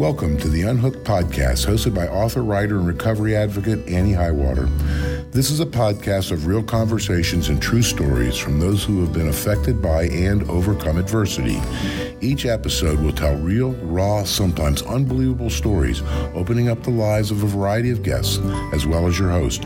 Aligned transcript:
Welcome 0.00 0.38
to 0.38 0.48
the 0.48 0.62
Unhooked 0.62 1.04
Podcast, 1.04 1.66
hosted 1.66 1.94
by 1.94 2.08
author, 2.08 2.42
writer, 2.42 2.78
and 2.78 2.86
recovery 2.86 3.36
advocate 3.36 3.86
Annie 3.86 4.14
Highwater. 4.14 4.64
This 5.30 5.50
is 5.50 5.60
a 5.60 5.66
podcast 5.66 6.32
of 6.32 6.46
real 6.46 6.62
conversations 6.62 7.50
and 7.50 7.60
true 7.60 7.82
stories 7.82 8.38
from 8.38 8.58
those 8.58 8.82
who 8.82 9.02
have 9.02 9.12
been 9.12 9.28
affected 9.28 9.82
by 9.82 10.04
and 10.04 10.48
overcome 10.48 10.96
adversity. 10.96 11.60
Each 12.22 12.46
episode 12.46 12.98
will 13.00 13.12
tell 13.12 13.34
real, 13.36 13.72
raw, 13.72 14.24
sometimes 14.24 14.80
unbelievable 14.80 15.50
stories, 15.50 16.00
opening 16.34 16.70
up 16.70 16.82
the 16.82 16.88
lives 16.88 17.30
of 17.30 17.42
a 17.42 17.46
variety 17.46 17.90
of 17.90 18.02
guests, 18.02 18.38
as 18.72 18.86
well 18.86 19.06
as 19.06 19.18
your 19.18 19.28
host. 19.28 19.64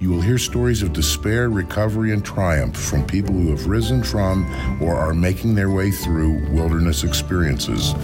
You 0.00 0.10
will 0.10 0.20
hear 0.20 0.36
stories 0.36 0.82
of 0.82 0.94
despair, 0.94 1.48
recovery, 1.48 2.12
and 2.12 2.24
triumph 2.24 2.76
from 2.76 3.06
people 3.06 3.34
who 3.34 3.50
have 3.50 3.68
risen 3.68 4.02
from 4.02 4.50
or 4.82 4.96
are 4.96 5.14
making 5.14 5.54
their 5.54 5.70
way 5.70 5.92
through 5.92 6.44
wilderness 6.50 7.04
experiences. 7.04 7.94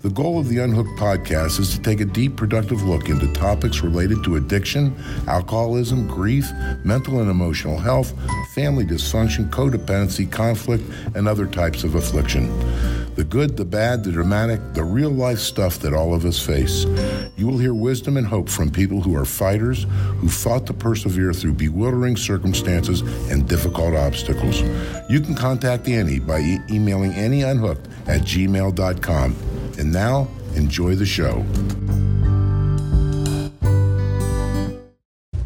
The 0.00 0.10
goal 0.10 0.38
of 0.38 0.48
the 0.48 0.58
Unhooked 0.58 0.96
podcast 0.96 1.58
is 1.58 1.74
to 1.74 1.82
take 1.82 2.00
a 2.00 2.04
deep, 2.04 2.36
productive 2.36 2.84
look 2.84 3.08
into 3.08 3.32
topics 3.32 3.80
related 3.82 4.22
to 4.22 4.36
addiction, 4.36 4.94
alcoholism, 5.26 6.06
grief, 6.06 6.48
mental 6.84 7.20
and 7.20 7.28
emotional 7.28 7.76
health, 7.76 8.14
family 8.54 8.84
dysfunction, 8.84 9.50
codependency, 9.50 10.30
conflict, 10.30 10.84
and 11.16 11.26
other 11.26 11.46
types 11.46 11.82
of 11.82 11.96
affliction. 11.96 12.48
The 13.16 13.24
good, 13.24 13.56
the 13.56 13.64
bad, 13.64 14.04
the 14.04 14.12
dramatic, 14.12 14.60
the 14.74 14.84
real 14.84 15.10
life 15.10 15.40
stuff 15.40 15.80
that 15.80 15.92
all 15.92 16.14
of 16.14 16.24
us 16.24 16.38
face. 16.40 16.84
You 17.36 17.48
will 17.48 17.58
hear 17.58 17.74
wisdom 17.74 18.16
and 18.16 18.26
hope 18.26 18.48
from 18.48 18.70
people 18.70 19.00
who 19.00 19.16
are 19.16 19.24
fighters, 19.24 19.84
who 20.18 20.28
fought 20.28 20.64
to 20.68 20.74
persevere 20.74 21.32
through 21.32 21.54
bewildering 21.54 22.16
circumstances 22.16 23.00
and 23.32 23.48
difficult 23.48 23.96
obstacles. 23.96 24.60
You 25.10 25.20
can 25.20 25.34
contact 25.34 25.88
Annie 25.88 26.20
by 26.20 26.38
e- 26.38 26.60
emailing 26.70 27.14
annieunhooked 27.14 27.86
at 28.06 28.20
gmail.com. 28.20 29.47
And 29.78 29.92
now, 29.92 30.26
enjoy 30.56 30.96
the 30.96 31.06
show. 31.06 31.44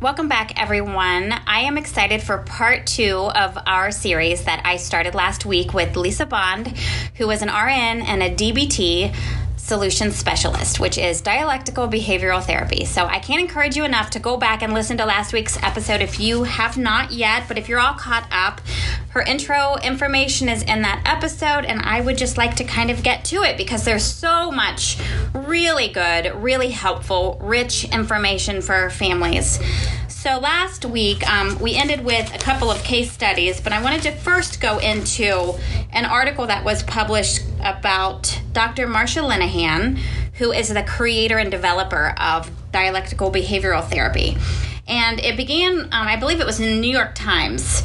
Welcome 0.00 0.26
back, 0.26 0.58
everyone. 0.60 1.32
I 1.46 1.60
am 1.60 1.76
excited 1.76 2.22
for 2.22 2.38
part 2.38 2.86
two 2.86 3.30
of 3.36 3.58
our 3.66 3.92
series 3.92 4.44
that 4.46 4.62
I 4.64 4.78
started 4.78 5.14
last 5.14 5.44
week 5.44 5.74
with 5.74 5.96
Lisa 5.96 6.24
Bond, 6.24 6.68
who 7.16 7.30
is 7.30 7.42
an 7.42 7.48
RN 7.48 8.00
and 8.02 8.22
a 8.22 8.34
DBT 8.34 9.14
solution 9.62 10.10
specialist, 10.10 10.80
which 10.80 10.98
is 10.98 11.20
dialectical 11.20 11.86
behavioral 11.86 12.42
therapy. 12.42 12.84
So 12.84 13.06
I 13.06 13.20
can't 13.20 13.40
encourage 13.40 13.76
you 13.76 13.84
enough 13.84 14.10
to 14.10 14.18
go 14.18 14.36
back 14.36 14.60
and 14.60 14.74
listen 14.74 14.96
to 14.98 15.06
last 15.06 15.32
week's 15.32 15.56
episode 15.62 16.02
if 16.02 16.18
you 16.18 16.42
have 16.42 16.76
not 16.76 17.12
yet, 17.12 17.44
but 17.46 17.56
if 17.56 17.68
you're 17.68 17.78
all 17.78 17.94
caught 17.94 18.26
up, 18.32 18.60
her 19.10 19.22
intro 19.22 19.76
information 19.76 20.48
is 20.48 20.64
in 20.64 20.82
that 20.82 21.02
episode, 21.06 21.64
and 21.64 21.80
I 21.82 22.00
would 22.00 22.18
just 22.18 22.36
like 22.36 22.56
to 22.56 22.64
kind 22.64 22.90
of 22.90 23.04
get 23.04 23.24
to 23.26 23.44
it 23.44 23.56
because 23.56 23.84
there's 23.84 24.04
so 24.04 24.50
much 24.50 24.98
really 25.32 25.88
good, 25.88 26.34
really 26.42 26.70
helpful, 26.70 27.38
rich 27.40 27.84
information 27.84 28.62
for 28.62 28.90
families. 28.90 29.60
So 30.22 30.38
last 30.38 30.84
week, 30.84 31.28
um, 31.28 31.58
we 31.58 31.74
ended 31.74 32.04
with 32.04 32.32
a 32.32 32.38
couple 32.38 32.70
of 32.70 32.80
case 32.84 33.10
studies, 33.10 33.60
but 33.60 33.72
I 33.72 33.82
wanted 33.82 34.02
to 34.02 34.12
first 34.12 34.60
go 34.60 34.78
into 34.78 35.58
an 35.90 36.04
article 36.04 36.46
that 36.46 36.64
was 36.64 36.84
published 36.84 37.42
about 37.58 38.40
Dr. 38.52 38.86
Marsha 38.86 39.20
Linehan, 39.28 39.98
who 40.34 40.52
is 40.52 40.68
the 40.68 40.84
creator 40.84 41.38
and 41.38 41.50
developer 41.50 42.14
of 42.20 42.48
dialectical 42.70 43.32
behavioral 43.32 43.84
therapy. 43.84 44.36
And 44.86 45.18
it 45.18 45.36
began, 45.36 45.86
um, 45.86 45.90
I 45.90 46.14
believe 46.14 46.40
it 46.40 46.46
was 46.46 46.60
in 46.60 46.66
the 46.66 46.80
New 46.80 46.92
York 46.92 47.16
Times. 47.16 47.82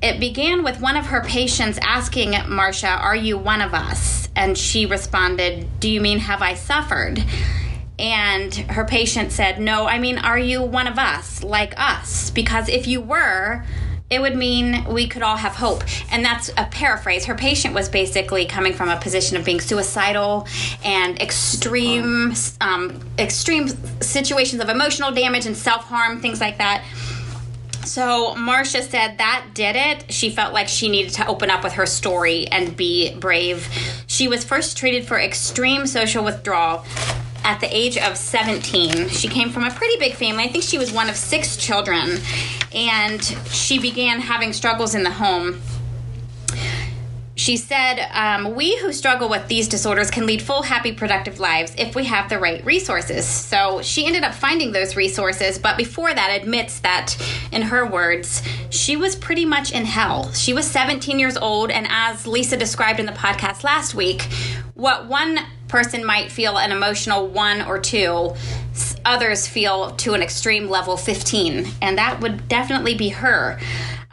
It 0.00 0.20
began 0.20 0.62
with 0.62 0.80
one 0.80 0.96
of 0.96 1.06
her 1.06 1.24
patients 1.24 1.80
asking 1.82 2.34
Marsha, 2.34 3.00
Are 3.00 3.16
you 3.16 3.36
one 3.36 3.60
of 3.60 3.74
us? 3.74 4.28
And 4.36 4.56
she 4.56 4.86
responded, 4.86 5.66
Do 5.80 5.90
you 5.90 6.00
mean 6.00 6.20
have 6.20 6.40
I 6.40 6.54
suffered? 6.54 7.24
And 7.98 8.54
her 8.54 8.84
patient 8.84 9.30
said, 9.30 9.60
No, 9.60 9.86
I 9.86 9.98
mean, 9.98 10.18
are 10.18 10.38
you 10.38 10.62
one 10.62 10.86
of 10.86 10.98
us, 10.98 11.42
like 11.44 11.78
us? 11.78 12.30
Because 12.30 12.68
if 12.68 12.86
you 12.86 13.00
were, 13.00 13.64
it 14.10 14.20
would 14.20 14.36
mean 14.36 14.84
we 14.84 15.08
could 15.08 15.22
all 15.22 15.36
have 15.36 15.54
hope. 15.54 15.82
And 16.10 16.24
that's 16.24 16.50
a 16.56 16.66
paraphrase. 16.66 17.24
Her 17.24 17.34
patient 17.34 17.74
was 17.74 17.88
basically 17.88 18.46
coming 18.46 18.72
from 18.72 18.88
a 18.88 18.96
position 18.96 19.36
of 19.36 19.44
being 19.44 19.60
suicidal 19.60 20.46
and 20.84 21.20
extreme, 21.20 22.34
um, 22.60 23.00
extreme 23.18 23.68
situations 24.00 24.62
of 24.62 24.68
emotional 24.68 25.10
damage 25.10 25.46
and 25.46 25.56
self 25.56 25.84
harm, 25.84 26.20
things 26.20 26.40
like 26.40 26.58
that. 26.58 26.84
So 27.84 28.34
Marsha 28.34 28.82
said 28.82 29.18
that 29.18 29.48
did 29.52 29.76
it. 29.76 30.10
She 30.10 30.30
felt 30.30 30.54
like 30.54 30.68
she 30.68 30.88
needed 30.88 31.12
to 31.14 31.26
open 31.26 31.50
up 31.50 31.62
with 31.62 31.74
her 31.74 31.86
story 31.86 32.46
and 32.48 32.74
be 32.76 33.14
brave. 33.16 33.68
She 34.06 34.26
was 34.26 34.42
first 34.42 34.78
treated 34.78 35.06
for 35.06 35.18
extreme 35.18 35.86
social 35.86 36.24
withdrawal 36.24 36.84
at 37.44 37.60
the 37.60 37.74
age 37.74 37.96
of 37.98 38.16
17. 38.16 39.08
She 39.10 39.28
came 39.28 39.50
from 39.50 39.64
a 39.64 39.70
pretty 39.70 39.98
big 39.98 40.14
family. 40.14 40.44
I 40.44 40.48
think 40.48 40.64
she 40.64 40.78
was 40.78 40.90
one 40.92 41.08
of 41.08 41.16
six 41.16 41.56
children. 41.56 42.18
And 42.74 43.22
she 43.50 43.78
began 43.78 44.20
having 44.20 44.52
struggles 44.52 44.94
in 44.94 45.04
the 45.04 45.10
home. 45.10 45.60
She 47.36 47.56
said, 47.56 48.08
um, 48.12 48.54
We 48.54 48.78
who 48.78 48.92
struggle 48.92 49.28
with 49.28 49.48
these 49.48 49.68
disorders 49.68 50.10
can 50.10 50.24
lead 50.24 50.40
full, 50.40 50.62
happy, 50.62 50.92
productive 50.92 51.40
lives 51.40 51.74
if 51.76 51.96
we 51.96 52.04
have 52.04 52.30
the 52.30 52.38
right 52.38 52.64
resources. 52.64 53.26
So 53.26 53.82
she 53.82 54.06
ended 54.06 54.22
up 54.22 54.34
finding 54.34 54.72
those 54.72 54.96
resources, 54.96 55.58
but 55.58 55.76
before 55.76 56.14
that, 56.14 56.40
admits 56.40 56.78
that, 56.80 57.16
in 57.50 57.62
her 57.62 57.84
words, 57.84 58.42
she 58.70 58.96
was 58.96 59.16
pretty 59.16 59.44
much 59.44 59.72
in 59.72 59.84
hell. 59.84 60.32
She 60.32 60.52
was 60.52 60.64
17 60.70 61.18
years 61.18 61.36
old, 61.36 61.72
and 61.72 61.88
as 61.90 62.26
Lisa 62.26 62.56
described 62.56 63.00
in 63.00 63.06
the 63.06 63.12
podcast 63.12 63.64
last 63.64 63.94
week, 63.96 64.22
what 64.74 65.06
one 65.06 65.40
person 65.74 66.04
might 66.04 66.30
feel 66.30 66.56
an 66.56 66.70
emotional 66.70 67.26
one 67.26 67.60
or 67.62 67.80
two, 67.80 68.32
others 69.04 69.48
feel 69.48 69.90
to 69.96 70.14
an 70.14 70.22
extreme 70.22 70.68
level 70.68 70.96
15, 70.96 71.66
and 71.82 71.98
that 71.98 72.20
would 72.20 72.46
definitely 72.46 72.94
be 72.94 73.08
her. 73.08 73.58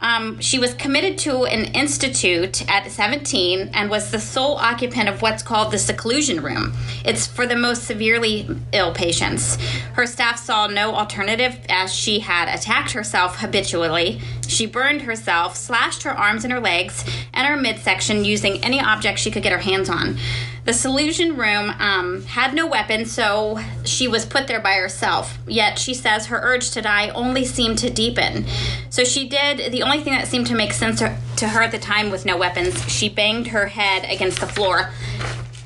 Um, 0.00 0.40
she 0.40 0.58
was 0.58 0.74
committed 0.74 1.18
to 1.18 1.44
an 1.44 1.66
institute 1.66 2.68
at 2.68 2.90
17 2.90 3.70
and 3.74 3.88
was 3.88 4.10
the 4.10 4.18
sole 4.18 4.56
occupant 4.56 5.08
of 5.08 5.22
what's 5.22 5.44
called 5.44 5.70
the 5.72 5.78
seclusion 5.78 6.42
room. 6.42 6.72
It's 7.04 7.28
for 7.28 7.46
the 7.46 7.54
most 7.54 7.84
severely 7.84 8.48
ill 8.72 8.92
patients. 8.92 9.54
Her 9.92 10.04
staff 10.04 10.40
saw 10.40 10.66
no 10.66 10.96
alternative 10.96 11.60
as 11.68 11.94
she 11.94 12.18
had 12.18 12.52
attacked 12.52 12.90
herself 12.90 13.38
habitually. 13.38 14.20
She 14.52 14.66
burned 14.66 15.02
herself, 15.02 15.56
slashed 15.56 16.02
her 16.02 16.10
arms 16.10 16.44
and 16.44 16.52
her 16.52 16.60
legs, 16.60 17.04
and 17.32 17.46
her 17.46 17.56
midsection 17.56 18.24
using 18.24 18.62
any 18.62 18.80
object 18.80 19.18
she 19.18 19.30
could 19.30 19.42
get 19.42 19.52
her 19.52 19.58
hands 19.58 19.88
on. 19.88 20.18
The 20.64 20.72
seclusion 20.72 21.36
room 21.36 21.70
um, 21.80 22.22
had 22.22 22.54
no 22.54 22.66
weapon, 22.68 23.06
so 23.06 23.58
she 23.84 24.06
was 24.06 24.24
put 24.24 24.46
there 24.46 24.60
by 24.60 24.74
herself. 24.74 25.38
Yet 25.48 25.78
she 25.78 25.94
says 25.94 26.26
her 26.26 26.38
urge 26.40 26.70
to 26.72 26.82
die 26.82 27.08
only 27.10 27.44
seemed 27.44 27.78
to 27.78 27.90
deepen. 27.90 28.46
So 28.90 29.02
she 29.02 29.28
did 29.28 29.72
the 29.72 29.82
only 29.82 30.00
thing 30.00 30.12
that 30.12 30.28
seemed 30.28 30.46
to 30.48 30.54
make 30.54 30.72
sense 30.72 31.00
to 31.00 31.48
her 31.48 31.62
at 31.62 31.72
the 31.72 31.78
time 31.78 32.10
with 32.10 32.24
no 32.24 32.36
weapons. 32.36 32.80
She 32.88 33.08
banged 33.08 33.48
her 33.48 33.66
head 33.66 34.04
against 34.08 34.38
the 34.38 34.46
floor 34.46 34.90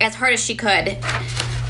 as 0.01 0.15
hard 0.15 0.33
as 0.33 0.43
she 0.43 0.55
could. 0.55 0.97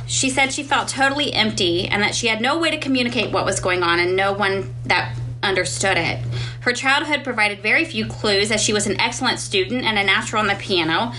She 0.06 0.30
said 0.30 0.52
she 0.52 0.62
felt 0.62 0.88
totally 0.88 1.32
empty 1.32 1.88
and 1.88 2.02
that 2.02 2.14
she 2.14 2.28
had 2.28 2.40
no 2.40 2.58
way 2.58 2.70
to 2.70 2.78
communicate 2.78 3.32
what 3.32 3.44
was 3.44 3.58
going 3.58 3.82
on 3.82 3.98
and 3.98 4.14
no 4.14 4.32
one 4.32 4.72
that 4.84 5.16
understood 5.42 5.96
it. 5.96 6.20
Her 6.66 6.72
childhood 6.72 7.22
provided 7.22 7.60
very 7.60 7.84
few 7.84 8.06
clues 8.06 8.50
as 8.50 8.60
she 8.60 8.72
was 8.72 8.88
an 8.88 9.00
excellent 9.00 9.38
student 9.38 9.84
and 9.84 9.96
a 9.96 10.02
natural 10.02 10.40
on 10.42 10.48
the 10.48 10.56
piano. 10.56 11.12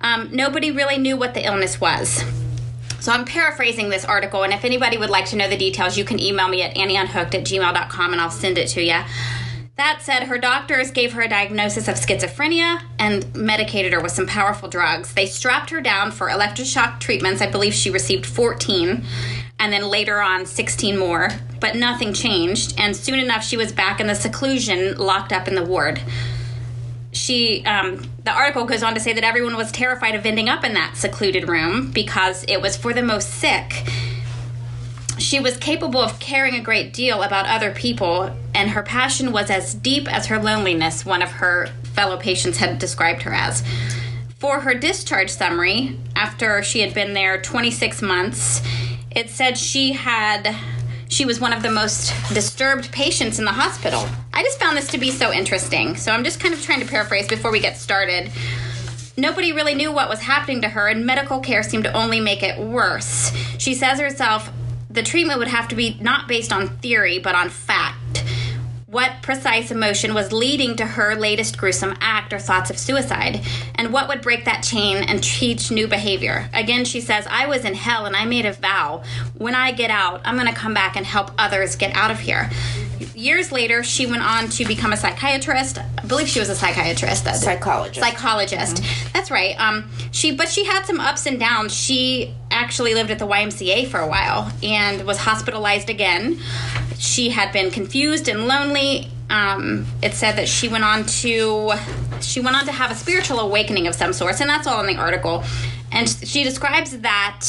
Um, 0.00 0.28
nobody 0.30 0.70
really 0.70 0.96
knew 0.96 1.16
what 1.16 1.34
the 1.34 1.44
illness 1.44 1.80
was. 1.80 2.22
So 3.00 3.10
I'm 3.10 3.24
paraphrasing 3.24 3.88
this 3.88 4.04
article, 4.04 4.44
and 4.44 4.52
if 4.52 4.64
anybody 4.64 4.96
would 4.96 5.10
like 5.10 5.24
to 5.30 5.36
know 5.36 5.48
the 5.48 5.56
details, 5.56 5.98
you 5.98 6.04
can 6.04 6.20
email 6.20 6.46
me 6.46 6.62
at 6.62 6.76
annieunhooked 6.76 7.34
at 7.34 7.42
gmail.com 7.42 8.12
and 8.12 8.20
I'll 8.20 8.30
send 8.30 8.58
it 8.58 8.68
to 8.68 8.80
you. 8.80 9.00
That 9.82 10.00
said, 10.00 10.28
her 10.28 10.38
doctors 10.38 10.92
gave 10.92 11.12
her 11.14 11.22
a 11.22 11.28
diagnosis 11.28 11.88
of 11.88 11.96
schizophrenia 11.96 12.82
and 13.00 13.34
medicated 13.34 13.92
her 13.92 14.00
with 14.00 14.12
some 14.12 14.28
powerful 14.28 14.68
drugs. 14.68 15.12
They 15.12 15.26
strapped 15.26 15.70
her 15.70 15.80
down 15.80 16.12
for 16.12 16.28
electroshock 16.28 17.00
treatments. 17.00 17.42
I 17.42 17.50
believe 17.50 17.74
she 17.74 17.90
received 17.90 18.24
14, 18.24 19.04
and 19.58 19.72
then 19.72 19.88
later 19.88 20.20
on 20.20 20.46
16 20.46 20.96
more, 20.96 21.30
but 21.58 21.74
nothing 21.74 22.12
changed. 22.12 22.74
And 22.78 22.96
soon 22.96 23.18
enough, 23.18 23.42
she 23.42 23.56
was 23.56 23.72
back 23.72 23.98
in 23.98 24.06
the 24.06 24.14
seclusion, 24.14 24.98
locked 24.98 25.32
up 25.32 25.48
in 25.48 25.56
the 25.56 25.64
ward 25.64 26.00
she 27.14 27.62
um, 27.66 28.02
the 28.24 28.30
article 28.30 28.64
goes 28.64 28.82
on 28.82 28.94
to 28.94 29.00
say 29.00 29.12
that 29.12 29.22
everyone 29.22 29.54
was 29.54 29.70
terrified 29.70 30.14
of 30.14 30.24
ending 30.24 30.48
up 30.48 30.64
in 30.64 30.72
that 30.72 30.96
secluded 30.96 31.46
room 31.46 31.90
because 31.90 32.42
it 32.48 32.62
was 32.62 32.74
for 32.74 32.94
the 32.94 33.02
most 33.02 33.28
sick 33.28 33.86
she 35.32 35.40
was 35.40 35.56
capable 35.56 35.98
of 35.98 36.18
caring 36.18 36.54
a 36.56 36.60
great 36.60 36.92
deal 36.92 37.22
about 37.22 37.46
other 37.46 37.72
people 37.72 38.30
and 38.54 38.68
her 38.68 38.82
passion 38.82 39.32
was 39.32 39.48
as 39.48 39.72
deep 39.72 40.06
as 40.12 40.26
her 40.26 40.38
loneliness 40.38 41.06
one 41.06 41.22
of 41.22 41.30
her 41.30 41.68
fellow 41.94 42.18
patients 42.18 42.58
had 42.58 42.78
described 42.78 43.22
her 43.22 43.32
as 43.32 43.62
for 44.38 44.60
her 44.60 44.74
discharge 44.74 45.30
summary 45.30 45.98
after 46.14 46.62
she 46.62 46.80
had 46.80 46.92
been 46.92 47.14
there 47.14 47.40
26 47.40 48.02
months 48.02 48.60
it 49.10 49.30
said 49.30 49.56
she 49.56 49.92
had 49.92 50.54
she 51.08 51.24
was 51.24 51.40
one 51.40 51.54
of 51.54 51.62
the 51.62 51.70
most 51.70 52.12
disturbed 52.34 52.92
patients 52.92 53.38
in 53.38 53.44
the 53.44 53.52
hospital. 53.52 54.06
I 54.32 54.42
just 54.42 54.58
found 54.58 54.78
this 54.78 54.88
to 54.88 54.98
be 54.98 55.10
so 55.10 55.30
interesting. 55.30 55.94
So 55.94 56.10
I'm 56.10 56.24
just 56.24 56.40
kind 56.40 56.54
of 56.54 56.62
trying 56.62 56.80
to 56.80 56.86
paraphrase 56.86 57.28
before 57.28 57.52
we 57.52 57.60
get 57.60 57.76
started. 57.76 58.30
Nobody 59.18 59.52
really 59.52 59.74
knew 59.74 59.92
what 59.92 60.08
was 60.08 60.20
happening 60.20 60.62
to 60.62 60.70
her, 60.70 60.88
and 60.88 61.04
medical 61.04 61.40
care 61.40 61.62
seemed 61.62 61.84
to 61.84 61.92
only 61.92 62.18
make 62.18 62.42
it 62.42 62.58
worse. 62.58 63.30
She 63.58 63.74
says 63.74 64.00
herself, 64.00 64.50
the 64.92 65.02
treatment 65.02 65.38
would 65.38 65.48
have 65.48 65.68
to 65.68 65.74
be 65.74 65.96
not 66.00 66.28
based 66.28 66.52
on 66.52 66.68
theory, 66.78 67.18
but 67.18 67.34
on 67.34 67.48
fact. 67.48 68.24
What 68.86 69.22
precise 69.22 69.70
emotion 69.70 70.12
was 70.12 70.32
leading 70.32 70.76
to 70.76 70.84
her 70.84 71.14
latest 71.14 71.56
gruesome 71.56 71.96
act 72.02 72.34
or 72.34 72.38
thoughts 72.38 72.68
of 72.68 72.78
suicide? 72.78 73.40
And 73.76 73.90
what 73.90 74.06
would 74.06 74.20
break 74.20 74.44
that 74.44 74.62
chain 74.62 74.98
and 74.98 75.24
teach 75.24 75.70
new 75.70 75.88
behavior? 75.88 76.50
Again, 76.52 76.84
she 76.84 77.00
says, 77.00 77.26
I 77.30 77.46
was 77.46 77.64
in 77.64 77.72
hell 77.72 78.04
and 78.04 78.14
I 78.14 78.26
made 78.26 78.44
a 78.44 78.52
vow. 78.52 79.02
When 79.38 79.54
I 79.54 79.72
get 79.72 79.90
out, 79.90 80.20
I'm 80.26 80.34
going 80.34 80.46
to 80.46 80.52
come 80.52 80.74
back 80.74 80.94
and 80.96 81.06
help 81.06 81.30
others 81.38 81.74
get 81.74 81.96
out 81.96 82.10
of 82.10 82.20
here. 82.20 82.50
Years 83.14 83.52
later, 83.52 83.82
she 83.82 84.06
went 84.06 84.22
on 84.22 84.48
to 84.50 84.64
become 84.64 84.92
a 84.92 84.96
psychiatrist. 84.96 85.78
I 85.78 86.06
believe 86.06 86.28
she 86.28 86.40
was 86.40 86.48
a 86.48 86.54
psychiatrist. 86.54 87.24
That's 87.24 87.42
Psychologist. 87.42 88.00
Psychologist. 88.00 88.82
That's 89.12 89.30
right. 89.30 89.58
Um, 89.60 89.90
she, 90.10 90.34
but 90.34 90.48
she 90.48 90.64
had 90.64 90.84
some 90.84 91.00
ups 91.00 91.26
and 91.26 91.38
downs. 91.38 91.74
She 91.74 92.34
actually 92.50 92.94
lived 92.94 93.10
at 93.10 93.18
the 93.18 93.26
YMCA 93.26 93.88
for 93.88 94.00
a 94.00 94.08
while 94.08 94.52
and 94.62 95.04
was 95.06 95.18
hospitalized 95.18 95.90
again. 95.90 96.38
She 96.98 97.30
had 97.30 97.52
been 97.52 97.70
confused 97.70 98.28
and 98.28 98.46
lonely. 98.46 99.08
Um, 99.30 99.86
it 100.02 100.14
said 100.14 100.36
that 100.36 100.48
she 100.48 100.68
went 100.68 100.84
on 100.84 101.04
to 101.06 101.72
she 102.20 102.40
went 102.40 102.56
on 102.56 102.66
to 102.66 102.72
have 102.72 102.90
a 102.90 102.94
spiritual 102.94 103.40
awakening 103.40 103.86
of 103.86 103.94
some 103.94 104.12
sorts, 104.12 104.40
and 104.40 104.48
that's 104.48 104.66
all 104.66 104.80
in 104.80 104.86
the 104.86 105.00
article. 105.00 105.42
And 105.90 106.08
she 106.08 106.44
describes 106.44 106.98
that 106.98 107.46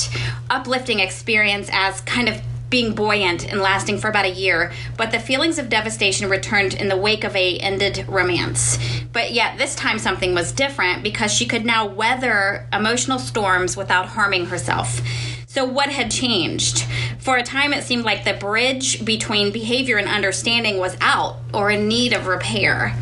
uplifting 0.49 0.99
experience 0.99 1.69
as 1.71 2.01
kind 2.01 2.29
of 2.29 2.41
being 2.73 2.95
buoyant 2.95 3.47
and 3.51 3.61
lasting 3.61 3.99
for 3.99 4.07
about 4.07 4.25
a 4.25 4.31
year, 4.31 4.71
but 4.97 5.11
the 5.11 5.19
feelings 5.19 5.59
of 5.59 5.69
devastation 5.69 6.27
returned 6.27 6.73
in 6.73 6.87
the 6.87 6.97
wake 6.97 7.23
of 7.23 7.35
a 7.35 7.59
ended 7.59 8.03
romance. 8.07 8.79
But 9.11 9.31
yet 9.31 9.59
this 9.59 9.75
time 9.75 9.99
something 9.99 10.33
was 10.33 10.51
different 10.51 11.03
because 11.03 11.31
she 11.31 11.45
could 11.45 11.65
now 11.65 11.85
weather 11.85 12.67
emotional 12.73 13.19
storms 13.19 13.77
without 13.77 14.07
harming 14.07 14.47
herself. 14.47 15.01
So 15.45 15.63
what 15.63 15.89
had 15.89 16.09
changed? 16.09 16.87
For 17.19 17.37
a 17.37 17.43
time 17.43 17.73
it 17.73 17.83
seemed 17.83 18.05
like 18.05 18.23
the 18.23 18.33
bridge 18.33 19.05
between 19.05 19.51
behavior 19.51 19.97
and 19.97 20.07
understanding 20.07 20.79
was 20.79 20.97
out 20.99 21.37
or 21.53 21.69
in 21.69 21.87
need 21.87 22.11
of 22.11 22.25
repair. 22.25 22.97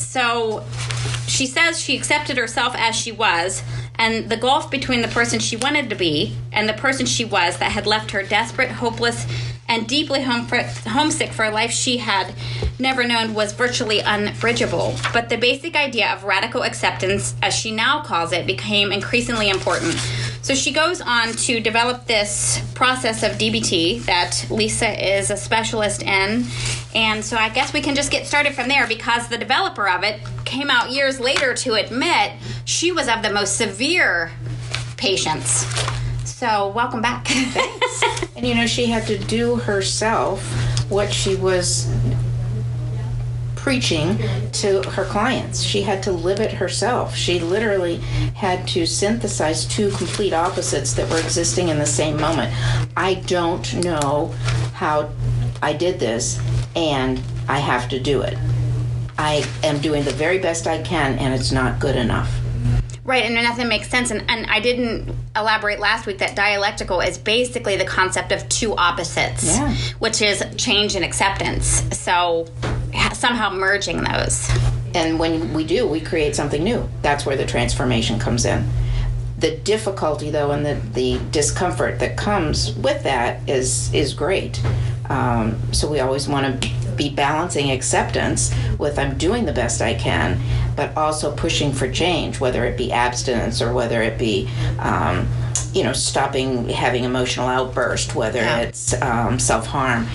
So 0.00 0.64
she 1.26 1.46
says 1.46 1.80
she 1.80 1.96
accepted 1.96 2.36
herself 2.36 2.74
as 2.76 2.96
she 2.96 3.12
was, 3.12 3.62
and 3.98 4.28
the 4.28 4.36
gulf 4.36 4.70
between 4.70 5.02
the 5.02 5.08
person 5.08 5.38
she 5.38 5.56
wanted 5.56 5.90
to 5.90 5.96
be 5.96 6.34
and 6.52 6.68
the 6.68 6.72
person 6.72 7.06
she 7.06 7.24
was 7.24 7.58
that 7.58 7.70
had 7.70 7.86
left 7.86 8.10
her 8.12 8.22
desperate, 8.22 8.70
hopeless, 8.70 9.26
and 9.68 9.86
deeply 9.86 10.22
homesick 10.22 11.30
for 11.30 11.44
a 11.44 11.50
life 11.50 11.70
she 11.70 11.98
had 11.98 12.34
never 12.80 13.04
known 13.04 13.34
was 13.34 13.52
virtually 13.52 14.00
unbridgeable. 14.00 14.96
But 15.12 15.28
the 15.28 15.36
basic 15.36 15.76
idea 15.76 16.12
of 16.12 16.24
radical 16.24 16.64
acceptance, 16.64 17.36
as 17.40 17.54
she 17.54 17.70
now 17.70 18.02
calls 18.02 18.32
it, 18.32 18.46
became 18.46 18.90
increasingly 18.90 19.48
important. 19.48 19.94
So 20.50 20.56
she 20.56 20.72
goes 20.72 21.00
on 21.00 21.34
to 21.34 21.60
develop 21.60 22.06
this 22.06 22.60
process 22.74 23.22
of 23.22 23.38
DBT 23.38 24.04
that 24.06 24.46
Lisa 24.50 25.18
is 25.18 25.30
a 25.30 25.36
specialist 25.36 26.02
in. 26.02 26.44
And 26.92 27.24
so 27.24 27.36
I 27.36 27.50
guess 27.50 27.72
we 27.72 27.80
can 27.80 27.94
just 27.94 28.10
get 28.10 28.26
started 28.26 28.52
from 28.52 28.66
there 28.66 28.88
because 28.88 29.28
the 29.28 29.38
developer 29.38 29.88
of 29.88 30.02
it 30.02 30.20
came 30.44 30.68
out 30.68 30.90
years 30.90 31.20
later 31.20 31.54
to 31.54 31.74
admit 31.74 32.32
she 32.64 32.90
was 32.90 33.06
of 33.06 33.22
the 33.22 33.32
most 33.32 33.58
severe 33.58 34.32
patients. 34.96 35.66
So, 36.24 36.70
welcome 36.70 37.00
back. 37.00 37.28
Thanks. 37.28 38.02
and 38.34 38.44
you 38.44 38.56
know, 38.56 38.66
she 38.66 38.86
had 38.86 39.06
to 39.06 39.18
do 39.18 39.54
herself 39.54 40.42
what 40.90 41.12
she 41.12 41.36
was 41.36 41.88
preaching 43.70 44.18
to 44.50 44.82
her 44.90 45.04
clients. 45.04 45.62
She 45.62 45.82
had 45.82 46.02
to 46.02 46.10
live 46.10 46.40
it 46.40 46.50
herself. 46.50 47.14
She 47.14 47.38
literally 47.38 47.98
had 48.34 48.66
to 48.66 48.84
synthesize 48.84 49.64
two 49.64 49.92
complete 49.92 50.32
opposites 50.32 50.92
that 50.94 51.08
were 51.08 51.20
existing 51.20 51.68
in 51.68 51.78
the 51.78 51.86
same 51.86 52.20
moment. 52.20 52.52
I 52.96 53.14
don't 53.14 53.84
know 53.84 54.34
how 54.74 55.08
I 55.62 55.72
did 55.72 56.00
this, 56.00 56.40
and 56.74 57.22
I 57.48 57.60
have 57.60 57.88
to 57.90 58.00
do 58.00 58.22
it. 58.22 58.36
I 59.16 59.48
am 59.62 59.80
doing 59.80 60.02
the 60.02 60.10
very 60.10 60.40
best 60.40 60.66
I 60.66 60.82
can, 60.82 61.16
and 61.20 61.32
it's 61.32 61.52
not 61.52 61.78
good 61.78 61.94
enough. 61.94 62.28
Right, 63.04 63.24
and 63.24 63.36
nothing 63.36 63.68
makes 63.68 63.88
sense. 63.88 64.10
And, 64.10 64.24
and 64.28 64.46
I 64.46 64.58
didn't 64.58 65.14
elaborate 65.36 65.78
last 65.78 66.06
week 66.06 66.18
that 66.18 66.34
dialectical 66.34 67.00
is 67.00 67.18
basically 67.18 67.76
the 67.76 67.84
concept 67.84 68.32
of 68.32 68.48
two 68.48 68.74
opposites, 68.74 69.46
yeah. 69.46 69.72
which 70.00 70.22
is 70.22 70.44
change 70.56 70.96
and 70.96 71.04
acceptance. 71.04 71.84
So 71.96 72.48
somehow 73.12 73.50
merging 73.50 74.02
those. 74.02 74.48
And 74.94 75.18
when 75.18 75.52
we 75.52 75.64
do, 75.64 75.86
we 75.86 76.00
create 76.00 76.34
something 76.34 76.62
new. 76.62 76.88
That's 77.02 77.24
where 77.24 77.36
the 77.36 77.46
transformation 77.46 78.18
comes 78.18 78.44
in. 78.44 78.68
The 79.38 79.56
difficulty, 79.56 80.30
though, 80.30 80.50
and 80.50 80.66
the, 80.66 80.74
the 80.92 81.20
discomfort 81.30 81.98
that 82.00 82.16
comes 82.16 82.74
with 82.74 83.02
that 83.04 83.48
is 83.48 83.92
is 83.94 84.12
great. 84.12 84.60
Um, 85.08 85.58
so 85.72 85.90
we 85.90 86.00
always 86.00 86.28
want 86.28 86.62
to 86.62 86.70
be 86.96 87.10
balancing 87.10 87.70
acceptance 87.70 88.54
with 88.78 88.98
I'm 88.98 89.16
doing 89.16 89.46
the 89.46 89.52
best 89.52 89.80
I 89.80 89.94
can, 89.94 90.38
but 90.76 90.94
also 90.96 91.34
pushing 91.34 91.72
for 91.72 91.90
change, 91.90 92.38
whether 92.38 92.64
it 92.66 92.76
be 92.76 92.92
abstinence 92.92 93.62
or 93.62 93.72
whether 93.72 94.02
it 94.02 94.18
be, 94.18 94.48
um, 94.78 95.26
you 95.72 95.82
know, 95.82 95.94
stopping 95.94 96.68
having 96.68 97.04
emotional 97.04 97.48
outburst, 97.48 98.14
whether 98.14 98.40
yeah. 98.40 98.60
it's 98.60 99.00
um, 99.00 99.38
self 99.38 99.66
harm 99.66 100.06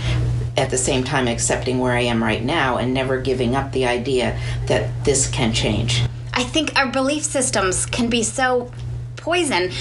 at 0.57 0.69
the 0.69 0.77
same 0.77 1.03
time 1.03 1.27
accepting 1.27 1.79
where 1.79 1.93
I 1.93 2.01
am 2.01 2.23
right 2.23 2.43
now 2.43 2.77
and 2.77 2.93
never 2.93 3.19
giving 3.19 3.55
up 3.55 3.71
the 3.71 3.85
idea 3.85 4.39
that 4.67 5.03
this 5.03 5.29
can 5.29 5.53
change. 5.53 6.03
I 6.33 6.43
think 6.43 6.75
our 6.75 6.87
belief 6.87 7.23
systems 7.23 7.85
can 7.85 8.09
be 8.09 8.23
so 8.23 8.71
poison. 9.15 9.71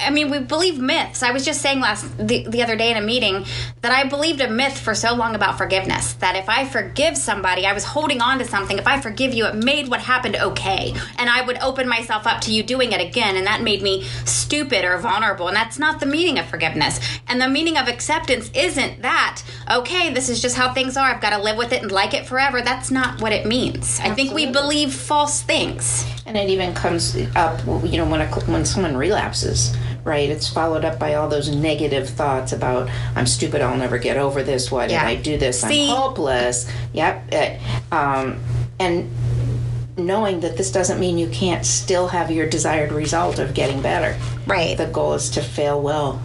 I 0.00 0.10
mean, 0.10 0.30
we 0.30 0.38
believe 0.38 0.78
myths. 0.78 1.22
I 1.22 1.32
was 1.32 1.44
just 1.44 1.60
saying 1.60 1.80
last 1.80 2.16
the, 2.16 2.46
the 2.48 2.62
other 2.62 2.76
day 2.76 2.90
in 2.90 2.96
a 2.96 3.02
meeting 3.02 3.44
that 3.82 3.92
I 3.92 4.08
believed 4.08 4.40
a 4.40 4.48
myth 4.48 4.78
for 4.78 4.94
so 4.94 5.14
long 5.14 5.34
about 5.34 5.58
forgiveness 5.58 6.14
that 6.14 6.36
if 6.36 6.48
I 6.48 6.66
forgive 6.66 7.16
somebody, 7.16 7.66
I 7.66 7.72
was 7.72 7.84
holding 7.84 8.20
on 8.20 8.38
to 8.38 8.44
something. 8.44 8.78
If 8.78 8.86
I 8.86 9.00
forgive 9.00 9.34
you, 9.34 9.46
it 9.46 9.54
made 9.54 9.88
what 9.88 10.00
happened 10.00 10.36
okay, 10.36 10.94
and 11.18 11.28
I 11.28 11.42
would 11.42 11.58
open 11.58 11.88
myself 11.88 12.26
up 12.26 12.40
to 12.42 12.52
you 12.52 12.62
doing 12.62 12.92
it 12.92 13.00
again, 13.00 13.36
and 13.36 13.46
that 13.46 13.62
made 13.62 13.82
me 13.82 14.04
stupid 14.24 14.84
or 14.84 14.98
vulnerable. 14.98 15.48
And 15.48 15.56
that's 15.56 15.78
not 15.78 16.00
the 16.00 16.06
meaning 16.06 16.38
of 16.38 16.46
forgiveness. 16.46 17.00
And 17.28 17.40
the 17.40 17.48
meaning 17.48 17.76
of 17.76 17.88
acceptance 17.88 18.50
isn't 18.54 19.02
that 19.02 19.42
okay. 19.70 20.12
This 20.12 20.28
is 20.28 20.40
just 20.40 20.56
how 20.56 20.72
things 20.72 20.96
are. 20.96 21.14
I've 21.14 21.20
got 21.20 21.30
to 21.30 21.42
live 21.42 21.56
with 21.56 21.72
it 21.72 21.82
and 21.82 21.92
like 21.92 22.14
it 22.14 22.26
forever. 22.26 22.62
That's 22.62 22.90
not 22.90 23.20
what 23.20 23.32
it 23.32 23.46
means. 23.46 24.00
Absolutely. 24.00 24.10
I 24.10 24.14
think 24.14 24.34
we 24.34 24.50
believe 24.50 24.94
false 24.94 25.42
things. 25.42 26.04
And 26.26 26.36
it 26.36 26.48
even 26.48 26.74
comes 26.74 27.16
up, 27.34 27.60
you 27.84 27.98
know, 27.98 28.08
when 28.08 28.20
a, 28.20 28.28
when 28.46 28.64
someone 28.64 28.96
relapses 28.96 29.76
right? 30.04 30.28
It's 30.28 30.48
followed 30.48 30.84
up 30.84 30.98
by 30.98 31.14
all 31.14 31.28
those 31.28 31.54
negative 31.54 32.08
thoughts 32.08 32.52
about 32.52 32.90
I'm 33.14 33.26
stupid, 33.26 33.60
I'll 33.60 33.76
never 33.76 33.98
get 33.98 34.16
over 34.16 34.42
this. 34.42 34.70
Why 34.70 34.86
did 34.86 34.94
yeah. 34.94 35.06
I 35.06 35.16
do 35.16 35.36
this? 35.36 35.60
See? 35.60 35.90
I'm 35.90 35.96
hopeless. 35.96 36.70
Yep. 36.92 37.32
Uh, 37.32 37.94
um, 37.94 38.40
and 38.78 39.10
knowing 39.96 40.40
that 40.40 40.56
this 40.56 40.72
doesn't 40.72 40.98
mean 40.98 41.18
you 41.18 41.28
can't 41.28 41.64
still 41.66 42.08
have 42.08 42.30
your 42.30 42.48
desired 42.48 42.92
result 42.92 43.38
of 43.38 43.54
getting 43.54 43.82
better. 43.82 44.18
Right. 44.46 44.76
The 44.76 44.86
goal 44.86 45.14
is 45.14 45.30
to 45.30 45.42
fail 45.42 45.80
well. 45.80 46.20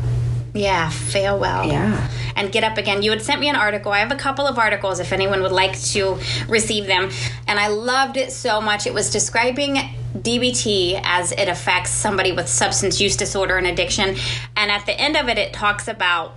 Yeah, 0.54 0.90
fail 0.90 1.38
well. 1.38 1.68
Yeah. 1.68 2.10
And 2.38 2.52
get 2.52 2.64
up 2.64 2.78
again. 2.78 3.02
You 3.02 3.12
had 3.12 3.22
sent 3.22 3.42
me 3.42 3.50
an 3.50 3.58
article. 3.58 3.92
I 3.92 4.00
have 4.00 4.12
a 4.12 4.16
couple 4.16 4.48
of 4.48 4.58
articles 4.58 5.02
if 5.02 5.12
anyone 5.12 5.42
would 5.42 5.52
like 5.52 5.78
to 5.92 6.18
receive 6.48 6.88
them. 6.88 7.12
And 7.48 7.60
I 7.60 7.68
loved 7.68 8.16
it 8.16 8.32
so 8.32 8.62
much. 8.62 8.88
It 8.88 8.94
was 8.94 9.12
describing 9.12 9.78
DBT 10.16 11.00
as 11.04 11.32
it 11.32 11.48
affects 11.48 11.92
somebody 11.92 12.32
with 12.32 12.48
substance 12.48 13.00
use 13.02 13.16
disorder 13.16 13.58
and 13.58 13.68
addiction. 13.68 14.16
And 14.56 14.72
at 14.72 14.86
the 14.86 14.94
end 14.94 15.18
of 15.18 15.30
it, 15.30 15.38
it 15.38 15.54
talks 15.54 15.88
about 15.88 16.34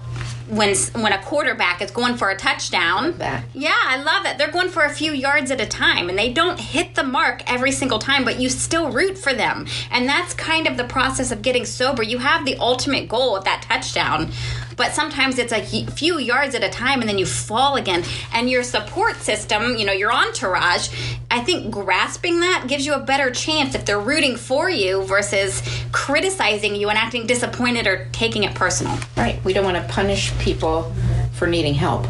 when 0.48 0.74
when 0.94 1.12
a 1.12 1.22
quarterback 1.22 1.82
is 1.82 1.90
going 1.90 2.16
for 2.16 2.30
a 2.30 2.36
touchdown. 2.36 3.14
Yeah, 3.52 3.76
I 3.76 4.02
love 4.02 4.24
that. 4.24 4.36
They're 4.38 4.50
going 4.50 4.70
for 4.70 4.82
a 4.82 4.90
few 4.90 5.12
yards 5.12 5.50
at 5.50 5.60
a 5.60 5.66
time 5.66 6.08
and 6.08 6.18
they 6.18 6.32
don't 6.32 6.58
hit 6.58 6.94
the 6.94 7.04
mark 7.04 7.42
every 7.50 7.72
single 7.72 7.98
time, 7.98 8.24
but 8.24 8.40
you 8.40 8.48
still 8.48 8.90
root 8.90 9.18
for 9.18 9.34
them. 9.34 9.66
And 9.90 10.08
that's 10.08 10.34
kind 10.34 10.66
of 10.66 10.76
the 10.76 10.84
process 10.84 11.30
of 11.30 11.42
getting 11.42 11.64
sober. 11.64 12.02
You 12.02 12.18
have 12.18 12.44
the 12.44 12.56
ultimate 12.56 13.08
goal 13.08 13.36
of 13.36 13.44
that 13.44 13.62
touchdown, 13.62 14.30
but 14.78 14.94
sometimes 14.94 15.38
it's 15.38 15.52
a 15.52 15.62
few 15.62 16.18
yards 16.18 16.54
at 16.54 16.64
a 16.64 16.70
time 16.70 17.00
and 17.00 17.08
then 17.08 17.18
you 17.18 17.26
fall 17.26 17.76
again. 17.76 18.04
And 18.32 18.48
your 18.48 18.62
support 18.62 19.16
system, 19.16 19.76
you 19.76 19.84
know, 19.84 19.92
your 19.92 20.12
entourage, 20.12 20.88
I 21.30 21.40
think 21.40 21.70
grasping 21.70 22.40
that 22.40 22.66
gives 22.68 22.86
you 22.86 22.94
a 22.94 23.00
better 23.00 23.30
chance 23.30 23.74
if 23.74 23.84
they're 23.84 24.00
rooting 24.00 24.36
for 24.36 24.70
you 24.70 25.02
versus 25.02 25.62
criticizing 25.92 26.76
you 26.76 26.88
and 26.88 26.96
acting 26.96 27.26
disappointed 27.26 27.86
or 27.86 28.08
taking 28.12 28.44
it 28.44 28.54
personal. 28.54 28.96
Right. 29.16 29.44
We 29.44 29.52
don't 29.52 29.64
want 29.64 29.76
to 29.76 29.92
punish 29.92 30.36
people 30.38 30.94
for 31.32 31.46
needing 31.46 31.74
help. 31.74 32.06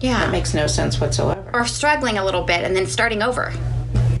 Yeah. 0.00 0.18
That 0.18 0.32
makes 0.32 0.54
no 0.54 0.66
sense 0.66 1.00
whatsoever. 1.00 1.48
Or 1.52 1.66
struggling 1.66 2.18
a 2.18 2.24
little 2.24 2.42
bit 2.42 2.64
and 2.64 2.74
then 2.74 2.86
starting 2.86 3.22
over. 3.22 3.52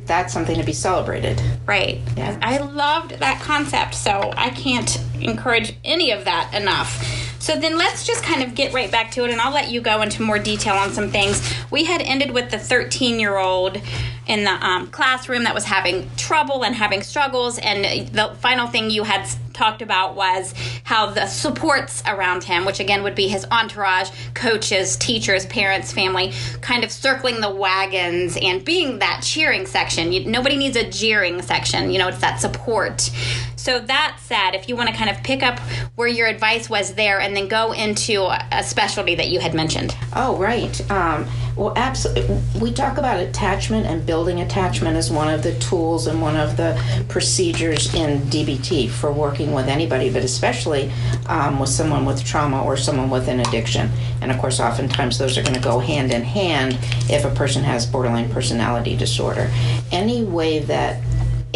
That's 0.04 0.32
something 0.32 0.56
to 0.56 0.64
be 0.64 0.72
celebrated. 0.72 1.42
Right. 1.66 2.00
Yeah. 2.16 2.38
I 2.40 2.58
loved 2.58 3.18
that 3.18 3.42
concept, 3.42 3.94
so 3.94 4.32
I 4.36 4.50
can't 4.50 5.00
encourage 5.20 5.74
any 5.84 6.12
of 6.12 6.24
that 6.26 6.54
enough. 6.54 7.25
So 7.46 7.54
then 7.54 7.78
let's 7.78 8.04
just 8.04 8.24
kind 8.24 8.42
of 8.42 8.56
get 8.56 8.74
right 8.74 8.90
back 8.90 9.12
to 9.12 9.24
it, 9.24 9.30
and 9.30 9.40
I'll 9.40 9.52
let 9.52 9.70
you 9.70 9.80
go 9.80 10.02
into 10.02 10.20
more 10.20 10.36
detail 10.36 10.74
on 10.74 10.92
some 10.92 11.10
things. 11.10 11.40
We 11.70 11.84
had 11.84 12.02
ended 12.02 12.32
with 12.32 12.50
the 12.50 12.58
13 12.58 13.20
year 13.20 13.36
old 13.36 13.80
in 14.26 14.44
the 14.44 14.66
um, 14.66 14.88
classroom 14.88 15.44
that 15.44 15.54
was 15.54 15.64
having 15.64 16.10
trouble 16.16 16.64
and 16.64 16.74
having 16.74 17.02
struggles, 17.02 17.58
and 17.58 18.08
the 18.08 18.34
final 18.40 18.66
thing 18.66 18.90
you 18.90 19.04
had 19.04 19.28
talked 19.52 19.80
about 19.80 20.14
was 20.14 20.52
how 20.84 21.06
the 21.06 21.26
supports 21.26 22.02
around 22.06 22.44
him, 22.44 22.64
which 22.64 22.78
again 22.78 23.02
would 23.02 23.14
be 23.14 23.26
his 23.26 23.46
entourage, 23.50 24.10
coaches, 24.34 24.96
teachers, 24.96 25.46
parents, 25.46 25.92
family, 25.92 26.32
kind 26.60 26.84
of 26.84 26.92
circling 26.92 27.40
the 27.40 27.50
wagons 27.50 28.36
and 28.40 28.64
being 28.64 28.98
that 28.98 29.22
cheering 29.22 29.64
section. 29.64 30.12
You, 30.12 30.26
nobody 30.26 30.56
needs 30.56 30.76
a 30.76 30.88
jeering 30.88 31.40
section, 31.40 31.90
you 31.90 31.98
know, 31.98 32.08
it's 32.08 32.20
that 32.20 32.38
support. 32.38 33.10
So 33.56 33.80
that 33.80 34.18
said, 34.22 34.50
if 34.54 34.68
you 34.68 34.76
want 34.76 34.90
to 34.90 34.94
kind 34.94 35.08
of 35.08 35.16
pick 35.24 35.42
up 35.42 35.58
where 35.94 36.06
your 36.06 36.28
advice 36.28 36.68
was 36.68 36.94
there 36.94 37.20
and 37.20 37.34
then 37.34 37.48
go 37.48 37.72
into 37.72 38.26
a 38.52 38.62
specialty 38.62 39.14
that 39.14 39.30
you 39.30 39.40
had 39.40 39.54
mentioned. 39.54 39.96
Oh, 40.14 40.36
right. 40.36 40.90
Um, 40.90 41.26
well, 41.56 41.72
absolutely. 41.74 42.38
We 42.60 42.70
talk 42.70 42.98
about 42.98 43.18
attachment 43.18 43.86
and 43.86 44.04
building 44.04 44.40
attachment 44.40 44.94
as 44.94 45.10
one 45.10 45.32
of 45.32 45.42
the 45.42 45.58
tools 45.58 46.06
and 46.06 46.20
one 46.20 46.36
of 46.36 46.58
the 46.58 46.78
procedures 47.08 47.94
in 47.94 48.20
DBT 48.24 48.90
for 48.90 49.10
working 49.10 49.52
with 49.52 49.66
anybody, 49.66 50.10
but 50.12 50.22
especially 50.22 50.92
um, 51.28 51.58
with 51.58 51.70
someone 51.70 52.04
with 52.04 52.22
trauma 52.22 52.62
or 52.62 52.76
someone 52.76 53.08
with 53.08 53.28
an 53.28 53.40
addiction. 53.40 53.90
And 54.20 54.30
of 54.30 54.38
course, 54.38 54.60
oftentimes 54.60 55.16
those 55.18 55.38
are 55.38 55.42
going 55.42 55.54
to 55.54 55.60
go 55.60 55.78
hand 55.78 56.12
in 56.12 56.22
hand 56.22 56.78
if 57.08 57.24
a 57.24 57.30
person 57.34 57.64
has 57.64 57.86
borderline 57.86 58.30
personality 58.30 58.94
disorder. 58.94 59.50
Any 59.90 60.24
way 60.24 60.58
that 60.58 61.00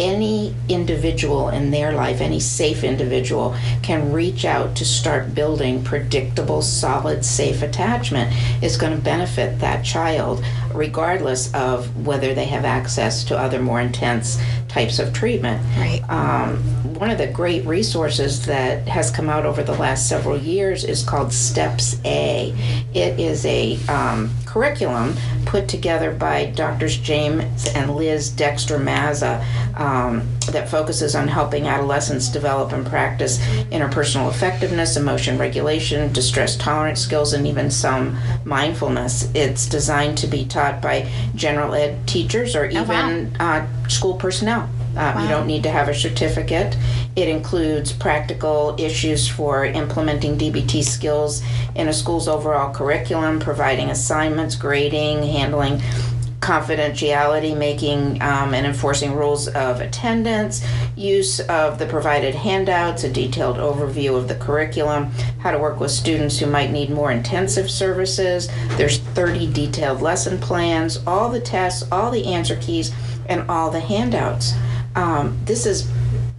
any 0.01 0.55
individual 0.67 1.49
in 1.49 1.69
their 1.69 1.93
life, 1.93 2.21
any 2.21 2.39
safe 2.39 2.83
individual, 2.83 3.55
can 3.83 4.11
reach 4.11 4.45
out 4.45 4.75
to 4.75 4.83
start 4.83 5.35
building 5.35 5.83
predictable, 5.83 6.63
solid, 6.63 7.23
safe 7.23 7.61
attachment 7.61 8.33
is 8.63 8.77
going 8.77 8.95
to 8.95 9.01
benefit 9.01 9.59
that 9.59 9.85
child, 9.85 10.43
regardless 10.73 11.53
of 11.53 12.05
whether 12.05 12.33
they 12.33 12.45
have 12.45 12.65
access 12.65 13.23
to 13.23 13.37
other 13.37 13.61
more 13.61 13.79
intense 13.79 14.41
types 14.67 14.97
of 14.97 15.13
treatment. 15.13 15.63
Right. 15.77 16.01
Um, 16.09 16.57
one 16.95 17.11
of 17.11 17.19
the 17.19 17.27
great 17.27 17.63
resources 17.65 18.45
that 18.47 18.87
has 18.87 19.11
come 19.11 19.29
out 19.29 19.45
over 19.45 19.61
the 19.61 19.73
last 19.73 20.09
several 20.09 20.37
years 20.37 20.83
is 20.83 21.03
called 21.03 21.31
STEPS 21.31 22.03
A. 22.05 22.55
It 22.93 23.19
is 23.19 23.45
a 23.45 23.77
um, 23.87 24.31
curriculum 24.51 25.15
put 25.45 25.69
together 25.69 26.11
by 26.11 26.51
Drs. 26.51 26.97
James 26.97 27.67
and 27.73 27.95
Liz 27.95 28.29
Dexter 28.29 28.77
Mazza 28.77 29.41
um, 29.79 30.27
that 30.51 30.69
focuses 30.69 31.15
on 31.15 31.29
helping 31.29 31.67
adolescents 31.67 32.27
develop 32.27 32.73
and 32.73 32.85
practice 32.85 33.37
interpersonal 33.71 34.29
effectiveness, 34.29 34.97
emotion 34.97 35.37
regulation, 35.37 36.11
distress 36.11 36.57
tolerance 36.57 36.99
skills, 36.99 37.31
and 37.31 37.47
even 37.47 37.71
some 37.71 38.17
mindfulness. 38.43 39.29
It's 39.33 39.65
designed 39.67 40.17
to 40.19 40.27
be 40.27 40.45
taught 40.45 40.81
by 40.81 41.09
general 41.33 41.73
ed 41.73 42.05
teachers 42.05 42.55
or 42.55 42.65
even 42.65 43.33
wow. 43.39 43.61
uh, 43.61 43.87
school 43.87 44.15
personnel. 44.15 44.69
Um, 44.97 45.23
You 45.23 45.29
don't 45.29 45.47
need 45.47 45.63
to 45.63 45.69
have 45.69 45.87
a 45.87 45.93
certificate. 45.93 46.75
It 47.15 47.27
includes 47.27 47.91
practical 47.91 48.75
issues 48.77 49.27
for 49.27 49.65
implementing 49.65 50.37
DBT 50.37 50.83
skills 50.83 51.41
in 51.75 51.87
a 51.87 51.93
school's 51.93 52.27
overall 52.27 52.73
curriculum, 52.73 53.39
providing 53.39 53.89
assignments, 53.89 54.55
grading, 54.55 55.23
handling 55.23 55.81
confidentiality, 56.41 57.55
making 57.55 58.19
um, 58.21 58.53
and 58.53 58.65
enforcing 58.65 59.13
rules 59.13 59.47
of 59.49 59.79
attendance, 59.79 60.65
use 60.95 61.39
of 61.41 61.77
the 61.77 61.85
provided 61.85 62.33
handouts, 62.33 63.03
a 63.03 63.11
detailed 63.11 63.57
overview 63.57 64.17
of 64.17 64.27
the 64.27 64.35
curriculum, 64.35 65.11
how 65.39 65.51
to 65.51 65.59
work 65.59 65.79
with 65.79 65.91
students 65.91 66.39
who 66.39 66.47
might 66.47 66.71
need 66.71 66.89
more 66.89 67.11
intensive 67.11 67.69
services. 67.69 68.49
There's 68.71 68.97
30 68.97 69.53
detailed 69.53 70.01
lesson 70.01 70.39
plans, 70.39 70.99
all 71.05 71.29
the 71.29 71.39
tests, 71.39 71.87
all 71.91 72.09
the 72.09 72.25
answer 72.25 72.55
keys, 72.55 72.91
and 73.29 73.47
all 73.49 73.69
the 73.69 73.79
handouts. 73.79 74.53
Um, 74.95 75.37
this 75.45 75.65
is 75.65 75.89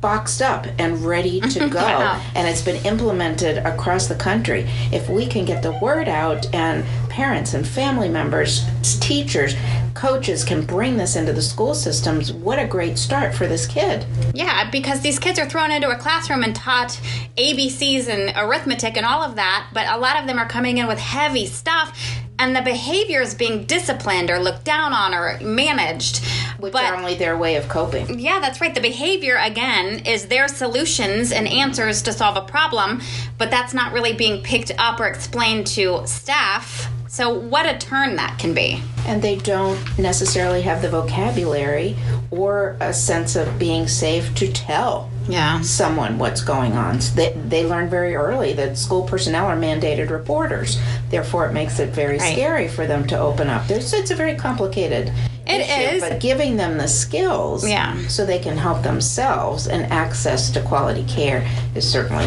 boxed 0.00 0.42
up 0.42 0.66
and 0.78 1.04
ready 1.04 1.40
to 1.40 1.68
go 1.68 1.78
Wow. 1.78 2.20
and 2.34 2.48
it's 2.48 2.60
been 2.60 2.84
implemented 2.84 3.58
across 3.58 4.08
the 4.08 4.16
country 4.16 4.66
if 4.92 5.08
we 5.08 5.26
can 5.26 5.44
get 5.44 5.62
the 5.62 5.72
word 5.80 6.08
out 6.08 6.52
and 6.52 6.84
parents 7.08 7.54
and 7.54 7.64
family 7.66 8.08
members 8.08 8.64
teachers 8.98 9.54
coaches 9.94 10.42
can 10.44 10.66
bring 10.66 10.96
this 10.96 11.14
into 11.14 11.32
the 11.32 11.40
school 11.40 11.72
systems 11.72 12.32
what 12.32 12.58
a 12.58 12.66
great 12.66 12.98
start 12.98 13.32
for 13.32 13.46
this 13.46 13.64
kid 13.64 14.04
Yeah, 14.34 14.68
because 14.70 15.00
these 15.02 15.20
kids 15.20 15.38
are 15.38 15.48
thrown 15.48 15.70
into 15.70 15.88
a 15.90 15.96
classroom 15.96 16.42
and 16.42 16.54
taught 16.56 16.98
ABCs 17.36 18.08
and 18.08 18.32
arithmetic 18.36 18.96
and 18.96 19.06
all 19.06 19.22
of 19.22 19.36
that, 19.36 19.68
but 19.72 19.86
a 19.88 19.98
lot 19.98 20.18
of 20.20 20.26
them 20.26 20.38
are 20.38 20.48
coming 20.48 20.78
in 20.78 20.86
with 20.88 20.98
heavy 20.98 21.46
stuff 21.46 21.96
and 22.38 22.56
the 22.56 22.62
behavior 22.62 23.20
is 23.20 23.34
being 23.34 23.64
disciplined 23.64 24.30
or 24.30 24.38
looked 24.38 24.64
down 24.64 24.92
on 24.92 25.14
or 25.14 25.38
managed. 25.40 26.24
which 26.58 26.72
but 26.72 26.84
are 26.84 26.96
only 26.96 27.14
their 27.14 27.36
way 27.36 27.56
of 27.56 27.68
coping 27.68 28.18
yeah, 28.18 28.40
that's 28.40 28.60
right. 28.60 28.74
The 28.74 28.80
behavior, 28.80 29.36
again, 29.36 30.06
is 30.06 30.26
their 30.26 30.48
solutions 30.48 31.32
and 31.32 31.46
answers 31.48 32.02
to 32.02 32.12
solve 32.12 32.36
a 32.36 32.42
problem, 32.42 33.00
but 33.38 33.50
that's 33.50 33.74
not 33.74 33.92
really 33.92 34.12
being 34.12 34.42
picked 34.42 34.72
up 34.78 35.00
or 35.00 35.06
explained 35.06 35.66
to 35.68 36.02
staff. 36.06 36.88
So, 37.08 37.32
what 37.32 37.66
a 37.66 37.76
turn 37.76 38.16
that 38.16 38.38
can 38.38 38.54
be. 38.54 38.82
and 39.06 39.20
they 39.20 39.36
don't 39.36 39.78
necessarily 39.98 40.62
have 40.62 40.80
the 40.80 40.88
vocabulary 40.88 41.96
or 42.30 42.76
a 42.80 42.92
sense 42.92 43.36
of 43.36 43.58
being 43.58 43.86
safe 43.88 44.34
to 44.36 44.50
tell 44.52 45.10
Yeah. 45.28 45.60
someone 45.62 46.18
what's 46.18 46.42
going 46.42 46.72
on. 46.72 47.00
So 47.00 47.14
they, 47.14 47.32
they 47.48 47.64
learn 47.66 47.88
very 47.88 48.14
early 48.14 48.52
that 48.54 48.76
school 48.76 49.02
personnel 49.04 49.46
are 49.46 49.56
mandated 49.56 50.10
reporters. 50.10 50.78
Therefore, 51.10 51.46
it 51.46 51.52
makes 51.52 51.78
it 51.78 51.90
very 51.90 52.18
Right. 52.18 52.32
scary 52.32 52.68
for 52.68 52.86
them 52.86 53.06
to 53.08 53.18
open 53.18 53.48
up. 53.48 53.66
There's, 53.68 53.92
it's 53.92 54.10
a 54.10 54.14
very 54.16 54.34
complicated 54.36 55.12
It 55.46 55.60
issue, 55.60 55.96
is. 55.96 56.02
But 56.02 56.20
giving 56.20 56.56
them 56.56 56.78
the 56.78 56.88
skills 56.88 57.68
Yeah. 57.68 57.96
so 58.08 58.24
they 58.26 58.38
can 58.38 58.56
help 58.56 58.82
themselves 58.82 59.66
and 59.68 59.90
access 59.92 60.50
to 60.50 60.60
quality 60.60 61.04
care 61.04 61.46
is 61.74 61.88
certainly 61.90 62.26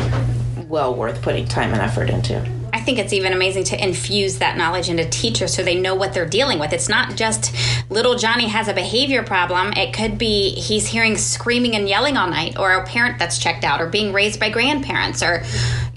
well 0.68 0.96
worth 0.96 1.22
putting 1.22 1.48
time 1.48 1.72
and 1.74 1.82
effort 1.82 2.10
into. 2.10 2.42
I 2.86 2.88
think 2.88 3.00
it's 3.00 3.14
even 3.14 3.34
amazing 3.34 3.64
to 3.64 3.84
infuse 3.84 4.38
that 4.38 4.58
knowledge 4.58 4.90
into 4.90 5.10
teachers 5.10 5.56
so 5.56 5.64
they 5.64 5.74
know 5.74 5.96
what 5.96 6.14
they're 6.14 6.28
dealing 6.28 6.60
with. 6.60 6.72
It's 6.72 6.88
not 6.88 7.16
just 7.16 7.52
little 7.90 8.14
Johnny 8.14 8.48
has 8.48 8.68
a 8.68 8.76
behavior 8.76 9.24
problem. 9.24 9.74
It 9.74 9.92
could 9.92 10.20
be 10.20 10.52
he's 10.52 10.86
hearing 10.86 11.18
screaming 11.18 11.76
and 11.76 11.90
yelling 11.90 12.16
all 12.16 12.30
night, 12.30 12.60
or 12.60 12.74
a 12.74 12.86
parent 12.86 13.18
that's 13.18 13.40
checked 13.40 13.64
out, 13.64 13.82
or 13.82 13.88
being 13.88 14.14
raised 14.14 14.40
by 14.40 14.52
grandparents, 14.52 15.24
or 15.24 15.42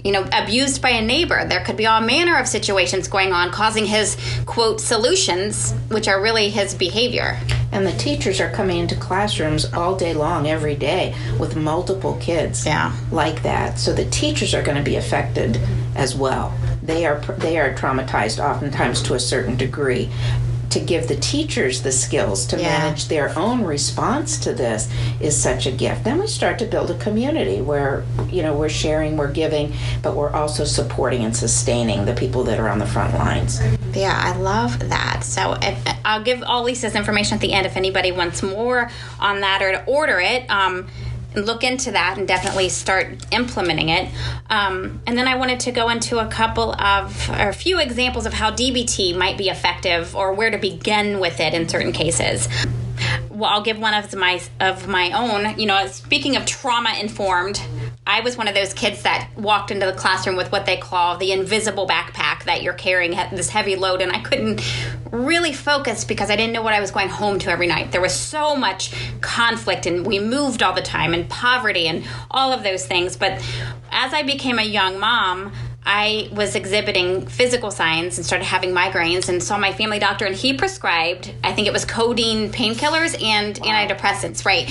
you 0.03 0.11
know, 0.11 0.27
abused 0.33 0.81
by 0.81 0.89
a 0.89 1.01
neighbor. 1.05 1.45
There 1.45 1.63
could 1.63 1.77
be 1.77 1.85
all 1.85 2.01
manner 2.01 2.39
of 2.39 2.47
situations 2.47 3.07
going 3.07 3.33
on 3.33 3.51
causing 3.51 3.85
his 3.85 4.17
quote 4.47 4.81
solutions, 4.81 5.73
which 5.89 6.07
are 6.07 6.19
really 6.19 6.49
his 6.49 6.73
behavior. 6.73 7.37
And 7.71 7.85
the 7.85 7.91
teachers 7.91 8.41
are 8.41 8.49
coming 8.49 8.79
into 8.79 8.95
classrooms 8.95 9.71
all 9.73 9.95
day 9.95 10.15
long, 10.15 10.47
every 10.47 10.73
day, 10.73 11.13
with 11.39 11.55
multiple 11.55 12.17
kids 12.19 12.65
Yeah. 12.65 12.93
like 13.11 13.43
that. 13.43 13.77
So 13.77 13.93
the 13.93 14.05
teachers 14.05 14.55
are 14.55 14.63
going 14.63 14.77
to 14.77 14.83
be 14.83 14.95
affected 14.95 15.59
as 15.95 16.15
well. 16.15 16.51
They 16.89 17.05
are 17.05 17.19
they 17.37 17.59
are 17.59 17.71
traumatized 17.75 18.43
oftentimes 18.43 19.03
to 19.03 19.13
a 19.13 19.19
certain 19.19 19.55
degree. 19.55 20.09
To 20.71 20.79
give 20.79 21.07
the 21.07 21.15
teachers 21.15 21.81
the 21.83 21.91
skills 21.91 22.45
to 22.47 22.57
Yeah. 22.57 22.79
manage 22.79 23.07
their 23.09 23.31
own 23.37 23.63
response 23.63 24.37
to 24.39 24.53
this 24.53 24.87
is 25.19 25.35
such 25.39 25.65
a 25.67 25.71
gift. 25.71 26.03
Then 26.03 26.19
we 26.19 26.25
start 26.27 26.57
to 26.59 26.65
build 26.65 26.89
a 26.91 26.95
community 26.95 27.61
where 27.61 28.03
you 28.31 28.41
know 28.41 28.53
we're 28.55 28.69
sharing, 28.69 29.17
we're 29.17 29.31
giving, 29.31 29.73
but 30.01 30.15
we're 30.15 30.31
also 30.33 30.63
supporting 30.65 31.23
and 31.23 31.35
sustaining 31.35 32.05
the 32.05 32.13
people 32.13 32.43
that 32.45 32.59
are 32.59 32.69
on 32.69 32.79
the 32.79 32.87
front 32.87 33.13
lines. 33.13 33.61
Yeah, 33.93 34.19
I 34.19 34.35
love 34.37 34.89
that. 34.89 35.23
So 35.23 35.57
if, 35.61 35.77
I'll 36.05 36.23
give 36.23 36.41
all 36.43 36.63
Lisa's 36.63 36.95
information 36.95 37.35
at 37.35 37.41
the 37.41 37.53
end 37.53 37.67
if 37.67 37.77
anybody 37.77 38.11
wants 38.11 38.41
more 38.41 38.89
on 39.19 39.41
that 39.41 39.61
or 39.61 39.71
to 39.73 39.83
order 39.85 40.19
it. 40.19 40.49
Um, 40.49 40.87
look 41.35 41.63
into 41.63 41.91
that 41.91 42.17
and 42.17 42.27
definitely 42.27 42.69
start 42.69 43.25
implementing 43.31 43.89
it. 43.89 44.09
Um, 44.49 45.01
and 45.05 45.17
then 45.17 45.27
I 45.27 45.35
wanted 45.35 45.59
to 45.61 45.71
go 45.71 45.89
into 45.89 46.19
a 46.19 46.27
couple 46.27 46.73
of, 46.73 47.29
or 47.29 47.49
a 47.49 47.53
few 47.53 47.79
examples 47.79 48.25
of 48.25 48.33
how 48.33 48.51
DBT 48.51 49.15
might 49.15 49.37
be 49.37 49.49
effective 49.49 50.15
or 50.15 50.33
where 50.33 50.49
to 50.49 50.57
begin 50.57 51.19
with 51.19 51.39
it 51.39 51.53
in 51.53 51.69
certain 51.69 51.91
cases. 51.91 52.47
Well, 53.29 53.49
I'll 53.49 53.61
give 53.61 53.79
one 53.79 53.93
of 53.93 54.13
my 54.15 54.41
of 54.59 54.87
my 54.87 55.11
own. 55.11 55.57
You 55.57 55.67
know, 55.67 55.87
speaking 55.87 56.35
of 56.35 56.45
trauma 56.45 56.93
informed, 56.99 57.61
I 58.09 58.21
was 58.21 58.35
one 58.35 58.47
of 58.47 58.55
those 58.55 58.73
kids 58.73 59.03
that 59.03 59.29
walked 59.37 59.69
into 59.69 59.85
the 59.85 59.93
classroom 59.93 60.35
with 60.35 60.51
what 60.51 60.65
they 60.65 60.77
call 60.77 61.17
the 61.17 61.31
invisible 61.31 61.87
backpack 61.87 62.45
that 62.45 62.63
you're 62.63 62.73
carrying 62.73 63.11
this 63.11 63.49
heavy 63.49 63.75
load, 63.75 64.01
and 64.01 64.11
I 64.11 64.19
couldn't 64.19 64.63
really 65.11 65.53
focus 65.53 66.05
because 66.05 66.31
I 66.31 66.35
didn't 66.35 66.53
know 66.53 66.63
what 66.63 66.73
I 66.73 66.79
was 66.79 66.89
going 66.89 67.09
home 67.09 67.37
to 67.37 67.51
every 67.51 67.67
night. 67.67 67.91
There 67.91 68.01
was 68.01 68.15
so 68.15 68.55
much 68.55 68.95
conflict, 69.21 69.85
and 69.85 70.07
we 70.07 70.17
moved 70.17 70.63
all 70.63 70.73
the 70.73 70.81
time, 70.81 71.13
and 71.13 71.29
poverty, 71.29 71.87
and 71.87 72.03
all 72.31 72.51
of 72.51 72.63
those 72.63 72.83
things. 72.83 73.15
But 73.15 73.33
as 73.91 74.11
I 74.11 74.23
became 74.23 74.57
a 74.57 74.63
young 74.63 74.99
mom, 74.99 75.53
I 75.85 76.29
was 76.33 76.55
exhibiting 76.55 77.27
physical 77.27 77.69
signs 77.69 78.17
and 78.17 78.25
started 78.25 78.45
having 78.45 78.71
migraines 78.71 79.29
and 79.29 79.41
saw 79.41 79.59
my 79.59 79.71
family 79.71 79.97
doctor 79.97 80.25
and 80.25 80.35
he 80.35 80.53
prescribed 80.53 81.33
I 81.41 81.53
think 81.53 81.67
it 81.67 81.73
was 81.73 81.85
codeine 81.85 82.51
painkillers 82.51 83.19
and 83.23 83.55
antidepressants, 83.55 84.45
right? 84.45 84.69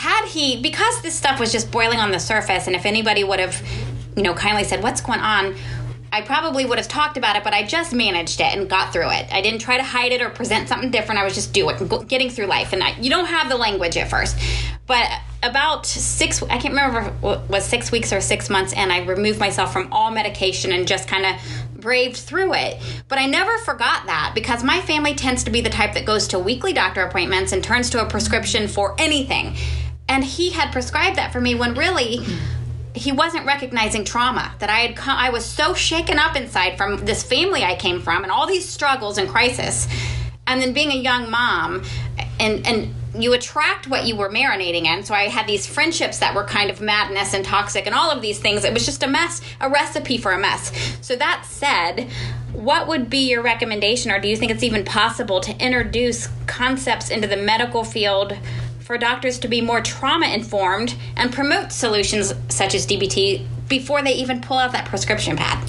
Had 0.00 0.24
he 0.28 0.60
because 0.62 1.02
this 1.02 1.14
stuff 1.14 1.38
was 1.38 1.52
just 1.52 1.70
boiling 1.70 1.98
on 1.98 2.10
the 2.10 2.18
surface 2.18 2.66
and 2.66 2.74
if 2.74 2.86
anybody 2.86 3.22
would 3.22 3.38
have 3.38 3.62
you 4.16 4.22
know, 4.22 4.34
kindly 4.34 4.64
said, 4.64 4.82
What's 4.82 5.00
going 5.00 5.20
on? 5.20 5.54
I 6.10 6.22
probably 6.22 6.64
would 6.64 6.78
have 6.78 6.88
talked 6.88 7.16
about 7.18 7.36
it, 7.36 7.44
but 7.44 7.52
I 7.52 7.64
just 7.64 7.92
managed 7.92 8.40
it 8.40 8.56
and 8.56 8.68
got 8.68 8.92
through 8.92 9.10
it. 9.10 9.32
I 9.32 9.42
didn't 9.42 9.60
try 9.60 9.76
to 9.76 9.82
hide 9.82 10.10
it 10.10 10.20
or 10.20 10.30
present 10.30 10.68
something 10.68 10.90
different. 10.90 11.20
I 11.20 11.24
was 11.24 11.34
just 11.34 11.52
doing, 11.52 11.76
getting 12.08 12.30
through 12.30 12.46
life. 12.46 12.72
And 12.72 12.82
I, 12.82 12.98
you 12.98 13.10
don't 13.10 13.26
have 13.26 13.48
the 13.48 13.56
language 13.56 13.96
at 13.96 14.10
first. 14.10 14.36
But 14.86 15.08
about 15.44 15.86
six, 15.86 16.42
I 16.42 16.58
can't 16.58 16.74
remember 16.74 17.12
was 17.22 17.64
six 17.64 17.92
weeks 17.92 18.12
or 18.12 18.20
six 18.20 18.50
months, 18.50 18.72
and 18.72 18.90
I 18.90 19.04
removed 19.04 19.38
myself 19.38 19.72
from 19.72 19.92
all 19.92 20.10
medication 20.10 20.72
and 20.72 20.88
just 20.88 21.06
kind 21.06 21.26
of 21.26 21.80
braved 21.80 22.16
through 22.16 22.54
it. 22.54 22.82
But 23.06 23.18
I 23.18 23.26
never 23.26 23.56
forgot 23.58 24.06
that 24.06 24.32
because 24.34 24.64
my 24.64 24.80
family 24.80 25.14
tends 25.14 25.44
to 25.44 25.50
be 25.50 25.60
the 25.60 25.70
type 25.70 25.94
that 25.94 26.06
goes 26.06 26.26
to 26.28 26.40
weekly 26.40 26.72
doctor 26.72 27.02
appointments 27.02 27.52
and 27.52 27.62
turns 27.62 27.88
to 27.90 28.02
a 28.02 28.08
prescription 28.08 28.66
for 28.66 28.96
anything. 28.98 29.54
And 30.10 30.24
he 30.24 30.50
had 30.50 30.72
prescribed 30.72 31.16
that 31.16 31.32
for 31.32 31.40
me 31.40 31.54
when 31.54 31.74
really 31.74 32.18
he 32.94 33.12
wasn't 33.12 33.46
recognizing 33.46 34.04
trauma 34.04 34.52
that 34.58 34.68
I 34.68 34.80
had 34.80 34.98
I 35.06 35.30
was 35.30 35.46
so 35.46 35.72
shaken 35.72 36.18
up 36.18 36.34
inside 36.34 36.76
from 36.76 37.04
this 37.04 37.22
family 37.22 37.62
I 37.62 37.76
came 37.76 38.00
from 38.00 38.24
and 38.24 38.32
all 38.32 38.48
these 38.48 38.68
struggles 38.68 39.18
and 39.18 39.28
crisis. 39.28 39.86
And 40.48 40.60
then 40.60 40.72
being 40.72 40.90
a 40.90 40.96
young 40.96 41.30
mom 41.30 41.84
and 42.40 42.66
and 42.66 42.94
you 43.14 43.32
attract 43.34 43.88
what 43.88 44.04
you 44.04 44.16
were 44.16 44.28
marinating 44.28 44.84
in. 44.84 45.04
So 45.04 45.14
I 45.14 45.28
had 45.28 45.46
these 45.46 45.66
friendships 45.66 46.18
that 46.18 46.34
were 46.34 46.44
kind 46.44 46.70
of 46.70 46.80
madness 46.80 47.32
and 47.32 47.44
toxic 47.44 47.86
and 47.86 47.94
all 47.94 48.10
of 48.10 48.20
these 48.20 48.40
things. 48.40 48.64
It 48.64 48.74
was 48.74 48.84
just 48.84 49.04
a 49.04 49.08
mess 49.08 49.40
a 49.60 49.70
recipe 49.70 50.18
for 50.18 50.32
a 50.32 50.38
mess. 50.38 50.72
So 51.02 51.14
that 51.14 51.44
said 51.48 52.10
what 52.52 52.88
would 52.88 53.08
be 53.08 53.30
your 53.30 53.42
recommendation? 53.42 54.10
Or 54.10 54.18
do 54.18 54.26
you 54.26 54.36
think 54.36 54.50
it's 54.50 54.64
even 54.64 54.84
possible 54.84 55.40
to 55.40 55.56
introduce 55.64 56.28
concepts 56.48 57.10
into 57.10 57.28
the 57.28 57.36
medical 57.36 57.84
field 57.84 58.36
for 58.90 58.98
doctors 58.98 59.38
to 59.38 59.46
be 59.46 59.60
more 59.60 59.80
trauma 59.80 60.26
informed 60.26 60.96
and 61.16 61.32
promote 61.32 61.70
solutions 61.70 62.34
such 62.48 62.74
as 62.74 62.84
DBT 62.84 63.46
before 63.68 64.02
they 64.02 64.12
even 64.14 64.40
pull 64.40 64.58
out 64.58 64.72
that 64.72 64.84
prescription 64.84 65.36
pad. 65.36 65.64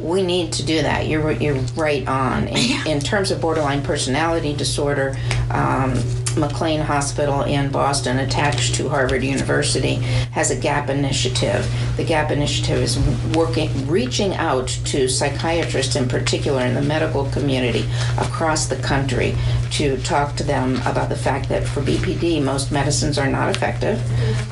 We 0.00 0.24
need 0.24 0.52
to 0.54 0.66
do 0.66 0.82
that. 0.82 1.06
You're 1.06 1.30
you're 1.30 1.54
right 1.76 2.04
on. 2.08 2.48
In, 2.48 2.56
Yeah. 2.58 2.84
in 2.88 2.98
terms 2.98 3.30
of 3.30 3.40
borderline 3.40 3.80
personality 3.84 4.54
disorder, 4.56 5.16
um, 5.52 5.94
McLean 6.38 6.80
Hospital 6.80 7.42
in 7.42 7.70
Boston, 7.70 8.18
attached 8.18 8.74
to 8.76 8.88
Harvard 8.88 9.22
University, 9.22 9.94
has 10.32 10.50
a 10.50 10.56
GAP 10.56 10.88
initiative. 10.90 11.68
The 11.96 12.04
GAP 12.04 12.30
initiative 12.30 12.78
is 12.78 12.98
working, 13.36 13.86
reaching 13.86 14.34
out 14.34 14.68
to 14.86 15.08
psychiatrists 15.08 15.96
in 15.96 16.08
particular 16.08 16.62
in 16.62 16.74
the 16.74 16.82
medical 16.82 17.28
community 17.30 17.84
across 18.18 18.66
the 18.66 18.76
country 18.76 19.34
to 19.72 19.96
talk 20.02 20.36
to 20.36 20.44
them 20.44 20.76
about 20.86 21.08
the 21.08 21.16
fact 21.16 21.48
that 21.48 21.66
for 21.66 21.80
BPD, 21.80 22.42
most 22.42 22.72
medicines 22.72 23.18
are 23.18 23.28
not 23.28 23.54
effective. 23.54 24.00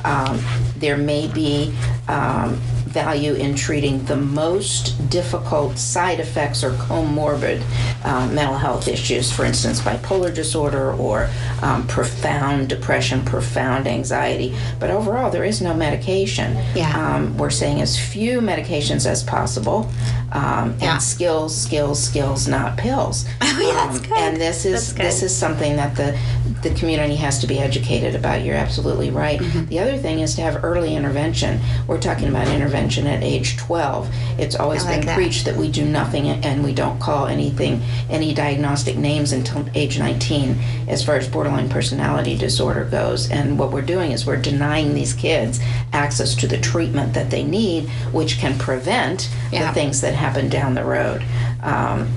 Um, 0.04 0.42
there 0.76 0.96
may 0.96 1.28
be 1.28 1.74
um, 2.08 2.60
value 2.96 3.34
in 3.34 3.54
treating 3.54 4.02
the 4.06 4.16
most 4.16 5.10
difficult 5.10 5.76
side 5.76 6.18
effects 6.18 6.64
or 6.64 6.70
comorbid 6.88 7.62
uh, 8.04 8.26
mental 8.28 8.56
health 8.56 8.88
issues, 8.88 9.30
for 9.30 9.44
instance, 9.44 9.82
bipolar 9.82 10.34
disorder 10.34 10.94
or 10.94 11.28
um, 11.60 11.86
profound 11.88 12.70
depression, 12.70 13.22
profound 13.22 13.86
anxiety. 13.86 14.56
But 14.80 14.88
overall, 14.88 15.30
there 15.30 15.44
is 15.44 15.60
no 15.60 15.74
medication. 15.74 16.54
Yeah. 16.74 16.90
Um, 16.96 17.36
we're 17.36 17.50
saying 17.50 17.82
as 17.82 17.98
few 17.98 18.40
medications 18.40 19.04
as 19.04 19.22
possible, 19.22 19.90
um, 20.36 20.74
and 20.80 21.02
skills, 21.02 21.56
skills, 21.56 22.02
skills, 22.02 22.46
not 22.46 22.76
pills. 22.76 23.24
Oh, 23.58 23.60
yeah, 23.62 23.86
that's 23.86 23.98
Um, 24.00 24.02
good. 24.04 24.18
And 24.18 24.36
this 24.36 24.66
is 24.66 24.92
this 24.94 25.22
is 25.22 25.34
something 25.34 25.76
that 25.76 25.96
the 25.96 26.18
the 26.62 26.74
community 26.74 27.16
has 27.16 27.38
to 27.38 27.46
be 27.46 27.58
educated 27.58 28.14
about. 28.14 28.42
You're 28.44 28.56
absolutely 28.56 29.10
right. 29.10 29.40
Mm-hmm. 29.40 29.66
The 29.66 29.78
other 29.78 29.96
thing 29.96 30.20
is 30.20 30.34
to 30.34 30.42
have 30.42 30.62
early 30.62 30.94
intervention. 30.94 31.60
We're 31.86 32.00
talking 32.00 32.28
about 32.28 32.48
intervention 32.48 33.06
at 33.06 33.22
age 33.22 33.56
12. 33.56 34.10
It's 34.38 34.56
always 34.56 34.84
like 34.84 34.98
been 35.00 35.06
that. 35.06 35.14
preached 35.16 35.44
that 35.46 35.56
we 35.56 35.70
do 35.70 35.84
nothing 35.86 36.28
and 36.28 36.62
we 36.64 36.72
don't 36.74 36.98
call 37.00 37.26
anything 37.26 37.80
any 38.10 38.34
diagnostic 38.34 38.96
names 38.98 39.32
until 39.32 39.64
age 39.74 39.98
19 39.98 40.58
as 40.88 41.02
far 41.04 41.16
as 41.16 41.28
borderline 41.28 41.68
personality 41.70 42.36
disorder 42.36 42.84
goes. 42.84 43.30
And 43.30 43.58
what 43.58 43.70
we're 43.72 43.82
doing 43.82 44.12
is 44.12 44.26
we're 44.26 44.36
denying 44.36 44.92
these 44.92 45.14
kids 45.14 45.60
access 45.94 46.34
to 46.36 46.46
the 46.46 46.58
treatment 46.58 47.14
that 47.14 47.30
they 47.30 47.42
need, 47.44 47.88
which 48.12 48.38
can 48.38 48.58
prevent 48.58 49.30
Yeah. 49.52 49.68
the 49.68 49.72
things 49.74 50.00
that 50.02 50.12
happen 50.14 50.25
down 50.34 50.74
the 50.74 50.84
road. 50.84 51.24
Um, 51.62 52.08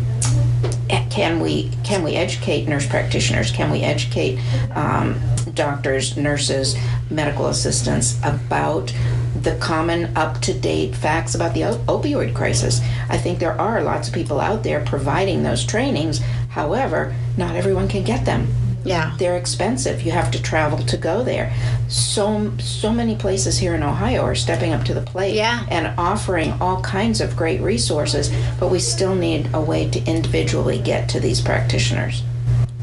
can 1.09 1.39
we 1.39 1.69
can 1.83 2.03
we 2.03 2.15
educate 2.15 2.67
nurse 2.67 2.87
practitioners? 2.87 3.51
Can 3.51 3.71
we 3.71 3.81
educate 3.81 4.39
um, 4.75 5.19
doctors, 5.53 6.17
nurses, 6.17 6.75
medical 7.09 7.47
assistants 7.47 8.17
about 8.23 8.93
the 9.41 9.55
common 9.57 10.15
up 10.17 10.41
to 10.41 10.53
date 10.53 10.95
facts 10.95 11.35
about 11.35 11.53
the 11.53 11.63
op- 11.63 11.79
opioid 11.87 12.33
crisis? 12.33 12.81
I 13.09 13.17
think 13.17 13.39
there 13.39 13.59
are 13.59 13.81
lots 13.81 14.07
of 14.07 14.13
people 14.13 14.39
out 14.39 14.63
there 14.63 14.83
providing 14.85 15.43
those 15.43 15.65
trainings. 15.65 16.19
However, 16.49 17.15
not 17.37 17.55
everyone 17.55 17.87
can 17.87 18.03
get 18.03 18.25
them 18.25 18.47
Yeah. 18.89 19.13
they're 19.19 19.37
expensive. 19.37 20.01
You 20.01 20.11
have 20.11 20.31
to 20.31 20.41
travel 20.41 20.79
to 20.79 20.97
go 20.97 21.23
there. 21.23 21.53
So 21.87 22.51
so 22.59 22.91
many 22.91 23.15
places 23.15 23.57
here 23.59 23.75
in 23.75 23.83
Ohio 23.83 24.21
are 24.23 24.35
stepping 24.35 24.73
up 24.73 24.83
to 24.85 24.93
the 24.93 25.01
plate 25.01 25.35
Yeah. 25.35 25.65
and 25.69 25.93
offering 25.97 26.53
all 26.59 26.81
kinds 26.81 27.21
of 27.21 27.35
great 27.35 27.61
resources, 27.61 28.31
but 28.59 28.69
we 28.71 28.79
still 28.79 29.15
need 29.15 29.49
a 29.53 29.61
way 29.61 29.87
to 29.89 30.03
individually 30.05 30.79
get 30.79 31.07
to 31.09 31.19
these 31.19 31.39
practitioners. 31.39 32.23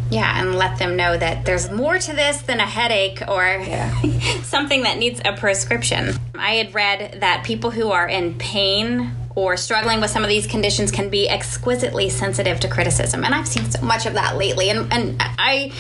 Yeah, 0.09 0.40
and 0.40 0.55
let 0.55 0.79
them 0.79 0.95
know 0.95 1.16
that 1.19 1.45
there's 1.45 1.69
more 1.73 1.99
to 1.99 2.12
this 2.12 2.40
than 2.42 2.61
a 2.61 2.66
headache 2.66 3.21
or 3.27 3.42
Yeah. 3.66 3.90
something 4.45 4.83
that 4.85 4.99
needs 4.99 5.21
a 5.25 5.33
prescription. 5.33 6.14
I 6.38 6.53
had 6.55 6.73
read 6.75 7.19
that 7.21 7.42
people 7.45 7.73
who 7.73 7.90
are 7.90 8.09
in 8.09 8.35
pain 8.35 9.11
or 9.37 9.57
struggling 9.57 10.01
with 10.01 10.11
some 10.11 10.25
of 10.25 10.29
these 10.29 10.46
conditions 10.46 10.90
can 10.90 11.11
be 11.11 11.29
exquisitely 11.29 12.09
sensitive 12.09 12.59
to 12.59 12.68
criticism. 12.68 13.22
And 13.22 13.35
I've 13.35 13.46
seen 13.46 13.70
so 13.70 13.83
much 13.83 14.07
of 14.07 14.14
that 14.14 14.37
lately. 14.37 14.70
And, 14.70 14.92
and 14.92 15.16
I, 15.20 15.72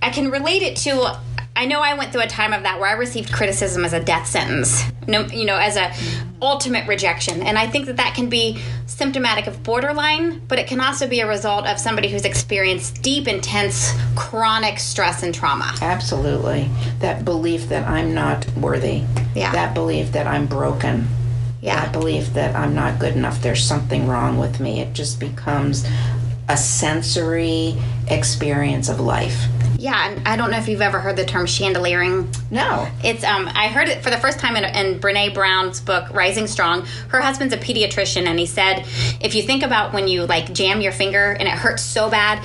I 0.00 0.10
can 0.10 0.30
relate 0.30 0.62
it 0.62 0.76
to. 0.78 1.18
I 1.56 1.66
know 1.66 1.80
I 1.80 1.94
went 1.94 2.12
through 2.12 2.22
a 2.22 2.28
time 2.28 2.52
of 2.52 2.62
that 2.62 2.78
where 2.80 2.88
I 2.88 2.92
received 2.92 3.32
criticism 3.32 3.84
as 3.84 3.92
a 3.92 4.00
death 4.00 4.28
sentence, 4.28 4.82
no, 5.08 5.26
you 5.26 5.44
know, 5.44 5.56
as 5.56 5.76
a 5.76 5.92
ultimate 6.40 6.88
rejection, 6.88 7.42
and 7.42 7.58
I 7.58 7.66
think 7.66 7.86
that 7.86 7.98
that 7.98 8.14
can 8.14 8.30
be 8.30 8.62
symptomatic 8.86 9.46
of 9.46 9.62
borderline, 9.62 10.38
but 10.46 10.58
it 10.58 10.68
can 10.68 10.80
also 10.80 11.06
be 11.06 11.20
a 11.20 11.26
result 11.26 11.66
of 11.66 11.78
somebody 11.78 12.08
who's 12.08 12.24
experienced 12.24 13.02
deep, 13.02 13.28
intense, 13.28 13.92
chronic 14.14 14.78
stress 14.78 15.22
and 15.22 15.34
trauma. 15.34 15.74
Absolutely. 15.82 16.70
That 17.00 17.26
belief 17.26 17.68
that 17.68 17.86
I'm 17.86 18.14
not 18.14 18.46
worthy. 18.56 19.02
Yeah. 19.34 19.52
That 19.52 19.74
belief 19.74 20.12
that 20.12 20.26
I'm 20.26 20.46
broken. 20.46 21.08
Yeah. 21.60 21.84
That 21.84 21.92
belief 21.92 22.32
that 22.34 22.56
I'm 22.56 22.74
not 22.74 22.98
good 22.98 23.14
enough. 23.14 23.42
There's 23.42 23.64
something 23.64 24.06
wrong 24.06 24.38
with 24.38 24.60
me. 24.60 24.80
It 24.80 24.94
just 24.94 25.20
becomes 25.20 25.86
a 26.48 26.56
sensory 26.56 27.76
experience 28.08 28.88
of 28.88 28.98
life. 28.98 29.46
Yeah, 29.78 30.10
and 30.10 30.28
I 30.28 30.36
don't 30.36 30.50
know 30.50 30.58
if 30.58 30.68
you've 30.68 30.82
ever 30.82 31.00
heard 31.00 31.16
the 31.16 31.24
term 31.24 31.46
chandeliering. 31.46 32.28
No. 32.50 32.86
It's 33.02 33.24
um 33.24 33.48
I 33.54 33.68
heard 33.68 33.88
it 33.88 34.02
for 34.02 34.10
the 34.10 34.18
first 34.18 34.38
time 34.38 34.56
in, 34.56 34.64
in 34.64 35.00
Brene 35.00 35.32
Brown's 35.32 35.80
book 35.80 36.12
Rising 36.12 36.46
Strong. 36.46 36.86
Her 37.08 37.20
husband's 37.20 37.54
a 37.54 37.56
pediatrician 37.56 38.26
and 38.26 38.38
he 38.38 38.44
said 38.44 38.84
if 39.22 39.34
you 39.34 39.42
think 39.42 39.62
about 39.62 39.94
when 39.94 40.06
you 40.06 40.26
like 40.26 40.52
jam 40.52 40.82
your 40.82 40.92
finger 40.92 41.32
and 41.32 41.48
it 41.48 41.54
hurts 41.54 41.82
so 41.82 42.10
bad 42.10 42.44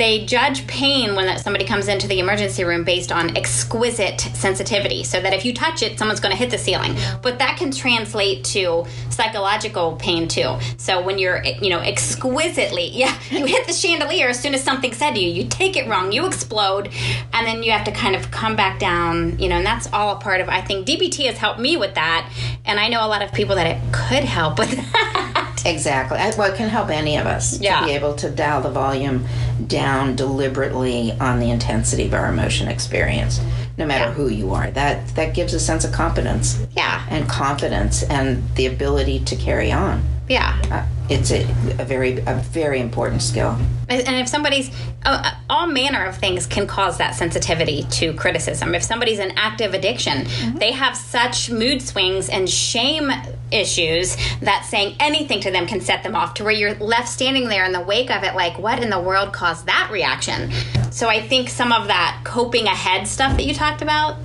they 0.00 0.24
judge 0.24 0.66
pain 0.66 1.14
when 1.14 1.38
somebody 1.38 1.64
comes 1.64 1.86
into 1.86 2.08
the 2.08 2.18
emergency 2.20 2.64
room 2.64 2.84
based 2.84 3.12
on 3.12 3.36
exquisite 3.36 4.20
sensitivity. 4.20 5.04
So 5.04 5.20
that 5.20 5.34
if 5.34 5.44
you 5.44 5.52
touch 5.52 5.82
it 5.82 5.98
someone's 5.98 6.20
going 6.20 6.32
to 6.32 6.38
hit 6.38 6.50
the 6.50 6.58
ceiling. 6.58 6.96
But 7.22 7.38
that 7.38 7.58
can 7.58 7.70
translate 7.70 8.44
to 8.44 8.86
psychological 9.10 9.96
pain 9.96 10.26
too. 10.26 10.56
So 10.78 11.02
when 11.02 11.18
you're 11.18 11.44
you 11.44 11.68
know 11.68 11.80
exquisitely 11.80 12.88
yeah 12.92 13.18
you 13.30 13.44
hit 13.44 13.66
the 13.66 13.72
chandelier 13.72 14.28
as 14.28 14.40
soon 14.40 14.54
as 14.54 14.62
something 14.62 14.92
said 14.92 15.12
to 15.12 15.20
you 15.20 15.28
you 15.30 15.48
take 15.48 15.76
it 15.76 15.88
wrong 15.88 16.12
you 16.12 16.26
explode 16.26 16.90
and 17.32 17.46
then 17.46 17.62
you 17.62 17.72
have 17.72 17.84
to 17.84 17.92
kind 17.92 18.16
of 18.16 18.30
come 18.30 18.56
back 18.56 18.78
down 18.78 19.38
you 19.38 19.48
know 19.48 19.56
and 19.56 19.66
that's 19.66 19.92
all 19.92 20.16
a 20.16 20.20
part 20.20 20.40
of 20.40 20.48
i 20.48 20.60
think 20.60 20.86
dbt 20.86 21.26
has 21.26 21.36
helped 21.36 21.60
me 21.60 21.76
with 21.76 21.94
that. 21.94 22.30
And 22.64 22.80
i 22.80 22.88
know 22.88 23.04
a 23.04 23.08
lot 23.08 23.22
of 23.22 23.32
people 23.32 23.56
that 23.56 23.66
it 23.66 23.92
could 23.92 24.24
help 24.24 24.58
with 24.58 24.70
that 24.92 25.59
Exactly. 25.64 26.18
Well, 26.38 26.52
it 26.52 26.56
can 26.56 26.68
help 26.68 26.90
any 26.90 27.16
of 27.16 27.26
us 27.26 27.60
Yeah. 27.60 27.80
to 27.80 27.86
be 27.86 27.92
able 27.92 28.14
to 28.14 28.30
dial 28.30 28.60
the 28.62 28.70
volume 28.70 29.26
down 29.66 30.16
deliberately 30.16 31.14
on 31.20 31.38
the 31.40 31.50
intensity 31.50 32.06
of 32.06 32.14
our 32.14 32.28
emotion 32.28 32.68
experience, 32.68 33.40
no 33.76 33.86
matter 33.86 34.06
Yeah. 34.06 34.12
who 34.12 34.28
you 34.28 34.54
are. 34.54 34.70
That 34.70 35.14
that 35.16 35.34
gives 35.34 35.52
a 35.54 35.60
sense 35.60 35.84
of 35.84 35.92
competence 35.92 36.58
yeah 36.76 37.02
and 37.10 37.28
confidence 37.28 38.02
and 38.04 38.42
the 38.54 38.66
ability 38.66 39.20
to 39.20 39.36
carry 39.36 39.70
on. 39.72 40.02
Yeah 40.30 40.56
Uh, 40.70 40.86
it's 41.10 41.32
a, 41.32 41.42
a 41.80 41.84
very 41.84 42.18
a 42.20 42.36
very 42.52 42.80
important 42.80 43.20
skill. 43.20 43.58
And 43.88 44.14
if 44.14 44.28
somebody's, 44.28 44.70
uh, 45.04 45.32
all 45.50 45.66
manner 45.66 46.04
of 46.04 46.16
things 46.16 46.46
can 46.46 46.68
cause 46.68 46.98
that 46.98 47.16
sensitivity 47.16 47.82
to 47.98 48.14
criticism. 48.14 48.72
If 48.76 48.84
somebody's 48.84 49.18
in 49.18 49.32
active 49.32 49.74
addiction, 49.74 50.28
they 50.54 50.70
have 50.70 50.96
such 50.96 51.50
mood 51.50 51.82
swings 51.82 52.28
and 52.28 52.48
shame 52.48 53.10
issues 53.50 54.16
that 54.42 54.64
saying 54.64 54.94
anything 55.00 55.40
to 55.40 55.50
them 55.50 55.66
can 55.66 55.80
set 55.80 56.04
them 56.04 56.14
off 56.14 56.34
to 56.34 56.44
where 56.44 56.52
you're 56.52 56.74
left 56.74 57.08
standing 57.08 57.48
there 57.48 57.64
in 57.64 57.72
the 57.72 57.80
wake 57.80 58.12
of 58.12 58.22
it, 58.22 58.36
like, 58.36 58.56
what 58.60 58.80
in 58.80 58.90
the 58.90 59.00
world 59.00 59.32
caused 59.32 59.66
that 59.66 59.90
reaction? 59.90 60.52
So 60.92 61.08
I 61.08 61.20
think 61.20 61.48
some 61.48 61.72
of 61.72 61.88
that 61.88 62.20
coping 62.22 62.66
ahead 62.66 63.08
stuff 63.08 63.36
that 63.36 63.44
you 63.44 63.54
talked 63.54 63.82
about, 63.82 64.18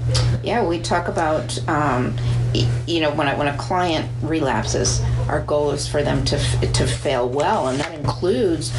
Yeah, 0.44 0.64
we 0.64 0.78
talk 0.78 1.08
about 1.08 1.58
um, 1.68 2.16
you 2.88 3.02
know, 3.02 3.12
when, 3.12 3.28
I, 3.28 3.38
when 3.38 3.48
a 3.48 3.58
client 3.58 4.10
relapses, 4.22 5.02
our 5.28 5.42
goal 5.42 5.72
is 5.72 5.88
for 5.88 6.04
them 6.04 6.24
to, 6.26 6.38
to 6.74 6.88
fail 6.88 7.28
well, 7.30 7.68
and 7.68 7.80
that 7.80 7.94
includes 7.94 8.72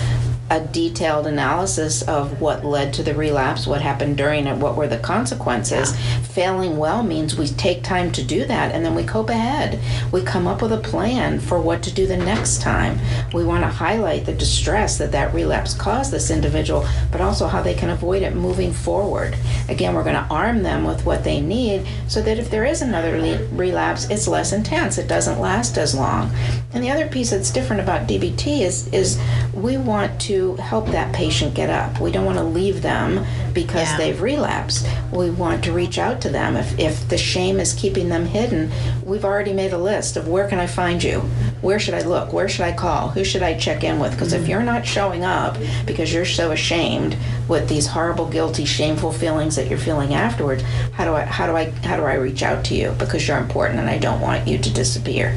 a 0.48 0.60
detailed 0.60 1.26
analysis 1.26 2.02
of 2.02 2.40
what 2.40 2.64
led 2.64 2.92
to 2.94 3.02
the 3.02 3.14
relapse, 3.14 3.66
what 3.66 3.80
happened 3.80 4.16
during 4.16 4.46
it, 4.46 4.56
what 4.56 4.76
were 4.76 4.86
the 4.86 4.98
consequences. 4.98 5.92
Yeah. 5.92 6.20
Failing 6.20 6.76
well 6.76 7.02
means 7.02 7.36
we 7.36 7.48
take 7.48 7.82
time 7.82 8.12
to 8.12 8.22
do 8.22 8.44
that 8.44 8.72
and 8.72 8.84
then 8.84 8.94
we 8.94 9.02
cope 9.02 9.30
ahead. 9.30 9.80
We 10.12 10.22
come 10.22 10.46
up 10.46 10.62
with 10.62 10.72
a 10.72 10.78
plan 10.78 11.40
for 11.40 11.60
what 11.60 11.82
to 11.84 11.92
do 11.92 12.06
the 12.06 12.16
next 12.16 12.60
time. 12.60 12.98
We 13.34 13.44
want 13.44 13.64
to 13.64 13.68
highlight 13.68 14.24
the 14.24 14.34
distress 14.34 14.98
that 14.98 15.12
that 15.12 15.34
relapse 15.34 15.74
caused 15.74 16.12
this 16.12 16.30
individual, 16.30 16.86
but 17.10 17.20
also 17.20 17.48
how 17.48 17.62
they 17.62 17.74
can 17.74 17.90
avoid 17.90 18.22
it 18.22 18.36
moving 18.36 18.72
forward. 18.72 19.36
Again, 19.68 19.94
we're 19.94 20.04
going 20.04 20.14
to 20.14 20.32
arm 20.32 20.62
them 20.62 20.84
with 20.84 21.04
what 21.04 21.24
they 21.24 21.40
need 21.40 21.86
so 22.06 22.22
that 22.22 22.38
if 22.38 22.50
there 22.50 22.64
is 22.64 22.82
another 22.82 23.12
relapse, 23.52 24.08
it's 24.10 24.28
less 24.28 24.52
intense. 24.52 24.96
It 24.96 25.08
doesn't 25.08 25.40
last 25.40 25.76
as 25.76 25.94
long. 25.94 26.30
And 26.72 26.84
the 26.84 26.90
other 26.90 27.08
piece 27.08 27.30
that's 27.30 27.50
different 27.50 27.82
about 27.82 28.06
DBT 28.06 28.60
is 28.60 28.86
is 28.88 29.18
we 29.54 29.76
want 29.76 30.20
to 30.20 30.35
help 30.56 30.86
that 30.88 31.14
patient 31.14 31.54
get 31.54 31.70
up. 31.70 32.00
We 32.00 32.12
don't 32.12 32.24
want 32.24 32.38
to 32.38 32.44
leave 32.44 32.82
them 32.82 33.24
because 33.52 33.88
yeah. 33.90 33.96
they've 33.96 34.20
relapsed. 34.20 34.86
We 35.12 35.30
want 35.30 35.64
to 35.64 35.72
reach 35.72 35.98
out 35.98 36.20
to 36.22 36.28
them. 36.28 36.56
If, 36.56 36.78
if 36.78 37.08
the 37.08 37.18
shame 37.18 37.58
is 37.58 37.72
keeping 37.72 38.08
them 38.08 38.26
hidden, 38.26 38.70
we've 39.04 39.24
already 39.24 39.52
made 39.52 39.72
a 39.72 39.78
list 39.78 40.16
of 40.16 40.28
where 40.28 40.48
can 40.48 40.58
I 40.58 40.66
find 40.66 41.02
you? 41.02 41.20
Where 41.60 41.78
should 41.78 41.94
I 41.94 42.02
look? 42.02 42.32
Where 42.32 42.48
should 42.48 42.64
I 42.64 42.72
call? 42.72 43.08
Who 43.08 43.24
should 43.24 43.42
I 43.42 43.58
check 43.58 43.82
in 43.82 43.98
with? 43.98 44.12
Because 44.12 44.32
mm-hmm. 44.32 44.42
if 44.42 44.48
you're 44.48 44.62
not 44.62 44.86
showing 44.86 45.24
up 45.24 45.56
because 45.86 46.12
you're 46.12 46.24
so 46.24 46.50
ashamed 46.50 47.16
with 47.48 47.68
these 47.68 47.86
horrible, 47.86 48.28
guilty, 48.28 48.64
shameful 48.64 49.12
feelings 49.12 49.56
that 49.56 49.68
you're 49.68 49.78
feeling 49.78 50.14
afterwards, 50.14 50.62
how 50.92 51.04
do 51.04 51.14
I 51.14 51.24
how 51.24 51.46
do 51.46 51.56
I 51.56 51.70
how 51.86 51.96
do 51.96 52.04
I 52.04 52.14
reach 52.14 52.42
out 52.42 52.64
to 52.66 52.74
you? 52.74 52.94
Because 52.98 53.26
you're 53.26 53.38
important 53.38 53.80
and 53.80 53.88
I 53.88 53.98
don't 53.98 54.20
want 54.20 54.46
you 54.46 54.58
to 54.58 54.72
disappear. 54.72 55.36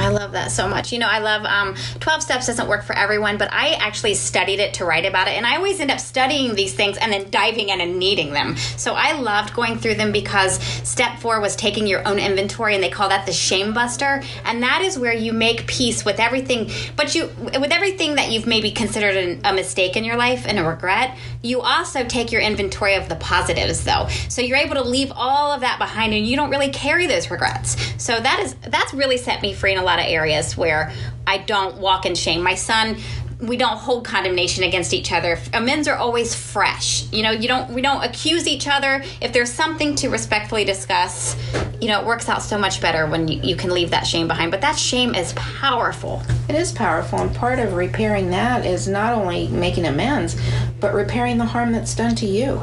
I 0.00 0.08
love 0.08 0.32
that 0.32 0.50
so 0.50 0.66
much. 0.66 0.92
You 0.92 0.98
know, 0.98 1.08
I 1.08 1.18
love 1.18 1.44
um, 1.44 1.74
12 2.00 2.22
Steps 2.22 2.46
doesn't 2.46 2.68
work 2.68 2.84
for 2.84 2.96
everyone, 2.96 3.36
but 3.36 3.52
I 3.52 3.74
actually 3.74 4.14
studied 4.14 4.60
it 4.60 4.74
to 4.74 4.84
write 4.84 5.04
about 5.04 5.28
it. 5.28 5.32
And 5.32 5.46
I 5.46 5.56
always 5.56 5.78
end 5.78 5.90
up 5.90 6.00
studying 6.00 6.54
these 6.54 6.74
things 6.74 6.96
and 6.96 7.12
then 7.12 7.30
diving 7.30 7.68
in 7.68 7.80
and 7.80 7.98
needing 7.98 8.32
them. 8.32 8.56
So 8.56 8.94
I 8.94 9.12
loved 9.12 9.54
going 9.54 9.78
through 9.78 9.96
them 9.96 10.12
because 10.12 10.62
step 10.88 11.18
four 11.18 11.40
was 11.40 11.54
taking 11.56 11.86
your 11.86 12.06
own 12.08 12.18
inventory, 12.18 12.74
and 12.74 12.82
they 12.82 12.88
call 12.88 13.08
that 13.10 13.26
the 13.26 13.32
shame 13.32 13.74
buster. 13.74 14.22
And 14.44 14.62
that 14.62 14.82
is 14.82 14.98
where 14.98 15.12
you 15.12 15.32
make 15.32 15.66
peace 15.66 16.04
with 16.04 16.18
everything, 16.18 16.70
but 16.96 17.14
you, 17.14 17.30
with 17.38 17.72
everything 17.72 18.14
that 18.14 18.30
you've 18.30 18.46
maybe 18.46 18.70
considered 18.70 19.40
a 19.44 19.52
mistake 19.52 19.96
in 19.96 20.04
your 20.04 20.16
life 20.16 20.46
and 20.46 20.58
a 20.58 20.64
regret, 20.64 21.16
you 21.42 21.60
also 21.60 22.04
take 22.04 22.32
your 22.32 22.40
inventory 22.40 22.94
of 22.94 23.08
the 23.08 23.16
positives, 23.16 23.84
though. 23.84 24.08
So 24.28 24.42
you're 24.42 24.58
able 24.58 24.76
to 24.76 24.82
leave 24.82 25.12
all 25.14 25.52
of 25.52 25.60
that 25.60 25.78
behind 25.78 26.14
and 26.14 26.26
you 26.26 26.36
don't 26.36 26.50
really 26.50 26.70
carry 26.70 27.06
those 27.06 27.30
regrets. 27.30 27.76
So 28.02 28.18
that 28.18 28.40
is, 28.40 28.54
that's 28.68 28.94
really 28.94 29.16
set 29.16 29.42
me 29.42 29.52
free 29.52 29.72
in 29.72 29.78
a 29.78 29.82
lot 29.82 29.89
of 29.98 30.06
areas 30.06 30.56
where 30.56 30.92
I 31.26 31.38
don't 31.38 31.78
walk 31.78 32.06
in 32.06 32.14
shame. 32.14 32.42
My 32.42 32.54
son 32.54 32.96
we 33.40 33.56
don't 33.56 33.78
hold 33.78 34.04
condemnation 34.04 34.64
against 34.64 34.92
each 34.92 35.12
other. 35.12 35.38
Amends 35.54 35.88
are 35.88 35.96
always 35.96 36.34
fresh. 36.34 37.10
You 37.10 37.22
know, 37.22 37.30
you 37.30 37.48
don't 37.48 37.70
we 37.70 37.80
don't 37.80 38.04
accuse 38.04 38.46
each 38.46 38.68
other. 38.68 39.02
If 39.20 39.32
there's 39.32 39.52
something 39.52 39.94
to 39.96 40.08
respectfully 40.08 40.64
discuss, 40.64 41.36
you 41.80 41.88
know, 41.88 42.00
it 42.00 42.06
works 42.06 42.28
out 42.28 42.42
so 42.42 42.58
much 42.58 42.80
better 42.80 43.06
when 43.06 43.28
you, 43.28 43.40
you 43.42 43.56
can 43.56 43.70
leave 43.70 43.90
that 43.90 44.06
shame 44.06 44.28
behind. 44.28 44.50
But 44.50 44.60
that 44.60 44.78
shame 44.78 45.14
is 45.14 45.32
powerful. 45.34 46.22
It 46.48 46.54
is 46.54 46.72
powerful, 46.72 47.20
and 47.20 47.34
part 47.34 47.58
of 47.58 47.74
repairing 47.74 48.30
that 48.30 48.66
is 48.66 48.86
not 48.86 49.14
only 49.14 49.48
making 49.48 49.86
amends, 49.86 50.36
but 50.78 50.92
repairing 50.92 51.38
the 51.38 51.46
harm 51.46 51.72
that's 51.72 51.94
done 51.94 52.14
to 52.16 52.26
you 52.26 52.60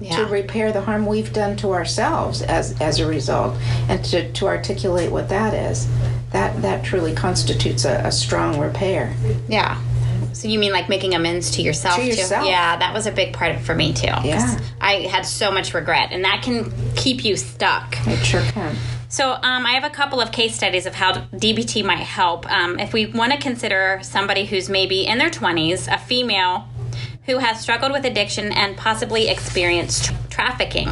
yeah. 0.00 0.16
to 0.16 0.26
repair 0.26 0.70
the 0.72 0.82
harm 0.82 1.06
we've 1.06 1.32
done 1.32 1.56
to 1.56 1.72
ourselves 1.72 2.42
as 2.42 2.80
as 2.80 3.00
a 3.00 3.06
result, 3.06 3.56
and 3.88 4.04
to, 4.04 4.30
to 4.32 4.46
articulate 4.46 5.10
what 5.10 5.28
that 5.28 5.54
is. 5.54 5.88
That 6.34 6.60
that 6.62 6.84
truly 6.84 7.14
constitutes 7.14 7.84
a, 7.84 8.00
a 8.04 8.10
strong 8.10 8.58
repair. 8.58 9.14
Yeah. 9.48 9.80
So 10.32 10.48
you 10.48 10.58
mean 10.58 10.72
like 10.72 10.88
making 10.88 11.14
amends 11.14 11.52
to 11.52 11.62
yourself? 11.62 11.94
To 11.94 12.04
yourself. 12.04 12.42
Too? 12.42 12.50
Yeah, 12.50 12.76
that 12.76 12.92
was 12.92 13.06
a 13.06 13.12
big 13.12 13.32
part 13.32 13.60
for 13.60 13.72
me 13.72 13.92
too. 13.92 14.08
Yeah. 14.08 14.60
I 14.80 15.02
had 15.02 15.24
so 15.26 15.52
much 15.52 15.72
regret, 15.74 16.08
and 16.10 16.24
that 16.24 16.42
can 16.42 16.72
keep 16.96 17.24
you 17.24 17.36
stuck. 17.36 17.96
It 18.08 18.24
sure 18.24 18.42
can. 18.42 18.74
So, 19.08 19.30
um, 19.30 19.64
I 19.64 19.74
have 19.74 19.84
a 19.84 19.94
couple 19.94 20.20
of 20.20 20.32
case 20.32 20.56
studies 20.56 20.86
of 20.86 20.94
how 20.96 21.12
DBT 21.12 21.84
might 21.84 21.98
help. 21.98 22.50
Um, 22.50 22.80
if 22.80 22.92
we 22.92 23.06
want 23.06 23.30
to 23.30 23.38
consider 23.38 24.00
somebody 24.02 24.44
who's 24.44 24.68
maybe 24.68 25.06
in 25.06 25.18
their 25.18 25.30
20s, 25.30 25.86
a 25.86 25.98
female 25.98 26.68
who 27.26 27.38
has 27.38 27.60
struggled 27.60 27.92
with 27.92 28.04
addiction 28.04 28.50
and 28.50 28.76
possibly 28.76 29.28
experienced 29.28 30.12
trafficking, 30.34 30.88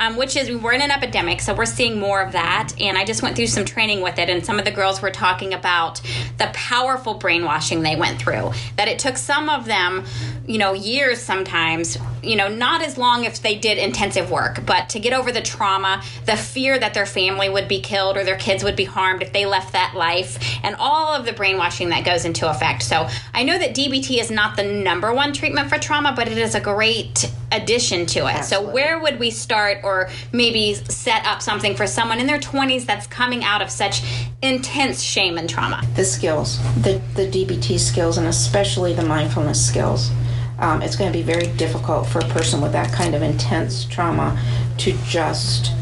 um, 0.00 0.16
which 0.16 0.36
is 0.36 0.54
we're 0.54 0.72
in 0.72 0.82
an 0.82 0.90
epidemic, 0.90 1.40
so 1.40 1.54
we're 1.54 1.64
seeing 1.64 1.98
more 1.98 2.20
of 2.20 2.32
that. 2.32 2.74
And 2.78 2.98
I 2.98 3.04
just 3.04 3.22
went 3.22 3.36
through 3.36 3.46
some 3.46 3.64
training 3.64 4.02
with 4.02 4.18
it, 4.18 4.28
and 4.28 4.44
some 4.44 4.58
of 4.58 4.66
the 4.66 4.70
girls 4.70 5.00
were 5.00 5.10
talking 5.10 5.54
about 5.54 6.02
the 6.38 6.50
powerful 6.52 7.14
brainwashing 7.14 7.82
they 7.82 7.96
went 7.96 8.20
through. 8.20 8.52
That 8.76 8.88
it 8.88 8.98
took 8.98 9.16
some 9.16 9.48
of 9.48 9.64
them, 9.64 10.04
you 10.46 10.58
know, 10.58 10.74
years 10.74 11.20
sometimes, 11.22 11.96
you 12.22 12.36
know, 12.36 12.48
not 12.48 12.82
as 12.82 12.98
long 12.98 13.24
if 13.24 13.40
they 13.40 13.56
did 13.56 13.78
intensive 13.78 14.30
work, 14.30 14.64
but 14.66 14.90
to 14.90 15.00
get 15.00 15.14
over 15.14 15.32
the 15.32 15.40
trauma, 15.40 16.02
the 16.26 16.36
fear 16.36 16.78
that 16.78 16.92
their 16.92 17.06
family 17.06 17.48
would 17.48 17.68
be 17.68 17.80
killed 17.80 18.16
or 18.18 18.24
their 18.24 18.36
kids 18.36 18.62
would 18.62 18.76
be 18.76 18.84
harmed 18.84 19.22
if 19.22 19.32
they 19.32 19.46
left 19.46 19.72
that 19.72 19.94
life, 19.96 20.38
and 20.62 20.76
all 20.78 21.14
of 21.14 21.24
the 21.24 21.32
brainwashing 21.32 21.88
that 21.88 22.04
goes 22.04 22.26
into 22.26 22.48
effect. 22.50 22.82
So 22.82 23.08
I 23.32 23.42
know 23.42 23.58
that 23.58 23.74
DBT 23.74 24.20
is 24.20 24.30
not 24.30 24.56
the 24.56 24.64
number 24.64 25.14
one 25.14 25.32
treatment 25.32 25.70
for 25.70 25.78
trauma, 25.78 26.12
but 26.14 26.28
it 26.28 26.36
is 26.36 26.54
a 26.54 26.60
great 26.60 27.32
addition 27.52 28.06
to 28.06 28.20
it. 28.20 28.34
Absolutely. 28.34 28.68
So 28.68 28.72
where 28.72 28.98
would 28.98 29.18
we 29.18 29.30
start 29.30 29.78
or 29.82 30.08
maybe 30.32 30.74
set 30.74 31.24
up 31.26 31.42
something 31.42 31.74
for 31.74 31.86
someone 31.86 32.18
in 32.18 32.26
their 32.26 32.38
20s 32.38 32.86
that's 32.86 33.06
coming 33.06 33.44
out 33.44 33.62
of 33.62 33.70
such 33.70 34.02
intense 34.42 35.02
shame 35.02 35.38
and 35.38 35.48
trauma? 35.48 35.82
The 35.94 36.04
skills, 36.04 36.58
the, 36.82 37.00
the 37.14 37.26
DBT 37.26 37.78
skills, 37.78 38.18
and 38.18 38.26
especially 38.26 38.92
the 38.94 39.04
mindfulness 39.04 39.64
skills. 39.64 40.10
Um, 40.58 40.80
it's 40.80 40.96
going 40.96 41.12
to 41.12 41.16
be 41.16 41.24
very 41.24 41.48
difficult 41.56 42.06
for 42.06 42.20
a 42.20 42.28
person 42.28 42.60
with 42.60 42.72
that 42.72 42.92
kind 42.92 43.14
of 43.14 43.22
intense 43.22 43.84
trauma 43.84 44.40
to 44.78 44.92
just 45.06 45.72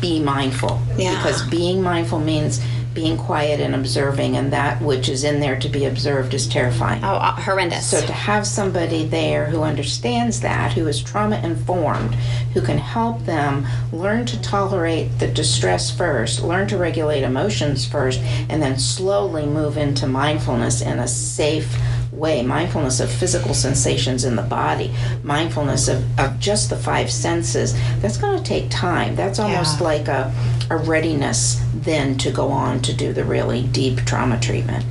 be 0.00 0.20
mindful. 0.20 0.80
Yeah. 0.96 1.16
Because 1.16 1.42
being 1.48 1.82
mindful 1.82 2.20
means 2.20 2.60
being 2.98 3.16
quiet 3.16 3.60
and 3.60 3.76
observing, 3.76 4.36
and 4.36 4.52
that 4.52 4.82
which 4.82 5.08
is 5.08 5.22
in 5.22 5.38
there 5.38 5.56
to 5.56 5.68
be 5.68 5.84
observed 5.84 6.34
is 6.34 6.48
terrifying. 6.48 7.00
Oh, 7.04 7.14
uh, 7.14 7.32
horrendous. 7.36 7.88
So 7.88 8.00
to 8.00 8.12
have 8.12 8.44
somebody 8.44 9.04
there 9.04 9.46
who 9.46 9.62
understands 9.62 10.40
that, 10.40 10.72
who 10.72 10.88
is 10.88 11.00
trauma 11.00 11.38
informed, 11.44 12.16
who 12.54 12.60
can 12.60 12.78
help 12.78 13.24
them 13.24 13.64
learn 13.92 14.26
to 14.26 14.42
tolerate 14.42 15.16
the 15.20 15.28
distress 15.28 15.96
first, 15.96 16.42
learn 16.42 16.66
to 16.66 16.76
regulate 16.76 17.22
emotions 17.22 17.86
first, 17.86 18.18
and 18.48 18.60
then 18.60 18.76
slowly 18.80 19.46
move 19.46 19.76
into 19.76 20.08
mindfulness 20.08 20.82
in 20.82 20.98
a 20.98 21.06
safe, 21.06 21.72
way 22.18 22.42
mindfulness 22.42 23.00
of 23.00 23.10
physical 23.10 23.54
sensations 23.54 24.24
in 24.24 24.36
the 24.36 24.42
body 24.42 24.92
mindfulness 25.22 25.88
of, 25.88 26.18
of 26.18 26.38
just 26.38 26.70
the 26.70 26.76
five 26.76 27.10
senses 27.10 27.74
that's 28.00 28.16
going 28.16 28.36
to 28.36 28.44
take 28.44 28.68
time 28.70 29.14
that's 29.14 29.38
almost 29.38 29.78
yeah. 29.78 29.84
like 29.84 30.08
a, 30.08 30.32
a 30.70 30.76
readiness 30.76 31.62
then 31.74 32.16
to 32.18 32.30
go 32.30 32.48
on 32.48 32.80
to 32.80 32.92
do 32.92 33.12
the 33.12 33.24
really 33.24 33.62
deep 33.68 33.98
trauma 33.98 34.38
treatment 34.40 34.84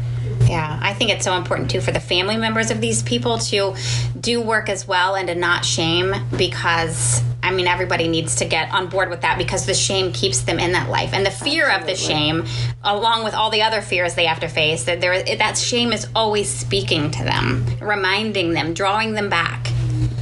yeah, 0.48 0.80
I 0.82 0.94
think 0.94 1.12
it's 1.12 1.26
so 1.26 1.36
important 1.36 1.70
too 1.70 1.82
for 1.82 1.92
the 1.92 2.00
family 2.00 2.38
members 2.38 2.72
of 2.72 2.82
these 2.82 3.04
people 3.04 3.38
to 3.40 3.76
do 4.20 4.42
work 4.42 4.70
as 4.70 4.88
well 4.88 5.16
and 5.16 5.28
to 5.28 5.36
not 5.36 5.66
shame 5.66 6.16
because 6.38 7.22
I 7.44 7.52
mean 7.52 7.68
everybody 7.68 8.08
needs 8.08 8.36
to 8.38 8.46
get 8.46 8.72
on 8.72 8.88
board 8.88 9.10
with 9.10 9.22
that 9.22 9.38
because 9.38 9.66
the 9.66 9.74
shame 9.74 10.12
keeps 10.12 10.42
them 10.42 10.60
in 10.60 10.72
that 10.72 10.90
life 10.90 11.14
and 11.14 11.26
the 11.26 11.32
fear 11.32 11.68
Absolutely. 11.68 11.94
of 11.94 11.98
the 11.98 12.04
shame 12.04 12.46
along 12.84 13.24
with 13.24 13.34
all 13.34 13.50
the 13.50 13.62
other 13.62 13.82
fears 13.82 14.16
they 14.16 14.26
have 14.26 14.40
to 14.40 14.48
face 14.48 14.86
that 14.86 15.02
there 15.02 15.22
that 15.38 15.58
shame 15.58 15.92
is 15.92 16.08
always 16.16 16.50
speaking 16.50 17.12
to 17.12 17.24
them, 17.24 17.66
reminding 17.82 18.54
them, 18.54 18.74
drawing 18.74 19.14
them 19.14 19.30
back. 19.30 19.72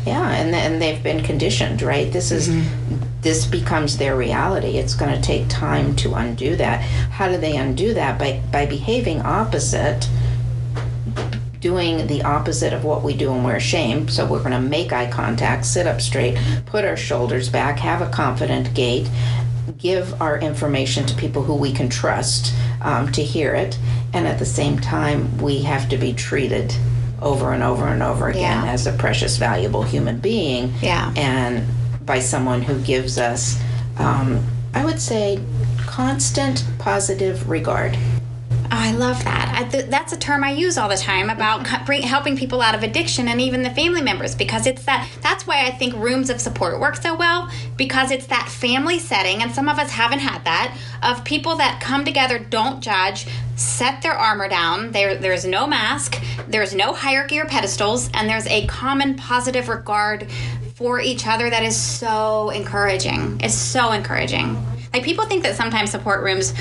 Yeah, 0.05 0.31
and 0.31 0.53
and 0.53 0.81
they've 0.81 1.01
been 1.01 1.23
conditioned, 1.23 1.81
right? 1.81 2.11
This 2.11 2.31
is 2.31 2.49
mm-hmm 2.49 2.85
this 3.25 3.47
becomes 3.47 3.97
their 3.97 4.15
reality. 4.15 4.77
It's 4.77 4.93
going 4.93 5.11
to 5.13 5.19
take 5.19 5.49
time 5.49 5.95
to 5.95 6.13
undo 6.13 6.55
that. 6.57 6.81
How 7.09 7.27
do 7.27 7.37
they 7.37 7.57
undo 7.57 7.95
that? 7.95 8.19
By, 8.19 8.39
by 8.51 8.67
behaving 8.67 9.21
opposite, 9.21 10.07
doing 11.65 12.05
the 12.05 12.21
opposite 12.21 12.73
of 12.73 12.83
what 12.83 13.01
we 13.01 13.11
do 13.17 13.31
when 13.31 13.43
we're 13.43 13.55
ashamed. 13.55 14.11
So 14.11 14.23
we're 14.23 14.43
going 14.43 14.51
to 14.51 14.61
make 14.61 14.93
eye 14.93 15.09
contact, 15.09 15.65
sit 15.65 15.87
up 15.87 15.99
straight, 15.99 16.37
put 16.67 16.85
our 16.85 16.95
shoulders 16.95 17.49
back, 17.49 17.79
have 17.79 18.03
a 18.03 18.09
confident 18.11 18.75
gait, 18.75 19.09
give 19.79 20.21
our 20.21 20.37
information 20.37 21.07
to 21.07 21.15
people 21.15 21.41
who 21.41 21.55
we 21.55 21.73
can 21.73 21.89
trust 21.89 22.53
um, 22.81 23.11
to 23.13 23.23
hear 23.23 23.55
it. 23.55 23.79
And 24.13 24.27
at 24.27 24.37
the 24.37 24.45
same 24.45 24.77
time, 24.77 25.35
we 25.39 25.63
have 25.63 25.89
to 25.89 25.97
be 25.97 26.13
treated 26.13 26.71
over 27.19 27.51
and 27.51 27.63
over 27.63 27.87
and 27.87 28.03
over 28.03 28.29
again 28.29 28.63
yeah. 28.63 28.71
as 28.71 28.85
a 28.85 28.93
precious, 28.93 29.37
valuable 29.37 29.81
human 29.81 30.19
being. 30.19 30.71
Yeah. 30.83 31.11
And 31.15 31.65
by 32.05 32.19
someone 32.19 32.61
who 32.61 32.79
gives 32.81 33.17
us, 33.17 33.59
um, 33.97 34.45
I 34.75 34.85
would 34.85 35.01
say, 35.01 35.41
constant 35.79 36.63
positive 36.77 37.49
regard. 37.49 37.97
I 38.71 38.91
love 38.91 39.23
that. 39.23 39.53
I 39.55 39.67
th- 39.67 39.85
that's 39.87 40.13
a 40.13 40.17
term 40.17 40.43
I 40.43 40.51
use 40.51 40.77
all 40.77 40.89
the 40.89 40.97
time 40.97 41.29
about 41.29 41.63
mm-hmm. 41.63 41.75
co- 41.75 41.85
bring, 41.85 42.01
helping 42.01 42.37
people 42.37 42.61
out 42.61 42.75
of 42.75 42.83
addiction 42.83 43.27
and 43.27 43.39
even 43.39 43.63
the 43.63 43.69
family 43.69 44.01
members 44.01 44.35
because 44.35 44.65
it's 44.65 44.83
that. 44.85 45.07
That's 45.21 45.45
why 45.47 45.65
I 45.65 45.71
think 45.71 45.95
rooms 45.95 46.29
of 46.29 46.41
support 46.41 46.79
work 46.79 46.95
so 46.95 47.15
well 47.15 47.49
because 47.77 48.11
it's 48.11 48.27
that 48.27 48.49
family 48.49 48.99
setting, 48.99 49.41
and 49.41 49.53
some 49.53 49.69
of 49.69 49.79
us 49.79 49.91
haven't 49.91 50.19
had 50.19 50.43
that 50.45 50.77
of 51.03 51.23
people 51.23 51.55
that 51.57 51.79
come 51.81 52.05
together, 52.05 52.39
don't 52.39 52.81
judge, 52.81 53.27
set 53.55 54.01
their 54.01 54.13
armor 54.13 54.47
down. 54.47 54.91
There, 54.91 55.15
there's 55.15 55.45
no 55.45 55.67
mask, 55.67 56.21
there's 56.47 56.73
no 56.73 56.93
hierarchy 56.93 57.39
or 57.39 57.45
pedestals, 57.45 58.09
and 58.13 58.29
there's 58.29 58.47
a 58.47 58.65
common 58.67 59.15
positive 59.15 59.69
regard 59.69 60.29
for 60.75 60.99
each 60.99 61.25
other 61.25 61.49
that 61.49 61.63
is 61.63 61.75
so 61.75 62.49
encouraging. 62.49 63.39
It's 63.41 63.55
so 63.55 63.91
encouraging. 63.91 64.57
Like 64.93 65.03
people 65.03 65.25
think 65.25 65.43
that 65.43 65.55
sometimes 65.55 65.91
support 65.91 66.23
rooms 66.23 66.53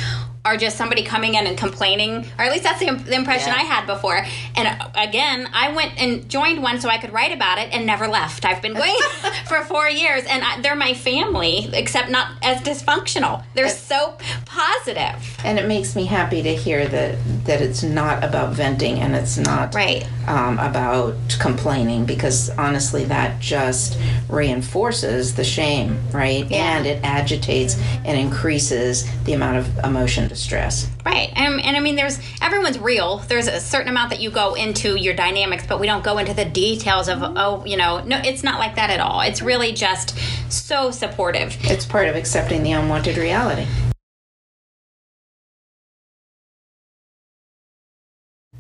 are 0.45 0.59
just 0.59 0.77
somebody 0.77 1.03
coming 1.03 1.37
in 1.37 1.47
and 1.47 1.57
complaining, 1.57 2.27
or 2.39 2.45
at 2.45 2.53
least 2.53 2.65
that's 2.65 2.79
the, 2.79 2.93
the 2.95 3.15
impression 3.15 3.49
Yeah. 3.49 3.61
I 3.61 3.63
had 3.63 3.87
before. 3.87 4.23
And 4.57 4.69
uh, 4.69 4.89
again, 4.95 5.49
I 5.55 5.73
went 5.75 5.99
and 5.99 6.29
joined 6.29 6.63
one 6.63 6.81
so 6.83 6.91
I 6.91 6.99
could 6.99 7.15
write 7.15 7.33
about 7.33 7.57
it 7.59 7.73
and 7.73 7.87
never 7.87 8.07
left. 8.09 8.45
I've 8.45 8.61
been 8.61 8.75
going 8.75 8.95
for 9.49 9.63
four 9.65 9.89
years, 9.89 10.25
and 10.29 10.45
I, 10.45 10.61
they're 10.61 10.75
my 10.77 10.93
family, 10.93 11.71
except 11.73 12.11
not 12.11 12.33
as 12.43 12.61
dysfunctional. 12.61 13.43
They're 13.55 13.71
so 13.71 14.19
positive. 14.45 15.39
And 15.45 15.59
it 15.59 15.67
makes 15.67 15.97
me 15.97 16.05
happy 16.05 16.43
to 16.43 16.55
hear 16.55 16.87
that 16.89 17.17
that 17.47 17.61
it's 17.63 17.83
not 17.83 18.23
about 18.25 18.55
venting 18.55 18.99
and 19.01 19.15
it's 19.15 19.37
not 19.37 19.75
Right. 19.75 20.07
um, 20.27 20.59
about 20.59 21.15
complaining 21.41 22.07
because 22.07 22.49
honestly 22.51 23.05
that 23.05 23.39
just 23.41 23.99
reinforces 24.31 25.35
the 25.35 25.45
shame, 25.45 25.99
right? 26.13 26.47
Yeah. 26.51 26.77
And 26.79 26.87
it 26.87 27.01
agitates 27.05 27.77
and 28.05 28.19
increases 28.19 29.05
the 29.25 29.33
amount 29.35 29.59
of 29.59 29.79
emotion 29.85 30.34
distress. 30.35 30.89
Right. 31.05 31.33
And, 31.35 31.61
and 31.61 31.77
I 31.77 31.81
mean, 31.81 31.97
there's 31.97 32.19
everyone's 32.43 32.79
real. 32.79 33.19
There's 33.19 33.47
a 33.47 33.61
certain 33.61 33.89
amount 33.89 34.11
that 34.11 34.21
you 34.21 34.31
go 34.31 34.55
into 34.55 34.99
your 34.99 35.15
dynamics, 35.15 35.65
but 35.67 35.81
we 35.81 35.87
don't 35.87 36.05
go 36.05 36.19
into 36.19 36.35
the 36.35 36.45
details 36.45 37.09
of, 37.09 37.19
oh, 37.23 37.65
you 37.65 37.77
know, 37.77 38.03
no, 38.05 38.21
it's 38.25 38.43
not 38.43 38.59
like 38.59 38.77
that 38.77 38.91
at 38.91 39.01
all. 39.01 39.21
It's 39.21 39.41
really 39.43 39.73
just 39.73 40.17
so 40.53 40.91
supportive. 40.91 41.57
It's 41.63 41.87
part 41.87 42.09
of 42.09 42.17
accepting 42.17 42.63
the 42.63 42.73
unwanted 42.73 43.17
reality. 43.17 43.67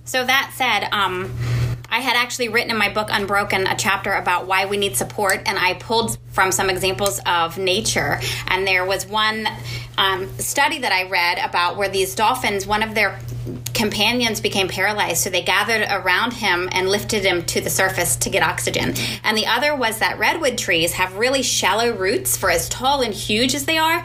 So 0.04 0.24
that 0.24 0.52
said, 0.54 0.88
um, 0.92 1.34
I 1.94 2.00
had 2.00 2.16
actually 2.16 2.48
written 2.48 2.72
in 2.72 2.76
my 2.76 2.92
book 2.92 3.06
Unbroken 3.08 3.68
a 3.68 3.76
chapter 3.76 4.12
about 4.14 4.48
why 4.48 4.66
we 4.66 4.76
need 4.76 4.96
support, 4.96 5.42
and 5.46 5.56
I 5.56 5.74
pulled 5.74 6.18
from 6.32 6.50
some 6.50 6.68
examples 6.68 7.20
of 7.24 7.56
nature. 7.56 8.18
And 8.48 8.66
there 8.66 8.84
was 8.84 9.06
one 9.06 9.46
um, 9.96 10.28
study 10.40 10.80
that 10.80 10.90
I 10.90 11.08
read 11.08 11.38
about 11.38 11.76
where 11.76 11.88
these 11.88 12.16
dolphins, 12.16 12.66
one 12.66 12.82
of 12.82 12.96
their 12.96 13.16
companions 13.74 14.40
became 14.40 14.66
paralyzed, 14.66 15.18
so 15.18 15.30
they 15.30 15.42
gathered 15.42 15.86
around 15.88 16.32
him 16.32 16.68
and 16.72 16.88
lifted 16.88 17.24
him 17.24 17.44
to 17.44 17.60
the 17.60 17.70
surface 17.70 18.16
to 18.16 18.30
get 18.30 18.42
oxygen. 18.42 18.94
And 19.22 19.36
the 19.36 19.46
other 19.46 19.76
was 19.76 20.00
that 20.00 20.18
redwood 20.18 20.58
trees 20.58 20.94
have 20.94 21.16
really 21.16 21.44
shallow 21.44 21.92
roots 21.92 22.36
for 22.36 22.50
as 22.50 22.68
tall 22.68 23.02
and 23.02 23.14
huge 23.14 23.54
as 23.54 23.66
they 23.66 23.78
are 23.78 24.02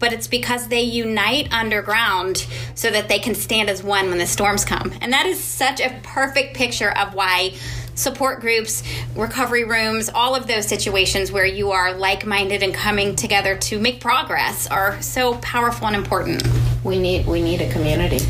but 0.00 0.12
it's 0.12 0.26
because 0.26 0.66
they 0.66 0.80
unite 0.80 1.52
underground 1.52 2.44
so 2.74 2.90
that 2.90 3.08
they 3.08 3.20
can 3.20 3.36
stand 3.36 3.70
as 3.70 3.84
one 3.84 4.08
when 4.08 4.18
the 4.18 4.26
storms 4.26 4.64
come. 4.64 4.92
And 5.00 5.12
that 5.12 5.26
is 5.26 5.38
such 5.38 5.80
a 5.80 6.00
perfect 6.02 6.56
picture 6.56 6.90
of 6.98 7.14
why 7.14 7.54
support 7.94 8.40
groups, 8.40 8.82
recovery 9.14 9.64
rooms, 9.64 10.08
all 10.08 10.34
of 10.34 10.46
those 10.46 10.66
situations 10.66 11.30
where 11.30 11.44
you 11.44 11.70
are 11.70 11.92
like 11.92 12.26
minded 12.26 12.62
and 12.62 12.74
coming 12.74 13.14
together 13.14 13.56
to 13.56 13.78
make 13.78 14.00
progress 14.00 14.66
are 14.66 15.00
so 15.02 15.34
powerful 15.36 15.86
and 15.86 15.94
important. 15.94 16.42
We 16.82 16.98
need 16.98 17.26
we 17.26 17.42
need 17.42 17.60
a 17.60 17.70
community. 17.70 18.24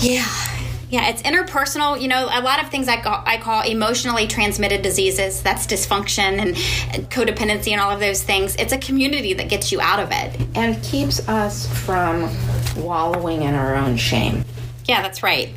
Yeah. 0.00 0.26
Yeah, 0.90 1.08
it's 1.08 1.20
interpersonal. 1.22 2.00
You 2.00 2.08
know, 2.08 2.28
a 2.32 2.40
lot 2.40 2.62
of 2.62 2.70
things 2.70 2.88
I 2.88 3.00
call, 3.00 3.22
I 3.26 3.36
call 3.36 3.62
emotionally 3.62 4.26
transmitted 4.26 4.80
diseases. 4.82 5.42
That's 5.42 5.66
dysfunction 5.66 6.38
and 6.40 6.56
codependency 7.10 7.72
and 7.72 7.80
all 7.80 7.90
of 7.90 8.00
those 8.00 8.22
things. 8.22 8.56
It's 8.56 8.72
a 8.72 8.78
community 8.78 9.34
that 9.34 9.48
gets 9.50 9.70
you 9.70 9.80
out 9.82 10.00
of 10.00 10.08
it. 10.12 10.40
And 10.56 10.82
keeps 10.82 11.28
us 11.28 11.66
from 11.84 12.30
wallowing 12.76 13.42
in 13.42 13.54
our 13.54 13.74
own 13.74 13.96
shame. 13.98 14.44
Yeah, 14.86 15.02
that's 15.02 15.22
right. 15.22 15.50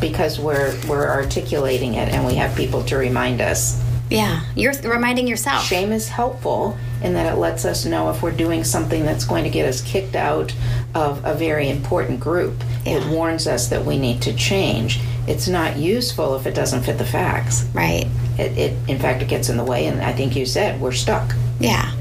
because 0.00 0.40
we're 0.40 0.74
we're 0.88 1.06
articulating 1.08 1.94
it 1.94 2.08
and 2.08 2.26
we 2.26 2.34
have 2.34 2.56
people 2.56 2.82
to 2.84 2.96
remind 2.96 3.40
us. 3.40 3.80
Yeah, 4.10 4.40
you're 4.56 4.74
reminding 4.82 5.26
yourself. 5.26 5.64
Shame 5.64 5.92
is 5.92 6.08
helpful 6.08 6.76
in 7.02 7.14
that 7.14 7.32
it 7.32 7.36
lets 7.36 7.64
us 7.64 7.84
know 7.86 8.10
if 8.10 8.22
we're 8.22 8.32
doing 8.36 8.62
something 8.64 9.04
that's 9.06 9.24
going 9.24 9.44
to 9.44 9.50
get 9.50 9.66
us 9.66 9.80
kicked 9.82 10.16
out 10.16 10.54
of 10.94 11.24
a 11.24 11.34
very 11.34 11.68
important 11.70 12.20
group. 12.20 12.54
It 12.84 13.06
warns 13.08 13.46
us 13.46 13.68
that 13.68 13.84
we 13.84 13.98
need 13.98 14.22
to 14.22 14.34
change. 14.34 15.00
It's 15.28 15.46
not 15.48 15.76
useful 15.76 16.34
if 16.36 16.46
it 16.46 16.54
doesn't 16.54 16.82
fit 16.82 16.98
the 16.98 17.04
facts. 17.04 17.64
Right. 17.72 18.06
It, 18.38 18.58
it 18.58 18.76
in 18.88 18.98
fact 18.98 19.22
it 19.22 19.28
gets 19.28 19.48
in 19.48 19.56
the 19.56 19.64
way 19.64 19.86
and 19.86 20.00
I 20.02 20.12
think 20.12 20.34
you 20.34 20.46
said 20.46 20.80
we're 20.80 20.92
stuck. 20.92 21.34
Yeah. 21.60 21.92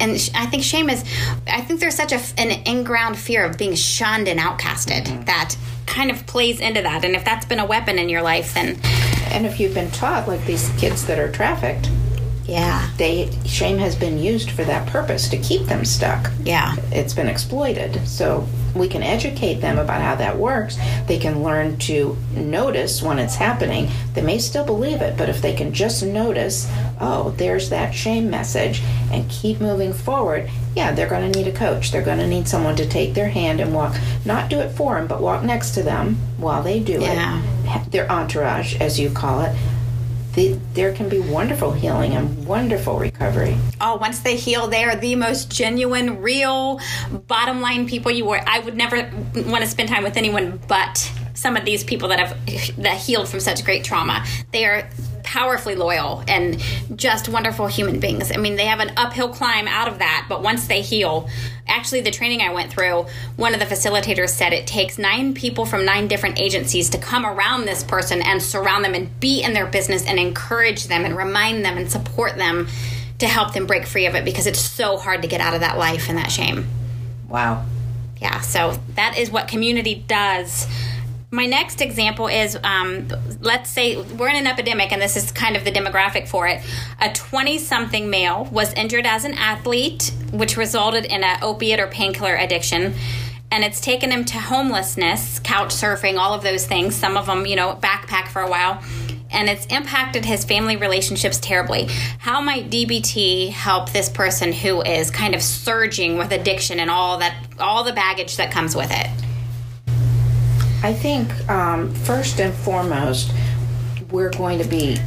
And 0.00 0.20
sh- 0.20 0.30
I 0.34 0.46
think 0.46 0.64
shame 0.64 0.90
is, 0.90 1.04
I 1.46 1.60
think 1.60 1.78
there's 1.78 1.94
such 1.94 2.10
a, 2.10 2.20
an 2.38 2.62
in-ground 2.66 3.16
fear 3.18 3.44
of 3.44 3.56
being 3.56 3.74
shunned 3.74 4.26
and 4.26 4.40
outcasted 4.40 5.04
mm-hmm. 5.04 5.24
that 5.24 5.54
kind 5.86 6.10
of 6.10 6.26
plays 6.26 6.58
into 6.58 6.82
that. 6.82 7.04
And 7.04 7.14
if 7.14 7.24
that's 7.24 7.46
been 7.46 7.60
a 7.60 7.66
weapon 7.66 7.98
in 7.98 8.08
your 8.08 8.22
life, 8.22 8.54
then 8.54 8.80
And 9.30 9.46
if 9.46 9.60
you've 9.60 9.74
been 9.74 9.90
taught 9.90 10.26
like 10.26 10.44
these 10.44 10.70
kids 10.78 11.06
that 11.06 11.18
are 11.18 11.30
trafficked, 11.30 11.90
yeah, 12.48 12.88
they 12.96 13.30
shame 13.44 13.78
has 13.78 13.94
been 13.96 14.18
used 14.18 14.50
for 14.50 14.64
that 14.64 14.88
purpose 14.88 15.28
to 15.30 15.36
keep 15.38 15.66
them 15.66 15.84
stuck. 15.84 16.30
yeah, 16.42 16.76
it's 16.92 17.14
been 17.14 17.28
exploited. 17.28 18.06
So 18.06 18.46
we 18.74 18.88
can 18.88 19.02
educate 19.02 19.54
them 19.54 19.78
about 19.78 20.02
how 20.02 20.14
that 20.16 20.36
works. 20.36 20.76
They 21.06 21.18
can 21.18 21.42
learn 21.42 21.78
to 21.78 22.14
notice 22.34 23.02
when 23.02 23.18
it's 23.18 23.34
happening. 23.34 23.88
They 24.14 24.20
may 24.22 24.38
still 24.38 24.66
believe 24.66 25.00
it, 25.00 25.16
but 25.16 25.28
if 25.30 25.40
they 25.40 25.54
can 25.54 25.72
just 25.72 26.02
notice, 26.04 26.70
oh, 27.00 27.30
there's 27.38 27.70
that 27.70 27.94
shame 27.94 28.28
message, 28.28 28.82
and 29.10 29.28
keep 29.30 29.60
moving 29.60 29.92
forward, 29.94 30.50
yeah, 30.76 30.92
they're 30.92 31.08
going 31.08 31.32
to 31.32 31.38
need 31.38 31.48
a 31.48 31.56
coach. 31.56 31.90
They're 31.90 32.02
going 32.02 32.18
to 32.18 32.26
need 32.26 32.46
someone 32.46 32.76
to 32.76 32.86
take 32.86 33.14
their 33.14 33.30
hand 33.30 33.60
and 33.60 33.72
walk, 33.74 33.96
not 34.26 34.50
do 34.50 34.58
it 34.60 34.70
for 34.72 34.96
them, 34.96 35.06
but 35.06 35.22
walk 35.22 35.42
next 35.42 35.70
to 35.72 35.82
them 35.82 36.16
while 36.36 36.62
they 36.62 36.78
do 36.80 37.00
Yeah. 37.00 37.42
it. 37.42 37.90
Their 37.92 38.10
entourage, 38.12 38.76
as 38.78 39.00
you 39.00 39.08
call 39.10 39.40
it. 39.40 39.56
The, 40.36 40.58
there 40.74 40.92
can 40.92 41.08
be 41.08 41.18
wonderful 41.18 41.72
healing 41.72 42.12
and 42.12 42.46
wonderful 42.46 42.98
recovery. 42.98 43.56
Oh, 43.80 43.96
once 43.96 44.20
they 44.20 44.36
heal, 44.36 44.66
they 44.68 44.84
are 44.84 44.94
the 44.94 45.14
most 45.16 45.50
genuine, 45.50 46.20
real, 46.20 46.78
bottom 47.26 47.62
line 47.62 47.88
people 47.88 48.12
you 48.12 48.26
were. 48.26 48.42
I 48.46 48.58
would 48.58 48.76
never 48.76 49.10
want 49.34 49.64
to 49.64 49.66
spend 49.66 49.88
time 49.88 50.02
with 50.04 50.18
anyone 50.18 50.60
but 50.68 51.10
some 51.32 51.56
of 51.56 51.64
these 51.64 51.82
people 51.84 52.08
that 52.08 52.18
have 52.18 52.76
that 52.76 52.98
healed 52.98 53.28
from 53.28 53.40
such 53.40 53.64
great 53.64 53.82
trauma. 53.82 54.26
They 54.52 54.66
are 54.66 54.86
powerfully 55.26 55.74
loyal 55.74 56.24
and 56.26 56.62
just 56.94 57.28
wonderful 57.28 57.66
human 57.66 58.00
beings. 58.00 58.32
I 58.32 58.36
mean, 58.38 58.56
they 58.56 58.66
have 58.66 58.80
an 58.80 58.92
uphill 58.96 59.28
climb 59.28 59.68
out 59.68 59.88
of 59.88 59.98
that, 59.98 60.26
but 60.28 60.42
once 60.42 60.66
they 60.68 60.80
heal, 60.80 61.28
actually, 61.66 62.00
the 62.00 62.10
training 62.10 62.40
I 62.40 62.52
went 62.54 62.70
through, 62.70 63.06
one 63.36 63.52
of 63.52 63.60
the 63.60 63.66
facilitators 63.66 64.30
said 64.30 64.52
it 64.52 64.66
takes 64.66 64.96
nine 64.96 65.34
people 65.34 65.66
from 65.66 65.84
nine 65.84 66.08
different 66.08 66.40
agencies 66.40 66.88
to 66.90 66.98
come 66.98 67.26
around 67.26 67.66
this 67.66 67.84
person 67.84 68.22
and 68.22 68.40
surround 68.40 68.84
them 68.84 68.94
and 68.94 69.20
be 69.20 69.42
in 69.42 69.52
their 69.52 69.66
business 69.66 70.06
and 70.06 70.18
encourage 70.18 70.86
them 70.86 71.04
and 71.04 71.16
remind 71.16 71.64
them 71.64 71.76
and 71.76 71.90
support 71.90 72.36
them 72.36 72.68
to 73.18 73.26
help 73.26 73.52
them 73.52 73.66
break 73.66 73.86
free 73.86 74.06
of 74.06 74.14
it 74.14 74.24
because 74.24 74.46
it's 74.46 74.60
so 74.60 74.96
hard 74.96 75.22
to 75.22 75.28
get 75.28 75.40
out 75.40 75.54
of 75.54 75.60
that 75.60 75.76
life 75.76 76.08
and 76.08 76.18
that 76.18 76.30
shame. 76.30 76.66
Wow. 77.28 77.64
Yeah, 78.18 78.40
so 78.40 78.78
that 78.94 79.18
is 79.18 79.30
what 79.30 79.48
community 79.48 80.04
does. 80.06 80.66
My 81.36 81.44
next 81.44 81.82
example 81.82 82.28
is 82.28 82.58
um, 82.64 83.08
let's 83.42 83.68
say 83.68 84.00
we're 84.00 84.30
in 84.30 84.36
an 84.36 84.46
epidemic, 84.46 84.90
and 84.90 85.02
this 85.02 85.18
is 85.18 85.30
kind 85.30 85.54
of 85.54 85.66
the 85.66 85.70
demographic 85.70 86.28
for 86.28 86.46
it. 86.46 86.62
A 86.98 87.12
20 87.12 87.58
something 87.58 88.08
male 88.08 88.46
was 88.46 88.72
injured 88.72 89.04
as 89.04 89.26
an 89.26 89.34
athlete, 89.34 90.14
which 90.32 90.56
resulted 90.56 91.04
in 91.04 91.22
an 91.22 91.38
opiate 91.42 91.78
or 91.78 91.88
painkiller 91.88 92.34
addiction. 92.34 92.94
And 93.50 93.64
it's 93.64 93.82
taken 93.82 94.10
him 94.10 94.24
to 94.24 94.38
homelessness, 94.38 95.38
couch 95.40 95.74
surfing, 95.74 96.18
all 96.18 96.32
of 96.32 96.42
those 96.42 96.66
things. 96.66 96.94
Some 96.94 97.18
of 97.18 97.26
them, 97.26 97.44
you 97.44 97.54
know, 97.54 97.78
backpack 97.82 98.28
for 98.28 98.40
a 98.40 98.48
while. 98.48 98.82
And 99.30 99.50
it's 99.50 99.66
impacted 99.66 100.24
his 100.24 100.42
family 100.42 100.76
relationships 100.76 101.38
terribly. 101.38 101.88
How 102.18 102.40
might 102.40 102.70
DBT 102.70 103.50
help 103.50 103.90
this 103.90 104.08
person 104.08 104.54
who 104.54 104.80
is 104.80 105.10
kind 105.10 105.34
of 105.34 105.42
surging 105.42 106.16
with 106.16 106.32
addiction 106.32 106.80
and 106.80 106.90
all 106.90 107.18
that, 107.18 107.36
all 107.58 107.84
the 107.84 107.92
baggage 107.92 108.38
that 108.38 108.50
comes 108.50 108.74
with 108.74 108.90
it? 108.90 109.25
I 110.82 110.92
think 110.92 111.30
um, 111.48 111.92
first 111.94 112.40
and 112.40 112.52
foremost, 112.54 113.32
we're 114.10 114.30
going 114.30 114.58
to 114.58 114.68
be, 114.68 114.98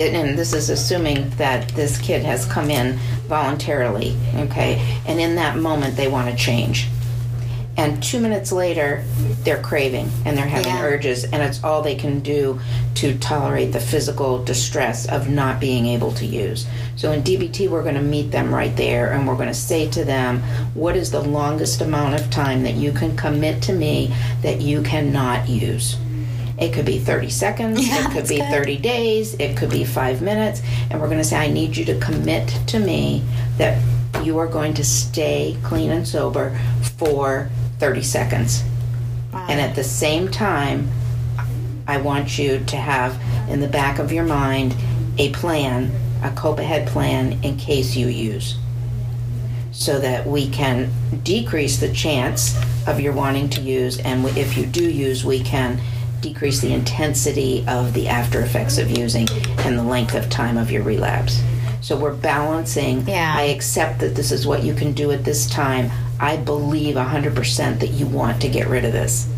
and- 0.00 0.38
this 0.38 0.52
is 0.52 0.68
assuming 0.70 1.30
that 1.30 1.68
this 1.70 1.98
kid 1.98 2.22
has 2.22 2.44
come 2.46 2.70
in 2.70 2.98
voluntarily, 3.28 4.16
okay, 4.34 4.78
and 5.06 5.20
in 5.20 5.36
that 5.36 5.56
moment 5.56 5.96
they 5.96 6.08
want 6.08 6.28
to 6.30 6.36
change. 6.36 6.88
And 7.78 8.02
two 8.02 8.18
minutes 8.18 8.50
later, 8.50 9.04
they're 9.44 9.62
craving 9.62 10.10
and 10.24 10.36
they're 10.36 10.48
having 10.48 10.74
Yeah. 10.74 10.82
urges, 10.82 11.22
and 11.22 11.40
it's 11.40 11.62
all 11.62 11.80
they 11.80 11.94
can 11.94 12.18
do 12.18 12.58
to 12.96 13.14
tolerate 13.18 13.72
the 13.72 13.78
physical 13.78 14.42
distress 14.42 15.06
of 15.06 15.28
not 15.30 15.60
being 15.60 15.86
able 15.86 16.10
to 16.14 16.26
use. 16.26 16.66
So 16.96 17.12
in 17.12 17.22
DBT, 17.22 17.68
we're 17.68 17.84
going 17.84 17.94
to 17.94 18.02
meet 18.02 18.32
them 18.32 18.52
right 18.52 18.76
there 18.76 19.12
and 19.12 19.28
we're 19.28 19.36
going 19.36 19.46
to 19.48 19.54
say 19.54 19.88
to 19.90 20.04
them, 20.04 20.42
What 20.74 20.96
is 20.96 21.12
the 21.12 21.20
longest 21.22 21.80
amount 21.80 22.16
of 22.20 22.28
time 22.30 22.64
that 22.64 22.74
you 22.74 22.90
can 22.90 23.16
commit 23.16 23.62
to 23.62 23.72
me 23.72 24.12
that 24.42 24.60
you 24.60 24.82
cannot 24.82 25.48
use? 25.48 25.96
It 26.58 26.72
could 26.72 26.84
be 26.84 26.98
30 26.98 27.30
seconds, 27.30 27.86
Yeah, 27.86 28.08
it 28.08 28.12
could 28.12 28.26
be 28.26 28.38
good. 28.38 28.50
30 28.50 28.76
days, 28.78 29.34
it 29.38 29.56
could 29.56 29.70
be 29.70 29.84
five 29.84 30.20
minutes, 30.20 30.62
and 30.90 31.00
we're 31.00 31.06
going 31.06 31.18
to 31.18 31.24
say, 31.24 31.36
I 31.36 31.46
need 31.48 31.76
you 31.76 31.84
to 31.84 31.98
commit 32.00 32.48
to 32.66 32.80
me 32.80 33.22
that 33.58 33.80
you 34.24 34.38
are 34.38 34.48
going 34.48 34.74
to 34.74 34.84
stay 34.84 35.56
clean 35.62 35.92
and 35.92 36.08
sober 36.08 36.58
for 36.96 37.48
30 37.78 38.02
seconds. 38.02 38.62
And 39.32 39.60
at 39.60 39.74
the 39.74 39.84
same 39.84 40.30
time, 40.30 40.90
I 41.86 41.98
want 41.98 42.38
you 42.38 42.58
to 42.64 42.76
have 42.76 43.20
in 43.48 43.60
the 43.60 43.68
back 43.68 43.98
of 43.98 44.12
your 44.12 44.24
mind 44.24 44.74
a 45.16 45.30
plan, 45.30 45.90
a 46.22 46.30
cope 46.32 46.58
ahead 46.58 46.88
plan 46.88 47.42
in 47.42 47.56
case 47.56 47.96
you 47.96 48.08
use. 48.08 48.58
So 49.72 49.98
that 50.00 50.26
we 50.26 50.48
can 50.48 50.90
decrease 51.22 51.78
the 51.78 51.92
chance 51.92 52.58
of 52.86 53.00
your 53.00 53.12
wanting 53.12 53.48
to 53.50 53.60
use, 53.60 53.98
and 54.00 54.26
if 54.36 54.56
you 54.56 54.66
do 54.66 54.90
use, 54.90 55.24
we 55.24 55.40
can 55.40 55.80
decrease 56.20 56.60
the 56.60 56.72
intensity 56.72 57.64
of 57.68 57.94
the 57.94 58.08
after 58.08 58.40
effects 58.40 58.78
of 58.78 58.90
using 58.90 59.28
and 59.58 59.78
the 59.78 59.82
length 59.82 60.14
of 60.14 60.28
time 60.28 60.56
of 60.56 60.70
your 60.70 60.82
relapse. 60.82 61.42
So 61.80 61.96
we're 61.96 62.14
balancing. 62.14 63.06
Yeah. 63.06 63.34
I 63.36 63.42
accept 63.44 64.00
that 64.00 64.14
this 64.16 64.32
is 64.32 64.46
what 64.46 64.64
you 64.64 64.74
can 64.74 64.92
do 64.92 65.12
at 65.12 65.24
this 65.24 65.48
time. 65.48 65.90
I 66.20 66.36
believe 66.36 66.96
100% 66.96 67.80
that 67.80 67.88
you 67.90 68.06
want 68.06 68.40
to 68.42 68.48
get 68.48 68.68
rid 68.68 68.84
of 68.84 68.92
this. 68.92 69.28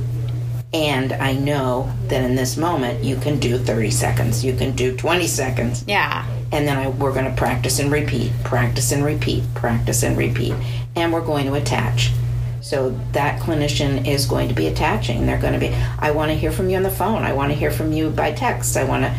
And 0.73 1.12
I 1.12 1.33
know 1.33 1.93
that 2.09 2.23
in 2.23 2.37
this 2.37 2.57
moment 2.57 3.03
you 3.03 3.16
can 3.16 3.38
do 3.40 3.59
30 3.59 3.90
seconds, 3.90 4.45
you 4.45 4.55
can 4.55 4.73
do 4.77 4.97
20 4.97 5.27
seconds, 5.27 5.85
Yeah. 5.88 6.25
and 6.53 6.66
then 6.66 6.77
I, 6.77 6.88
we're 6.88 7.12
going 7.12 7.25
to 7.25 7.37
practice 7.37 7.81
and 7.81 7.90
repeat, 7.90 8.31
practice 8.45 8.93
and 8.93 9.05
repeat, 9.05 9.43
practice 9.55 10.05
and 10.05 10.16
repeat, 10.16 10.55
and 10.95 11.12
we're 11.12 11.25
going 11.27 11.47
to 11.47 11.55
attach. 11.55 12.12
So 12.62 12.97
that 13.12 13.40
clinician 13.40 14.07
is 14.07 14.27
going 14.27 14.49
to 14.49 14.55
be 14.55 14.69
attaching. 14.69 15.27
They're 15.27 15.40
going 15.40 15.55
to 15.55 15.59
be. 15.59 15.75
I 15.99 16.12
want 16.12 16.31
to 16.31 16.37
hear 16.37 16.53
from 16.53 16.69
you 16.71 16.77
on 16.77 16.83
the 16.85 16.90
phone. 16.90 17.23
I 17.25 17.33
want 17.33 17.51
to 17.51 17.59
hear 17.59 17.71
from 17.71 17.90
you 17.90 18.11
by 18.11 18.33
text. 18.33 18.77
I 18.77 18.85
want 18.85 19.05
to 19.05 19.14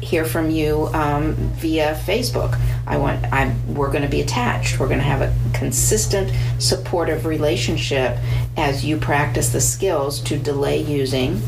hear 0.00 0.24
from 0.24 0.50
you 0.50 0.88
um, 0.94 1.34
via 1.56 1.94
Facebook. 2.06 2.58
I 2.86 2.96
want. 2.96 3.24
I'm. 3.32 3.74
We're 3.74 3.90
going 3.90 4.02
to 4.02 4.08
be 4.08 4.20
attached. 4.20 4.78
We're 4.80 4.88
going 4.88 4.98
to 4.98 5.04
have 5.04 5.20
a 5.22 5.34
consistent, 5.52 6.32
supportive 6.58 7.26
relationship 7.26 8.16
as 8.56 8.84
you 8.84 8.96
practice 8.96 9.50
the 9.50 9.60
skills 9.60 10.20
to 10.22 10.38
delay 10.38 10.82
using, 10.82 11.40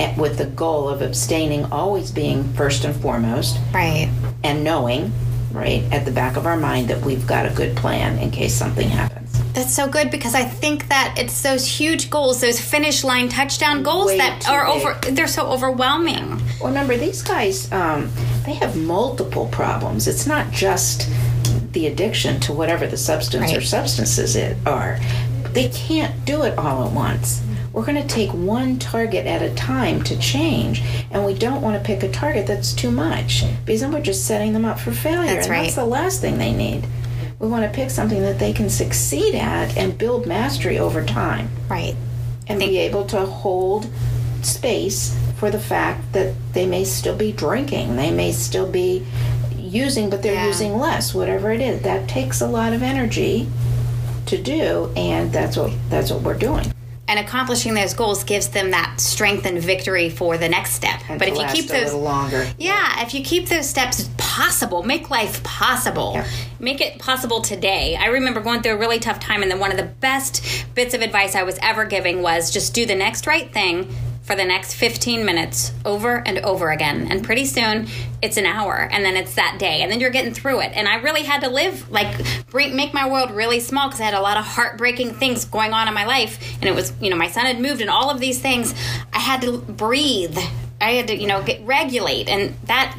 eh, 0.00 0.14
with 0.18 0.38
the 0.38 0.46
goal 0.46 0.88
of 0.88 1.02
abstaining, 1.02 1.64
always 1.66 2.10
being 2.10 2.44
first 2.54 2.84
and 2.84 2.94
foremost 2.96 3.58
Right. 3.74 4.10
and 4.42 4.64
knowing, 4.64 5.12
right, 5.52 5.82
at 5.92 6.04
the 6.04 6.12
back 6.12 6.36
of 6.36 6.46
our 6.46 6.56
mind 6.56 6.88
that 6.88 7.00
we've 7.04 7.26
got 7.26 7.46
a 7.46 7.50
good 7.50 7.76
plan 7.76 8.18
in 8.18 8.30
case 8.30 8.54
something 8.54 8.88
happens. 8.88 9.15
That's 9.56 9.74
so 9.74 9.88
good 9.88 10.10
because 10.10 10.34
I 10.34 10.44
think 10.44 10.86
that 10.88 11.14
it's 11.16 11.42
those 11.42 11.66
huge 11.66 12.10
goals, 12.10 12.42
those 12.42 12.60
finish 12.60 13.02
line 13.02 13.30
touchdown 13.30 13.82
goals 13.82 14.08
Way 14.08 14.18
that 14.18 14.46
are 14.46 14.66
big. 14.66 14.86
over. 14.86 15.12
They're 15.12 15.26
so 15.26 15.46
overwhelming. 15.46 16.28
Well, 16.60 16.68
remember, 16.68 16.98
these 16.98 17.22
guys, 17.22 17.72
um, 17.72 18.10
they 18.44 18.52
have 18.52 18.76
multiple 18.76 19.46
problems. 19.46 20.08
It's 20.08 20.26
not 20.26 20.50
just 20.50 21.08
the 21.72 21.86
addiction 21.86 22.38
to 22.40 22.52
whatever 22.52 22.86
the 22.86 22.98
substance 22.98 23.54
or 23.54 23.62
substances 23.62 24.36
it 24.36 24.58
are. 24.66 24.98
They 25.52 25.70
can't 25.70 26.26
do 26.26 26.42
it 26.42 26.58
all 26.58 26.86
at 26.86 26.92
once. 26.92 27.42
We're 27.72 27.86
going 27.86 28.02
to 28.02 28.08
take 28.08 28.34
one 28.34 28.78
target 28.78 29.26
at 29.26 29.40
a 29.40 29.54
time 29.54 30.02
to 30.04 30.18
change, 30.18 30.82
and 31.10 31.24
we 31.24 31.32
don't 31.32 31.62
want 31.62 31.82
to 31.82 31.86
pick 31.86 32.02
a 32.02 32.10
target 32.10 32.46
that's 32.46 32.74
too 32.74 32.90
much 32.90 33.44
because 33.64 33.80
then 33.80 33.90
we're 33.90 34.02
just 34.02 34.26
setting 34.26 34.52
them 34.52 34.66
up 34.66 34.78
for 34.78 34.92
failure. 34.92 35.26
That's 35.34 35.46
and 35.46 35.50
right. 35.50 35.62
that's 35.62 35.76
the 35.76 35.86
last 35.86 36.20
thing 36.20 36.36
they 36.36 36.52
need. 36.52 36.86
We 37.38 37.48
want 37.48 37.64
to 37.64 37.70
pick 37.70 37.90
something 37.90 38.22
that 38.22 38.38
they 38.38 38.52
can 38.52 38.70
succeed 38.70 39.34
at 39.34 39.76
and 39.76 39.98
build 39.98 40.26
mastery 40.26 40.78
over 40.78 41.04
time 41.04 41.50
Right. 41.68 41.94
and 42.46 42.58
be 42.58 42.78
able 42.78 43.04
to 43.06 43.26
hold 43.26 43.86
space 44.42 45.14
for 45.36 45.50
the 45.50 45.58
fact 45.58 46.12
that 46.14 46.32
they 46.54 46.64
may 46.66 46.84
still 46.84 47.14
be 47.14 47.32
drinking, 47.32 47.96
they 47.96 48.10
may 48.10 48.32
still 48.32 48.66
be 48.66 49.04
using, 49.58 50.08
but 50.08 50.22
they're 50.22 50.34
Yeah. 50.34 50.46
using 50.46 50.78
less, 50.78 51.14
whatever 51.14 51.50
it 51.52 51.60
is. 51.60 51.82
That 51.82 52.08
takes 52.08 52.40
a 52.40 52.46
lot 52.46 52.72
of 52.72 52.82
energy 52.82 53.48
to 54.26 54.38
do, 54.38 54.90
and 54.96 55.30
that's 55.32 55.56
what 55.56 55.72
that's 55.90 56.10
what 56.10 56.22
we're 56.22 56.34
doing. 56.34 56.72
And 57.08 57.20
accomplishing 57.20 57.74
those 57.74 57.94
goals 57.94 58.24
gives 58.24 58.48
them 58.48 58.72
that 58.72 59.00
strength 59.00 59.46
and 59.46 59.58
victory 59.58 60.10
for 60.10 60.36
the 60.36 60.48
next 60.48 60.72
step. 60.72 61.00
And 61.08 61.18
but 61.18 61.28
if 61.28 61.38
you 61.38 61.46
keep 61.46 61.66
those 61.70 61.94
longer, 61.94 62.50
Yeah, 62.58 63.02
if 63.02 63.14
you 63.14 63.22
keep 63.22 63.48
those 63.48 63.68
steps 63.68 64.08
possible, 64.16 64.82
make 64.82 65.08
life 65.08 65.42
possible. 65.44 66.12
Yeah. 66.14 66.26
Make 66.58 66.80
it 66.80 66.98
possible 66.98 67.40
today. 67.40 67.96
I 67.96 68.06
remember 68.06 68.40
going 68.40 68.62
through 68.62 68.72
a 68.72 68.76
really 68.76 68.98
tough 68.98 69.20
time, 69.20 69.42
and 69.42 69.50
then 69.50 69.60
one 69.60 69.70
of 69.70 69.76
the 69.76 69.84
best 69.84 70.66
bits 70.74 70.94
of 70.94 71.00
advice 71.00 71.36
I 71.36 71.44
was 71.44 71.58
ever 71.62 71.84
giving 71.84 72.22
was 72.22 72.50
just 72.50 72.74
do 72.74 72.86
the 72.86 72.96
next 72.96 73.26
right 73.26 73.52
thing 73.52 73.88
for 74.26 74.34
the 74.34 74.44
next 74.44 74.74
15 74.74 75.24
minutes 75.24 75.72
over 75.84 76.20
and 76.26 76.38
over 76.40 76.70
again. 76.70 77.06
And 77.10 77.22
pretty 77.22 77.44
soon 77.44 77.86
it's 78.20 78.36
an 78.36 78.44
hour, 78.44 78.88
and 78.90 79.04
then 79.04 79.16
it's 79.16 79.36
that 79.36 79.56
day, 79.60 79.82
and 79.82 79.90
then 79.90 80.00
you're 80.00 80.10
getting 80.10 80.34
through 80.34 80.60
it. 80.62 80.72
And 80.74 80.88
I 80.88 80.96
really 80.96 81.22
had 81.22 81.42
to 81.42 81.48
live, 81.48 81.88
like, 81.90 82.12
make 82.52 82.92
my 82.92 83.08
world 83.08 83.30
really 83.30 83.60
small 83.60 83.86
because 83.86 84.00
I 84.00 84.04
had 84.04 84.14
a 84.14 84.20
lot 84.20 84.36
of 84.36 84.44
heartbreaking 84.44 85.14
things 85.14 85.44
going 85.44 85.72
on 85.72 85.86
in 85.86 85.94
my 85.94 86.06
life. 86.06 86.56
And 86.60 86.64
it 86.64 86.74
was, 86.74 86.92
you 87.00 87.08
know, 87.08 87.16
my 87.16 87.28
son 87.28 87.46
had 87.46 87.60
moved, 87.60 87.80
and 87.80 87.88
all 87.88 88.10
of 88.10 88.18
these 88.18 88.40
things. 88.40 88.74
I 89.12 89.20
had 89.20 89.42
to 89.42 89.58
breathe. 89.58 90.36
I 90.80 90.92
had 90.92 91.06
to, 91.08 91.16
you 91.16 91.28
know, 91.28 91.42
get 91.42 91.64
regulate, 91.64 92.28
and 92.28 92.54
that 92.64 92.96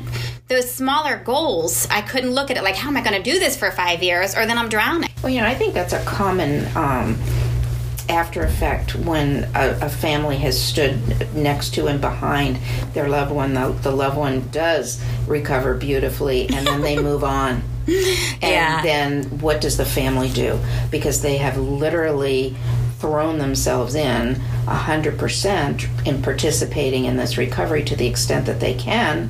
those 0.47 0.71
smaller 0.71 1.17
goals, 1.17 1.87
I 1.91 2.01
couldn't 2.01 2.31
look 2.31 2.49
at 2.49 2.55
it 2.55 2.63
like, 2.63 2.75
how 2.75 2.87
am 2.87 2.95
I 2.95 3.01
going 3.01 3.21
to 3.21 3.31
do 3.31 3.37
this 3.37 3.57
for 3.57 3.69
five 3.69 4.01
years, 4.01 4.33
or 4.33 4.45
then 4.45 4.57
I'm 4.57 4.69
drowning. 4.69 5.09
Well, 5.21 5.33
you 5.33 5.41
know, 5.41 5.47
I 5.47 5.55
think 5.55 5.73
that's 5.73 5.91
a 5.91 6.03
common 6.05 6.65
um, 6.77 7.17
after 8.10 8.43
effect 8.43 8.96
when 8.96 9.43
a, 9.56 9.78
a 9.82 9.89
family 9.89 10.38
has 10.38 10.62
stood 10.62 10.96
next 11.36 11.74
to 11.76 11.88
and 11.88 12.00
behind 12.00 12.58
their 12.93 13.08
loved 13.10 13.32
one. 13.32 13.54
The, 13.54 13.70
the 13.82 13.91
loved 13.91 14.17
one 14.17 14.48
does 14.50 15.02
recover 15.28 15.74
beautifully, 15.76 16.48
and 16.50 16.65
then 16.65 16.82
they 16.82 16.98
move 16.98 17.24
on. 17.24 17.62
And 17.88 18.41
Yeah. 18.41 18.82
then 18.82 19.24
what 19.39 19.62
does 19.62 19.78
the 19.78 19.86
family 19.86 20.30
do? 20.30 20.60
Because 20.91 21.22
they 21.22 21.38
have 21.38 21.58
literally 21.58 22.56
thrown 23.00 23.38
themselves 23.38 23.93
in 23.96 24.36
100% 24.65 26.08
in 26.08 26.22
participating 26.22 27.06
in 27.06 27.15
this 27.17 27.38
recovery 27.38 27.84
to 27.84 27.96
the 27.96 28.08
extent 28.08 28.46
that 28.48 28.60
they 28.60 28.74
can, 28.74 29.30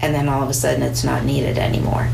and 0.00 0.14
then 0.14 0.28
all 0.28 0.42
of 0.42 0.48
a 0.48 0.54
sudden 0.54 0.82
it's 0.82 1.02
not 1.02 1.24
needed 1.24 1.58
anymore 1.58 2.08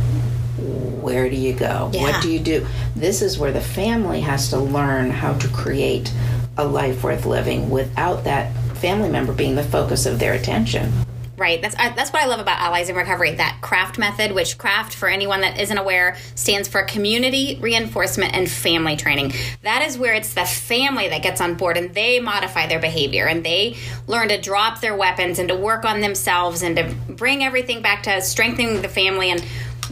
where 1.05 1.29
do 1.29 1.37
you 1.37 1.53
go? 1.53 1.91
Yeah. 1.93 2.03
What 2.03 2.23
do 2.23 2.33
you 2.33 2.41
do? 2.41 2.67
This 2.97 3.21
is 3.21 3.39
where 3.39 3.53
the 3.53 3.61
family 3.61 4.23
has 4.23 4.49
to 4.49 4.59
learn 4.59 5.11
how 5.11 5.35
to 5.35 5.49
create 5.49 6.11
a 6.57 6.65
life 6.65 7.05
worth 7.05 7.27
living 7.27 7.69
without 7.69 8.25
that 8.25 8.55
family 8.79 9.11
member 9.11 9.35
being 9.35 9.55
the 9.55 9.63
focus 9.63 10.07
of 10.07 10.19
their 10.19 10.33
attention. 10.33 10.91
Right. 11.37 11.61
That's 11.61 11.75
I, 11.77 11.91
that's 11.91 12.13
what 12.13 12.23
I 12.23 12.27
love 12.27 12.39
about 12.39 12.61
Allies 12.61 12.89
in 12.89 12.95
Recovery. 12.95 13.35
That 13.35 13.59
CRAFT 13.61 13.99
method, 13.99 14.33
which 14.33 14.57
CRAFT, 14.57 14.95
for 14.95 15.09
anyone 15.09 15.41
that 15.41 15.61
isn't 15.61 15.77
aware, 15.77 16.17
stands 16.37 16.69
for 16.69 16.85
Community 16.85 17.59
Reinforcement 17.61 18.35
and 18.35 18.49
Family 18.49 18.97
Training. 18.97 19.33
That 19.63 19.83
is 19.83 19.99
where 19.99 20.15
it's 20.15 20.35
the 20.35 20.45
family 20.45 21.09
that 21.09 21.23
gets 21.23 21.41
on 21.41 21.57
board 21.57 21.77
and 21.77 21.93
they 21.93 22.21
modify 22.21 22.69
their 22.69 22.79
behavior 22.79 23.27
and 23.27 23.45
they 23.45 23.77
learn 24.07 24.29
to 24.29 24.41
drop 24.41 24.81
their 24.81 24.95
weapons 24.95 25.41
and 25.41 25.49
to 25.49 25.57
work 25.57 25.85
on 25.85 26.01
themselves 26.01 26.63
and 26.63 26.77
to 26.77 26.95
bring 27.09 27.43
everything 27.43 27.83
back 27.83 28.05
to 28.05 28.23
strengthening 28.23 28.81
the 28.81 28.89
family 28.89 29.31
and 29.31 29.45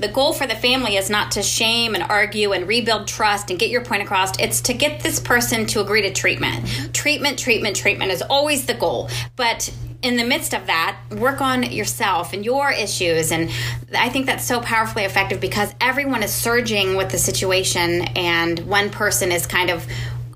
the 0.02 0.08
goal 0.08 0.32
for 0.32 0.46
the 0.46 0.54
family 0.56 0.96
is 0.96 1.08
not 1.08 1.30
to 1.32 1.42
shame 1.42 1.94
and 1.94 2.02
argue 2.04 2.52
and 2.52 2.66
rebuild 2.66 3.06
trust 3.06 3.50
and 3.50 3.58
get 3.58 3.70
your 3.70 3.84
point 3.84 4.02
across. 4.02 4.36
It's 4.38 4.60
to 4.62 4.74
get 4.74 5.00
this 5.00 5.20
person 5.20 5.64
to 5.66 5.80
agree 5.80 6.02
to 6.02 6.12
treatment. 6.12 6.64
Mm-hmm. 6.64 6.92
Treatment, 6.92 7.38
treatment, 7.38 7.76
treatment 7.76 8.10
is 8.10 8.20
always 8.22 8.66
the 8.66 8.74
goal. 8.74 9.08
But 9.36 9.72
in 10.02 10.16
the 10.16 10.24
midst 10.24 10.54
of 10.54 10.66
that, 10.66 10.98
work 11.12 11.40
on 11.40 11.62
yourself 11.62 12.32
and 12.32 12.44
your 12.44 12.72
issues. 12.72 13.30
And 13.30 13.50
I 13.96 14.08
think 14.08 14.26
that's 14.26 14.44
so 14.44 14.60
powerfully 14.60 15.04
effective 15.04 15.40
because 15.40 15.72
everyone 15.80 16.24
is 16.24 16.32
surging 16.32 16.96
with 16.96 17.10
the 17.10 17.18
situation, 17.18 18.02
and 18.16 18.58
one 18.60 18.90
person 18.90 19.30
is 19.30 19.46
kind 19.46 19.70
of 19.70 19.86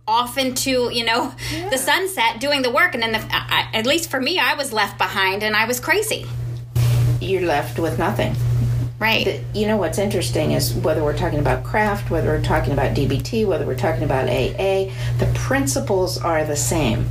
off 0.09 0.39
into 0.39 0.89
you 0.93 1.05
know 1.05 1.35
the 1.69 1.77
sunset 1.77 2.39
doing 2.39 2.63
the 2.63 2.71
work 2.71 2.95
and 2.95 3.03
then 3.03 3.11
the, 3.11 3.19
I, 3.29 3.69
at 3.75 3.87
least 3.87 4.09
for 4.09 4.21
me 4.21 4.39
i 4.39 4.55
was 4.55 4.73
left 4.73 4.99
behind 4.99 5.43
and 5.43 5.57
i 5.57 5.65
was 5.65 5.81
crazy 5.81 6.25
You're 7.21 7.43
left 7.43 7.81
with 7.81 7.99
nothing. 7.99 8.37
Right 8.99 9.43
You 9.55 9.67
know 9.67 9.77
what's 9.77 9.99
interesting 9.99 10.53
is 10.53 10.73
whether 10.75 11.03
we're 11.03 11.17
talking 11.17 11.39
about 11.39 11.65
craft, 11.65 12.11
whether 12.11 12.29
we're 12.29 12.43
talking 12.43 12.73
about 12.73 12.97
DBT, 12.97 13.47
whether 13.47 13.67
we're 13.67 13.75
talking 13.75 14.05
about 14.05 14.29
AA, 14.29 14.91
the 15.19 15.31
principles 15.35 16.19
are 16.19 16.45
the 16.45 16.57
same. 16.57 17.07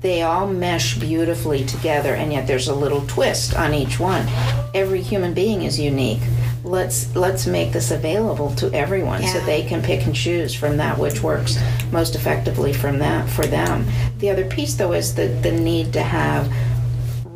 They 0.00 0.22
all 0.22 0.46
mesh 0.46 0.96
beautifully 0.98 1.64
together, 1.64 2.14
and 2.14 2.32
yet 2.32 2.46
there's 2.46 2.68
a 2.68 2.74
little 2.74 3.04
twist 3.08 3.56
on 3.56 3.74
each 3.74 3.98
one. 3.98 4.26
Every 4.74 5.00
human 5.02 5.34
being 5.34 5.62
is 5.62 5.78
unique. 5.80 6.20
let's 6.64 7.14
let's 7.16 7.46
make 7.46 7.72
this 7.72 7.90
available 7.90 8.54
to 8.56 8.70
everyone 8.74 9.22
so 9.22 9.40
they 9.40 9.62
can 9.62 9.80
pick 9.82 10.04
and 10.06 10.14
choose 10.14 10.52
from 10.54 10.76
that 10.76 10.98
which 10.98 11.22
works 11.22 11.58
most 11.92 12.14
effectively 12.14 12.72
from 12.72 12.98
that 12.98 13.28
for 13.28 13.46
them. 13.46 13.86
The 14.18 14.30
other 14.30 14.44
piece 14.44 14.74
though 14.74 14.92
is 14.92 15.14
the 15.14 15.28
the 15.42 15.52
need 15.52 15.92
to 15.94 16.02
have 16.02 16.52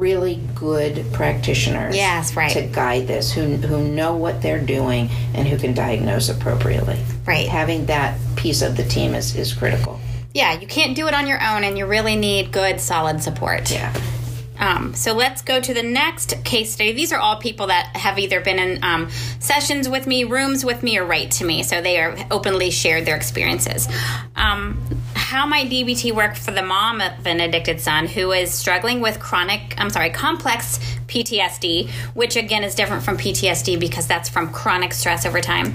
really 0.03 0.41
good 0.57 1.07
practitioners 1.13 1.95
Yes, 1.95 2.35
right. 2.35 2.51
to 2.53 2.63
guide 2.63 3.07
this 3.07 3.33
who 3.33 3.57
who 3.57 3.87
know 3.89 4.17
what 4.17 4.43
they're 4.43 4.61
doing 4.61 5.09
and 5.33 5.47
who 5.47 5.57
can 5.57 5.73
diagnose 5.75 6.29
appropriately. 6.29 6.99
Right. 7.25 7.49
Having 7.49 7.87
that 7.87 8.19
piece 8.37 8.63
of 8.63 8.77
the 8.77 8.85
team 8.85 9.15
is 9.15 9.37
is 9.37 9.53
critical. 9.53 10.01
Yeah, 10.35 10.59
you 10.59 10.67
can't 10.67 10.97
do 10.97 11.07
it 11.09 11.15
on 11.15 11.27
your 11.27 11.41
own, 11.43 11.63
and 11.63 11.77
you 11.79 11.87
really 11.87 12.17
need 12.17 12.53
good, 12.53 12.81
solid 12.81 13.23
support. 13.23 13.71
Yeah. 13.71 13.93
Um, 14.59 14.95
so 14.95 15.13
let's 15.13 15.43
go 15.43 15.61
to 15.61 15.75
the 15.75 15.83
next 15.83 16.43
case 16.45 16.73
study. 16.73 16.93
These 16.93 17.13
are 17.13 17.19
all 17.19 17.37
people 17.37 17.67
that 17.67 17.97
have 17.97 18.19
either 18.19 18.41
been 18.41 18.59
in 18.59 18.83
um, 18.85 19.11
sessions 19.41 19.89
with 19.89 20.07
me, 20.07 20.25
rooms 20.25 20.65
with 20.65 20.83
me, 20.83 20.99
or 20.99 21.05
write 21.05 21.33
to 21.33 21.45
me. 21.45 21.63
So 21.65 21.83
they 21.83 21.99
are 22.01 22.17
openly 22.31 22.71
shared 22.71 23.05
their 23.05 23.17
experiences. 23.17 23.89
Um, 24.37 24.81
how 25.15 25.47
might 25.47 25.71
DBT 25.71 26.13
work 26.13 26.37
for 26.37 26.51
the 26.51 26.63
mom 26.63 27.01
of 27.01 27.27
an 27.27 27.41
addicted 27.41 27.81
son 27.81 28.07
who 28.07 28.33
is 28.33 28.53
struggling 28.53 29.01
with 29.01 29.19
chronic, 29.19 29.75
I'm 29.79 29.91
sorry, 29.91 30.11
complex 30.11 30.79
PTSD, 31.07 31.91
which 32.15 32.37
again 32.37 32.65
is 32.65 32.75
different 32.75 33.03
from 33.03 33.17
PTSD 33.17 33.79
because 33.79 34.07
that's 34.07 34.29
from 34.29 34.53
chronic 34.53 34.93
stress 34.93 35.27
over 35.27 35.41
time. 35.41 35.75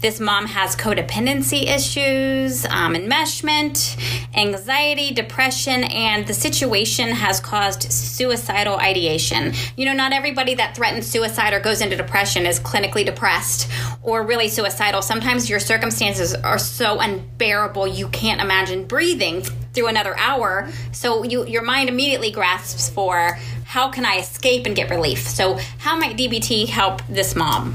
This 0.00 0.20
mom 0.20 0.46
has 0.46 0.76
codependency 0.76 1.64
issues, 1.64 2.64
um, 2.66 2.94
enmeshment, 2.94 3.98
anxiety, 4.36 5.12
depression, 5.12 5.82
and 5.84 6.24
the 6.24 6.34
situation 6.34 7.08
has 7.08 7.40
caused 7.40 7.90
suicidal 7.90 8.76
ideation. 8.76 9.52
You 9.76 9.86
know, 9.86 9.94
not 9.94 10.12
everybody 10.12 10.54
that 10.54 10.76
threatens 10.76 11.06
suicide 11.06 11.52
or 11.52 11.58
goes 11.58 11.80
into 11.80 11.96
depression 11.96 12.46
is 12.46 12.60
clinically 12.60 13.04
depressed 13.04 13.68
or 14.02 14.22
really 14.22 14.48
suicidal. 14.48 15.02
Sometimes 15.02 15.50
your 15.50 15.58
circumstances 15.58 16.32
are 16.32 16.58
so 16.58 17.00
unbearable 17.00 17.88
you 17.88 18.08
can't 18.08 18.40
imagine 18.40 18.77
breathing 18.86 19.42
through 19.72 19.88
another 19.88 20.16
hour. 20.18 20.68
So 20.92 21.22
you, 21.24 21.46
your 21.46 21.62
mind 21.62 21.88
immediately 21.88 22.30
grasps 22.30 22.88
for 22.90 23.38
how 23.64 23.88
can 23.90 24.04
I 24.04 24.16
escape 24.16 24.66
and 24.66 24.74
get 24.76 24.90
relief. 24.90 25.26
So 25.26 25.58
how 25.78 25.96
might 25.98 26.16
DBT 26.16 26.68
help 26.68 27.02
this 27.08 27.34
mom? 27.34 27.74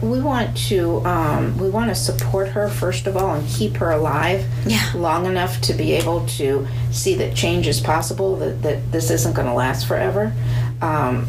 we 0.00 0.20
want 0.20 0.56
to 0.56 1.04
um, 1.04 1.58
we 1.58 1.68
want 1.68 1.88
to 1.90 1.94
support 1.94 2.46
her 2.48 2.68
first 2.68 3.08
of 3.08 3.16
all 3.16 3.34
and 3.34 3.46
keep 3.48 3.76
her 3.76 3.90
alive 3.90 4.46
Yeah. 4.64 4.80
long 4.94 5.26
enough 5.26 5.60
to 5.62 5.74
be 5.74 5.92
able 5.94 6.24
to 6.38 6.66
see 6.92 7.14
that 7.16 7.34
change 7.34 7.66
is 7.66 7.80
possible 7.80 8.36
that, 8.36 8.62
that 8.62 8.92
this 8.92 9.10
isn't 9.10 9.34
going 9.34 9.48
to 9.48 9.52
last 9.52 9.88
forever 9.88 10.32
um, 10.80 11.26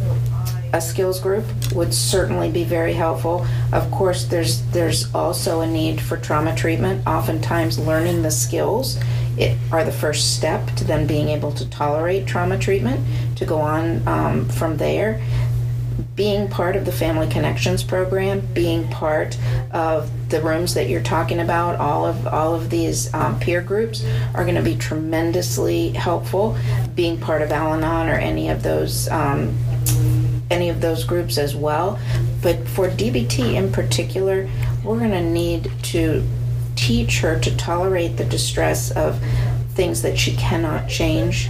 a 0.74 0.82
skills 0.82 1.20
group 1.20 1.46
would 1.74 1.94
certainly 1.94 2.52
be 2.52 2.64
very 2.64 2.94
helpful. 2.94 3.46
Of 3.74 3.90
course 3.92 4.26
there's 4.26 4.62
there's 4.72 5.14
also 5.14 5.62
a 5.62 5.68
need 5.68 6.02
for 6.02 6.18
trauma 6.18 6.56
treatment. 6.56 7.06
Oftentimes 7.08 7.80
learning 7.80 8.22
the 8.22 8.32
skills 8.32 9.00
it, 9.38 9.58
are 9.72 9.84
the 9.84 9.92
first 9.92 10.36
step 10.36 10.68
to 10.76 10.84
then 10.84 11.08
being 11.08 11.30
able 11.30 11.52
to 11.54 11.70
tolerate 11.70 12.28
trauma 12.28 12.58
treatment 12.58 13.00
to 13.38 13.46
go 13.46 13.60
on 13.60 14.08
um, 14.08 14.50
from 14.50 14.78
there. 14.78 15.22
Being 16.16 16.50
part 16.50 16.76
of 16.76 16.86
the 16.86 16.92
Family 16.92 17.28
Connections 17.28 17.84
program, 17.84 18.42
being 18.54 18.88
part 18.90 19.38
of 19.72 20.10
the 20.30 20.42
rooms 20.42 20.74
that 20.74 20.90
you're 20.90 21.02
talking 21.02 21.40
about, 21.40 21.80
all 21.80 22.06
of 22.06 22.28
all 22.28 22.54
of 22.54 22.70
these 22.70 23.14
um, 23.14 23.40
peer 23.40 23.62
groups 23.62 24.06
are 24.34 24.44
going 24.44 24.56
to 24.56 24.62
be 24.62 24.76
tremendously 24.76 25.90
helpful. 25.90 26.58
Being 26.96 27.20
part 27.20 27.42
of 27.42 27.52
Al-Anon 27.52 28.10
or 28.10 28.16
any 28.16 28.50
of 28.50 28.64
those 28.64 29.10
um, 29.10 29.58
any 30.50 30.70
of 30.70 30.82
those 30.82 31.04
groups 31.04 31.38
as 31.38 31.56
well. 31.56 32.00
But 32.42 32.68
for 32.68 32.90
DBT 32.90 33.56
in 33.56 33.72
particular, 33.72 34.50
we're 34.84 35.00
going 35.00 35.12
to 35.12 35.24
need 35.24 35.72
to 35.84 36.24
teach 36.76 37.20
her 37.20 37.40
to 37.40 37.56
tolerate 37.58 38.18
the 38.18 38.26
distress 38.26 38.92
of 38.92 39.22
things 39.74 40.02
that 40.02 40.18
she 40.18 40.36
cannot 40.36 40.88
change, 40.88 41.50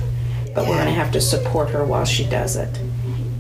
but 0.55 0.67
we're 0.67 0.75
going 0.75 0.85
to 0.85 0.91
have 0.91 1.11
to 1.11 1.21
support 1.21 1.69
her 1.69 1.85
while 1.85 2.05
she 2.05 2.25
does 2.25 2.55
it. 2.55 2.79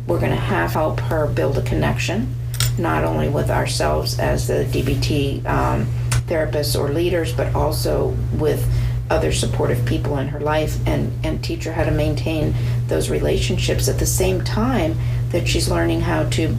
We're 0.07 0.19
going 0.19 0.31
to 0.31 0.37
have 0.37 0.73
help 0.73 0.99
her 1.01 1.27
build 1.27 1.57
a 1.57 1.61
connection, 1.63 2.33
not 2.77 3.03
only 3.03 3.29
with 3.29 3.49
ourselves 3.49 4.19
as 4.19 4.47
the 4.47 4.65
DBT 4.65 5.45
um, 5.45 5.85
therapists 6.27 6.79
or 6.79 6.89
leaders, 6.89 7.33
but 7.33 7.53
also 7.55 8.15
with 8.33 8.67
other 9.09 9.31
supportive 9.31 9.83
people 9.85 10.17
in 10.19 10.27
her 10.27 10.39
life 10.39 10.77
and, 10.87 11.11
and 11.25 11.43
teach 11.43 11.63
her 11.63 11.73
how 11.73 11.83
to 11.83 11.91
maintain 11.91 12.53
those 12.87 13.09
relationships. 13.09 13.87
At 13.87 13.97
the 13.97 14.05
same 14.05 14.43
time 14.43 14.95
that 15.31 15.47
she's 15.47 15.69
learning 15.69 16.01
how 16.01 16.23
to 16.29 16.55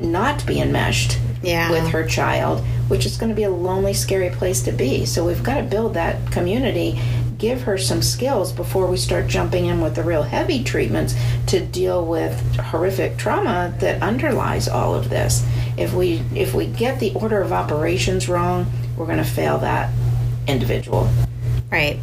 not 0.00 0.44
be 0.46 0.60
enmeshed 0.60 1.18
Yeah. 1.42 1.70
with 1.70 1.88
her 1.88 2.06
child, 2.06 2.60
which 2.88 3.06
is 3.06 3.16
going 3.16 3.30
to 3.30 3.36
be 3.36 3.44
a 3.44 3.50
lonely, 3.50 3.94
scary 3.94 4.30
place 4.30 4.62
to 4.62 4.72
be. 4.72 5.04
So 5.06 5.26
we've 5.26 5.42
got 5.42 5.54
to 5.56 5.62
build 5.62 5.94
that 5.94 6.30
community, 6.30 6.98
give 7.38 7.62
her 7.62 7.78
some 7.78 8.02
skills 8.02 8.52
before 8.52 8.86
we 8.86 8.96
start 8.96 9.26
jumping 9.26 9.66
in 9.66 9.80
with 9.80 9.94
the 9.94 10.02
real 10.02 10.22
heavy 10.22 10.62
treatments 10.62 11.14
to 11.46 11.60
deal 11.60 12.04
with 12.04 12.38
horrific 12.56 13.16
trauma 13.16 13.72
that 13.80 14.02
underlies 14.02 14.68
all 14.68 14.94
of 14.94 15.08
this. 15.10 15.44
If 15.76 15.94
we 15.94 16.22
if 16.34 16.52
we 16.54 16.66
get 16.66 17.00
the 17.00 17.12
order 17.14 17.40
of 17.40 17.52
operations 17.52 18.28
wrong, 18.28 18.66
we're 18.96 19.06
going 19.06 19.18
to 19.18 19.24
fail 19.24 19.58
that 19.58 19.90
individual. 20.46 21.08
Right. 21.70 21.98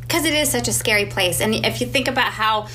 Because 0.00 0.24
it 0.24 0.32
is 0.34 0.50
such 0.50 0.68
a 0.68 0.72
scary 0.72 1.06
place. 1.06 1.40
And 1.40 1.54
if 1.66 1.80
you 1.80 1.86
think 1.86 2.08
about 2.08 2.32
how 2.32 2.68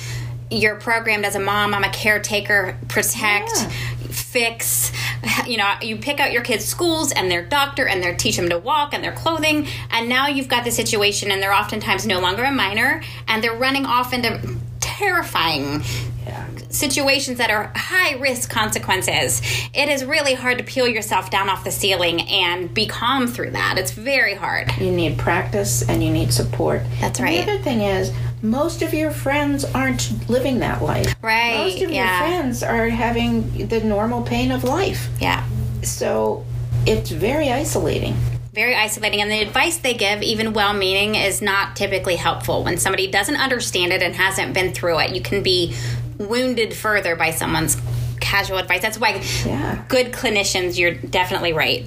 you're 0.50 0.76
programmed 0.76 1.24
as 1.24 1.34
a 1.34 1.40
mom, 1.40 1.74
I'm 1.74 1.84
a 1.84 1.90
caretaker, 1.90 2.76
protect, 2.88 3.50
Yeah. 3.56 3.68
fix, 4.10 4.92
you 5.46 5.56
know, 5.56 5.74
you 5.82 5.96
pick 5.96 6.20
out 6.20 6.30
your 6.32 6.42
kids' 6.42 6.64
schools 6.64 7.10
and 7.12 7.30
their 7.30 7.44
doctor 7.44 7.86
and 7.88 8.02
they 8.02 8.14
teach 8.14 8.36
them 8.36 8.48
to 8.50 8.58
walk 8.58 8.94
and 8.94 9.02
their 9.02 9.12
clothing. 9.12 9.66
And 9.90 10.08
now 10.08 10.28
you've 10.28 10.48
got 10.48 10.64
the 10.64 10.70
situation 10.70 11.30
and 11.30 11.42
they're 11.42 11.52
oftentimes 11.54 12.06
no 12.06 12.20
longer 12.20 12.44
a 12.44 12.52
minor 12.52 13.02
and 13.26 13.42
they're 13.42 13.56
running 13.56 13.86
off 13.86 14.12
into 14.12 14.56
terrifying 14.80 15.82
Yeah. 16.26 16.44
situations 16.70 17.38
that 17.38 17.50
are 17.50 17.70
high 17.76 18.14
risk 18.16 18.50
consequences, 18.50 19.40
it 19.74 19.88
is 19.88 20.04
really 20.04 20.34
hard 20.34 20.58
to 20.58 20.64
peel 20.64 20.88
yourself 20.88 21.30
down 21.30 21.48
off 21.48 21.62
the 21.62 21.70
ceiling 21.70 22.20
and 22.22 22.72
be 22.74 22.86
calm 22.86 23.26
through 23.28 23.50
that. 23.52 23.78
It's 23.78 23.92
very 23.92 24.34
hard. 24.34 24.72
You 24.78 24.90
need 24.90 25.18
practice 25.18 25.82
and 25.88 26.02
you 26.02 26.10
need 26.10 26.32
support. 26.32 26.82
That's 27.00 27.20
And 27.20 27.28
right. 27.28 27.46
The 27.46 27.52
other 27.52 27.62
thing 27.62 27.80
is, 27.82 28.10
most 28.42 28.82
of 28.82 28.92
your 28.92 29.10
friends 29.10 29.64
aren't 29.64 30.28
living 30.28 30.58
that 30.60 30.82
life. 30.82 31.14
Right, 31.22 31.56
Most 31.56 31.82
of 31.82 31.90
yeah. 31.90 32.20
your 32.20 32.28
friends 32.28 32.62
are 32.62 32.88
having 32.88 33.68
the 33.68 33.80
normal 33.80 34.22
pain 34.22 34.52
of 34.52 34.64
life. 34.64 35.08
Yeah. 35.20 35.46
So 35.82 36.44
it's 36.86 37.10
very 37.10 37.50
isolating. 37.50 38.14
Very 38.52 38.74
isolating. 38.74 39.20
And 39.20 39.30
the 39.30 39.40
advice 39.40 39.78
they 39.78 39.94
give, 39.94 40.22
even 40.22 40.52
well 40.52 40.72
meaning, 40.72 41.14
is 41.14 41.42
not 41.42 41.76
typically 41.76 42.16
helpful. 42.16 42.64
When 42.64 42.78
somebody 42.78 43.06
doesn't 43.06 43.36
understand 43.36 43.92
it 43.92 44.02
and 44.02 44.14
hasn't 44.14 44.54
been 44.54 44.72
through 44.72 45.00
it, 45.00 45.14
you 45.14 45.20
can 45.20 45.42
be 45.42 45.74
wounded 46.18 46.72
further 46.72 47.16
by 47.16 47.30
someone's 47.30 47.76
casual 48.20 48.58
advice. 48.58 48.80
That's 48.82 48.98
why 48.98 49.22
Yeah. 49.44 49.82
good 49.88 50.12
clinicians, 50.12 50.78
you're 50.78 50.94
definitely 50.94 51.52
right. 51.52 51.84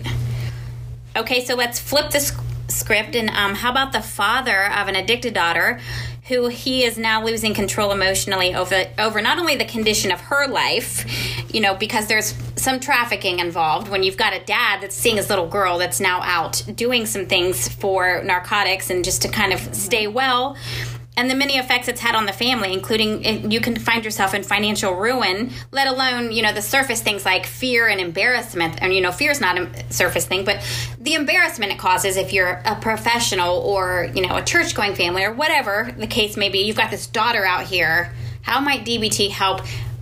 Okay, 1.16 1.44
so 1.44 1.56
let's 1.56 1.80
flip 1.80 2.12
the 2.12 2.20
script. 2.68 3.16
And 3.16 3.30
um, 3.32 3.56
how 3.56 3.72
about 3.72 3.92
the 3.92 4.02
father 4.02 4.72
of 4.72 4.88
an 4.88 4.96
addicted 4.96 5.34
daughter 5.34 5.80
who 6.30 6.48
he 6.48 6.84
is 6.84 6.98
now 6.98 7.26
losing 7.26 7.56
control 7.56 7.92
emotionally 7.92 8.54
over, 8.54 8.86
over 9.00 9.20
not 9.20 9.40
only 9.40 9.56
the 9.56 9.66
condition 9.66 10.12
of 10.12 10.22
her 10.22 10.48
life, 10.48 11.06
you 11.52 11.60
know, 11.60 11.74
because 11.74 12.08
there's 12.08 12.36
some 12.56 12.80
trafficking 12.80 13.40
involved 13.40 13.90
when 13.90 14.04
you've 14.04 14.16
got 14.16 14.34
a 14.34 14.40
dad 14.46 14.80
that's 14.80 14.96
seeing 14.96 15.18
his 15.18 15.30
little 15.30 15.48
girl 15.48 15.80
that's 15.80 16.00
now 16.00 16.22
out 16.22 16.64
doing 16.76 17.08
some 17.08 17.26
things 17.26 17.68
for 17.68 18.22
narcotics 18.24 18.92
and 18.92 19.04
just 19.04 19.24
to 19.24 19.28
kind 19.28 19.52
of 19.52 19.60
stay 19.76 20.06
well 20.06 20.56
and 21.20 21.30
the 21.30 21.36
many 21.36 21.58
effects 21.58 21.90
it's 21.90 22.00
had 22.00 22.16
on 22.16 22.26
the 22.26 22.32
family, 22.32 22.72
including 22.72 23.26
eh, 23.26 23.42
you 23.50 23.60
can 23.60 23.76
find 23.76 24.06
yourself 24.06 24.34
in 24.34 24.42
financial 24.42 24.96
ruin, 24.96 25.52
let 25.72 25.86
alone, 25.86 26.32
you 26.32 26.42
know, 26.42 26.54
the 26.54 26.62
surface 26.62 27.02
things 27.02 27.26
like 27.26 27.46
fear 27.46 27.90
and 27.90 28.00
embarrassment. 28.00 28.82
And, 28.82 28.94
you 28.94 29.02
know, 29.02 29.12
fear 29.12 29.30
is 29.30 29.42
not 29.42 29.58
a 29.58 29.94
surface 29.94 30.26
thing, 30.26 30.46
but 30.46 30.66
the 30.98 31.16
embarrassment 31.16 31.74
it 31.74 31.78
causes 31.78 32.16
if 32.16 32.32
you're 32.32 32.62
a 32.64 32.76
professional 32.80 33.58
or, 33.58 34.10
you 34.16 34.26
know, 34.26 34.38
a 34.38 34.42
church 34.42 34.74
going 34.74 34.96
family 34.96 35.26
or 35.26 35.34
whatever 35.34 35.94
the 35.98 36.08
case 36.08 36.38
may 36.38 36.48
be. 36.48 36.60
You've 36.60 36.78
got 36.78 36.90
this 36.90 37.06
daughter 37.06 37.46
out 37.46 37.66
here. 37.66 38.14
How 38.44 38.62
might 38.62 38.86
DBT 38.86 39.30
help 39.30 39.60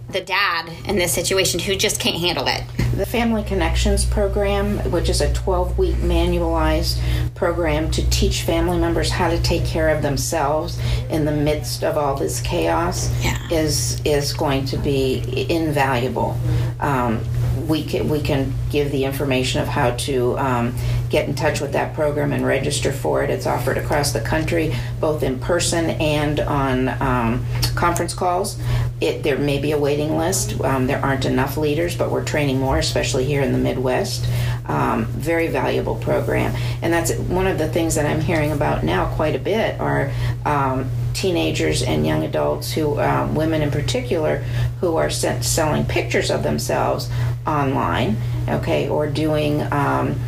the 0.09 0.22
dad 0.22 0.72
in 0.86 0.97
this 0.97 1.13
situation 1.13 1.59
who 1.59 1.76
just 1.76 1.99
can't 1.99 2.18
handle 2.18 2.45
it? 2.47 2.87
The 2.98 3.06
Family 3.06 3.43
Connections 3.43 4.06
program, 4.06 4.80
which 4.91 5.08
is 5.08 5.22
a 5.22 5.32
12 5.34 5.78
week 5.78 5.95
manualized 5.98 7.00
program 7.36 7.91
to 7.91 8.10
teach 8.10 8.41
family 8.41 8.80
members 8.80 9.12
how 9.12 9.30
to 9.30 9.39
take 9.43 9.64
care 9.66 9.89
of 9.89 10.02
themselves 10.02 10.80
in 11.12 11.24
the 11.24 11.32
midst 11.32 11.84
of 11.84 11.95
all 11.95 12.16
this 12.16 12.41
chaos, 12.41 13.12
Yeah. 13.24 13.38
is 13.52 14.02
is 14.04 14.34
going 14.34 14.66
to 14.66 14.78
be 14.78 15.45
invaluable. 15.48 16.36
Um, 16.80 17.20
we 17.68 17.84
can, 17.84 18.08
we 18.08 18.22
can 18.22 18.54
give 18.72 18.91
the 18.91 19.04
information 19.04 19.62
of 19.62 19.68
how 19.68 19.91
to 19.91 20.38
um, 20.39 20.74
get 21.10 21.28
in 21.28 21.36
touch 21.36 21.60
with 21.60 21.74
that 21.74 21.93
program 21.93 22.32
and 22.32 22.45
register 22.45 22.93
for 22.93 23.24
it. 23.24 23.30
It's 23.30 23.45
offered 23.45 23.78
across 23.78 24.14
the 24.14 24.22
country, 24.22 24.74
both 25.02 25.22
in 25.22 25.38
person 25.39 25.89
and 25.89 26.39
on 26.39 26.88
um, 27.02 27.45
conference 27.76 28.14
calls. 28.14 28.58
it, 29.02 29.22
there 29.24 29.38
may 29.38 29.60
be 29.60 29.72
a 29.74 29.78
waiting 29.78 30.18
list. 30.18 30.60
Um, 30.62 30.88
there 30.88 31.04
aren't 31.04 31.26
enough 31.26 31.58
leaders, 31.58 31.98
but 31.98 32.10
we're 32.10 32.24
training 32.24 32.60
more, 32.60 32.82
especially 32.88 33.26
here 33.26 33.42
in 33.42 33.52
the 33.52 33.58
Midwest. 33.58 34.28
Um, 34.66 35.06
very 35.06 35.48
valuable 35.48 35.96
program, 35.96 36.56
and 36.82 36.92
that's 36.92 37.14
one 37.14 37.48
of 37.48 37.58
the 37.58 37.68
things 37.68 37.96
that 37.96 38.06
I'm 38.06 38.22
hearing 38.22 38.52
about 38.52 38.84
now 38.84 39.14
quite 39.16 39.36
a 39.36 39.40
bit 39.40 39.80
are 39.80 40.12
um, 40.46 40.90
teenagers 41.14 41.82
and 41.82 42.06
young 42.06 42.24
adults 42.24 42.72
who, 42.74 43.00
um, 43.00 43.34
women 43.34 43.62
in 43.62 43.72
particular, 43.72 44.38
who 44.82 44.98
are 44.98 45.10
sent, 45.10 45.44
selling 45.44 45.84
pictures 45.86 46.30
of 46.30 46.44
themselves 46.44 47.10
online, 47.46 48.18
okay, 48.48 48.88
or 48.88 49.08
doing 49.08 49.62
um, 49.74 50.20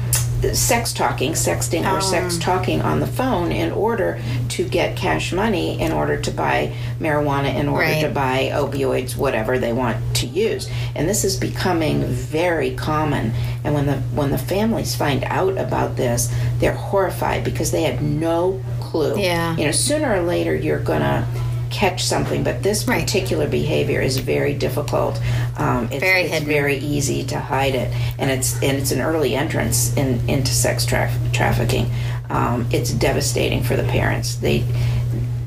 sex 0.53 0.93
talking, 0.93 1.33
sexting, 1.33 1.85
or 1.91 2.01
sex 2.01 2.37
Oh. 2.37 2.41
talking 2.41 2.81
on 2.81 2.99
the 2.99 3.07
phone 3.07 3.51
in 3.51 3.71
order 3.71 4.19
to 4.49 4.63
get 4.63 4.95
cash 4.95 5.31
money, 5.33 5.79
in 5.79 5.91
order 5.91 6.17
to 6.17 6.31
buy 6.31 6.71
marijuana, 6.99 7.53
in 7.55 7.67
order 7.67 7.85
Right. 7.85 8.01
to 8.01 8.09
buy 8.09 8.51
opioids, 8.53 9.15
whatever 9.17 9.57
they 9.59 9.73
want 9.73 9.97
to 10.15 10.27
use. 10.27 10.69
And 10.95 11.07
this 11.07 11.23
is 11.23 11.35
becoming 11.37 12.03
very 12.05 12.71
common. 12.71 13.33
And 13.63 13.73
when 13.73 13.85
the 13.85 13.97
when 14.15 14.31
the 14.31 14.37
families 14.37 14.95
find 14.95 15.23
out 15.25 15.57
about 15.57 15.95
this, 15.97 16.29
they're 16.59 16.73
horrified 16.73 17.43
because 17.43 17.71
they 17.71 17.83
have 17.83 18.01
no 18.01 18.59
clue. 18.79 19.15
Yeah. 19.19 19.55
You 19.57 19.65
know, 19.65 19.71
sooner 19.71 20.13
or 20.13 20.21
later 20.21 20.55
you're 20.55 20.79
gonna 20.79 21.25
catch 21.69 22.03
something, 22.03 22.43
but 22.43 22.63
this 22.63 22.87
Right. 22.87 23.01
particular 23.01 23.47
behavior 23.47 24.01
is 24.01 24.17
very 24.17 24.53
difficult. 24.53 25.19
Um, 25.57 25.87
it's, 25.91 25.99
Very 26.01 26.23
it's 26.23 26.45
very 26.45 26.77
easy 26.77 27.23
to 27.25 27.39
hide 27.39 27.75
it, 27.75 27.91
and 28.17 28.29
it's 28.31 28.53
and 28.61 28.77
it's 28.77 28.91
an 28.91 29.01
early 29.01 29.35
entrance 29.35 29.93
in 29.95 30.19
into 30.27 30.51
sex 30.51 30.85
traf- 30.85 31.31
trafficking. 31.33 31.89
Um, 32.29 32.67
it's 32.71 32.91
devastating 32.91 33.63
for 33.63 33.75
the 33.75 33.83
parents. 33.83 34.35
They 34.35 34.63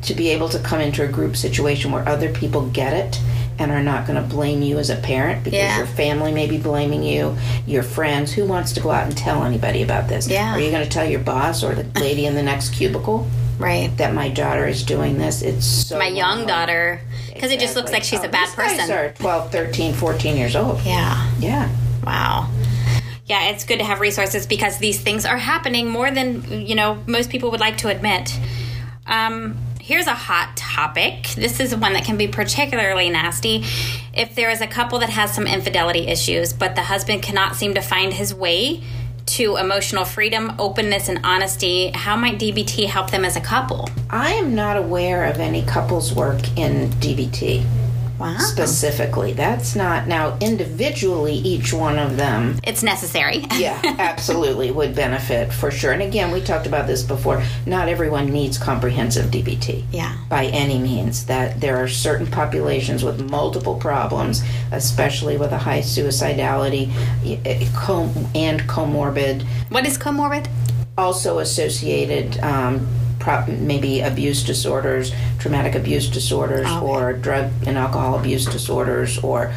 to 0.03 0.15
be 0.15 0.31
able 0.31 0.49
to 0.49 0.59
come 0.59 0.81
into 0.81 1.05
a 1.05 1.09
group 1.09 1.37
situation 1.37 1.93
where 1.93 2.07
other 2.09 2.29
people 2.33 2.63
get 2.73 2.93
it 2.93 3.21
and 3.59 3.71
are 3.71 3.83
not 3.83 4.05
going 4.05 4.21
to 4.21 4.29
blame 4.35 4.61
you 4.61 4.79
as 4.79 4.91
a 4.91 4.97
parent 4.97 5.45
because 5.45 5.59
Yeah. 5.59 5.77
your 5.77 5.87
family 5.87 6.33
may 6.33 6.49
be 6.49 6.57
blaming 6.59 7.05
you, 7.05 7.37
your 7.69 7.85
friends. 7.85 8.33
Who 8.33 8.45
wants 8.45 8.73
to 8.73 8.81
go 8.81 8.91
out 8.91 9.05
and 9.05 9.17
tell 9.17 9.45
anybody 9.45 9.83
about 9.83 10.09
this? 10.09 10.27
Yeah. 10.27 10.55
Are 10.55 10.59
you 10.61 10.71
going 10.73 10.83
to 10.83 10.89
tell 10.91 11.05
your 11.09 11.21
boss 11.21 11.63
or 11.63 11.73
the 11.77 11.87
lady 12.01 12.27
in 12.27 12.35
the 12.35 12.43
next 12.43 12.71
cubicle 12.71 13.29
Right. 13.63 13.97
that 13.99 14.13
my 14.15 14.29
daughter 14.29 14.67
is 14.67 14.83
doing 14.85 15.19
this? 15.19 15.41
It's 15.43 15.65
so 15.67 15.99
My 15.99 16.09
young 16.09 16.47
daughter, 16.47 17.01
because 17.33 17.51
it 17.53 17.61
just 17.61 17.77
looks 17.77 17.93
like 17.93 18.03
she's 18.03 18.21
Oh, 18.21 18.25
a 18.25 18.29
bad 18.29 18.49
these 18.49 18.57
guys 18.57 18.79
person. 18.81 18.91
are 18.93 19.13
12, 19.13 19.53
13, 19.53 19.95
14 19.95 20.37
years 20.37 20.57
old. 20.57 20.81
Yeah. 20.83 21.31
Yeah. 21.39 21.69
Wow. 22.05 22.51
Yeah, 23.27 23.51
it's 23.51 23.65
good 23.65 23.79
to 23.79 23.85
have 23.85 24.01
resources 24.01 24.47
because 24.47 24.79
these 24.79 25.01
things 25.01 25.25
are 25.25 25.39
happening 25.39 25.89
more 25.89 26.11
than 26.11 26.67
you 26.67 26.75
know 26.75 27.03
most 27.07 27.31
people 27.31 27.51
would 27.53 27.61
like 27.61 27.79
to 27.79 27.89
admit. 27.89 28.37
Um, 29.07 29.57
here's 29.81 30.07
a 30.07 30.15
hot 30.15 30.57
topic. 30.57 31.29
This 31.37 31.59
is 31.61 31.75
one 31.75 31.93
that 31.95 32.05
can 32.05 32.17
be 32.17 32.29
particularly 32.29 33.09
nasty. 33.11 33.65
If 34.13 34.35
there 34.35 34.51
is 34.51 34.61
a 34.61 34.67
couple 34.67 34.99
that 35.01 35.11
has 35.11 35.35
some 35.35 35.47
infidelity 35.47 36.01
issues, 36.09 36.53
but 36.53 36.75
the 36.75 36.83
husband 36.83 37.23
cannot 37.23 37.57
seem 37.57 37.75
to 37.75 37.81
find 37.81 38.13
his 38.13 38.35
way 38.35 38.83
to 39.33 39.57
emotional 39.57 40.05
freedom, 40.05 40.53
openness, 40.59 41.09
and 41.09 41.19
honesty, 41.25 41.91
how 41.95 42.17
might 42.17 42.39
DBT 42.39 42.87
help 42.87 43.11
them 43.11 43.25
as 43.25 43.35
a 43.35 43.41
couple? 43.41 43.89
I 44.11 44.33
am 44.33 44.55
not 44.55 44.77
aware 44.77 45.25
of 45.25 45.39
any 45.39 45.63
couples 45.63 46.15
work 46.15 46.41
in 46.59 46.91
DBT 47.01 47.65
Wow. 48.23 48.39
specifically. 48.39 49.33
That's 49.33 49.75
not 49.75 50.07
now 50.07 50.39
individually 50.41 51.35
each 51.35 51.73
one 51.73 51.99
of 51.99 52.17
them 52.17 52.59
It's 52.65 52.83
necessary. 52.83 53.45
yeah, 53.57 53.81
absolutely 53.99 54.71
would 54.71 54.95
benefit 54.95 55.53
for 55.53 55.71
sure. 55.71 55.93
And 55.93 56.03
again, 56.03 56.31
we 56.31 56.41
talked 56.41 56.67
about 56.67 56.87
this 56.87 57.03
before. 57.03 57.43
Not 57.67 57.89
everyone 57.89 58.31
needs 58.31 58.59
comprehensive 58.59 59.31
DBT. 59.31 59.85
Yeah. 59.93 60.17
By 60.29 60.47
any 60.47 60.79
means, 60.79 61.27
that 61.27 61.61
there 61.61 61.77
are 61.77 61.89
certain 61.89 62.27
populations 62.27 63.05
with 63.05 63.31
multiple 63.31 63.77
problems, 63.77 64.43
especially 64.71 65.37
with 65.37 65.53
a 65.53 65.59
high 65.59 65.81
suicidality 65.81 66.91
eh, 67.45 67.69
com- 67.75 68.29
and 68.35 68.61
comorbid, 68.63 69.43
what 69.69 69.87
is 69.87 69.99
comorbid? 69.99 70.49
also 70.99 71.39
associated 71.39 72.39
um, 72.41 72.87
maybe 73.49 74.01
abuse 74.01 74.43
disorders, 74.45 75.13
traumatic 75.39 75.75
abuse 75.75 76.09
disorders, 76.09 76.67
Okay. 76.67 76.85
or 76.87 77.13
drug 77.13 77.51
and 77.67 77.77
alcohol 77.79 78.19
abuse 78.19 78.47
disorders, 78.47 79.19
or 79.19 79.53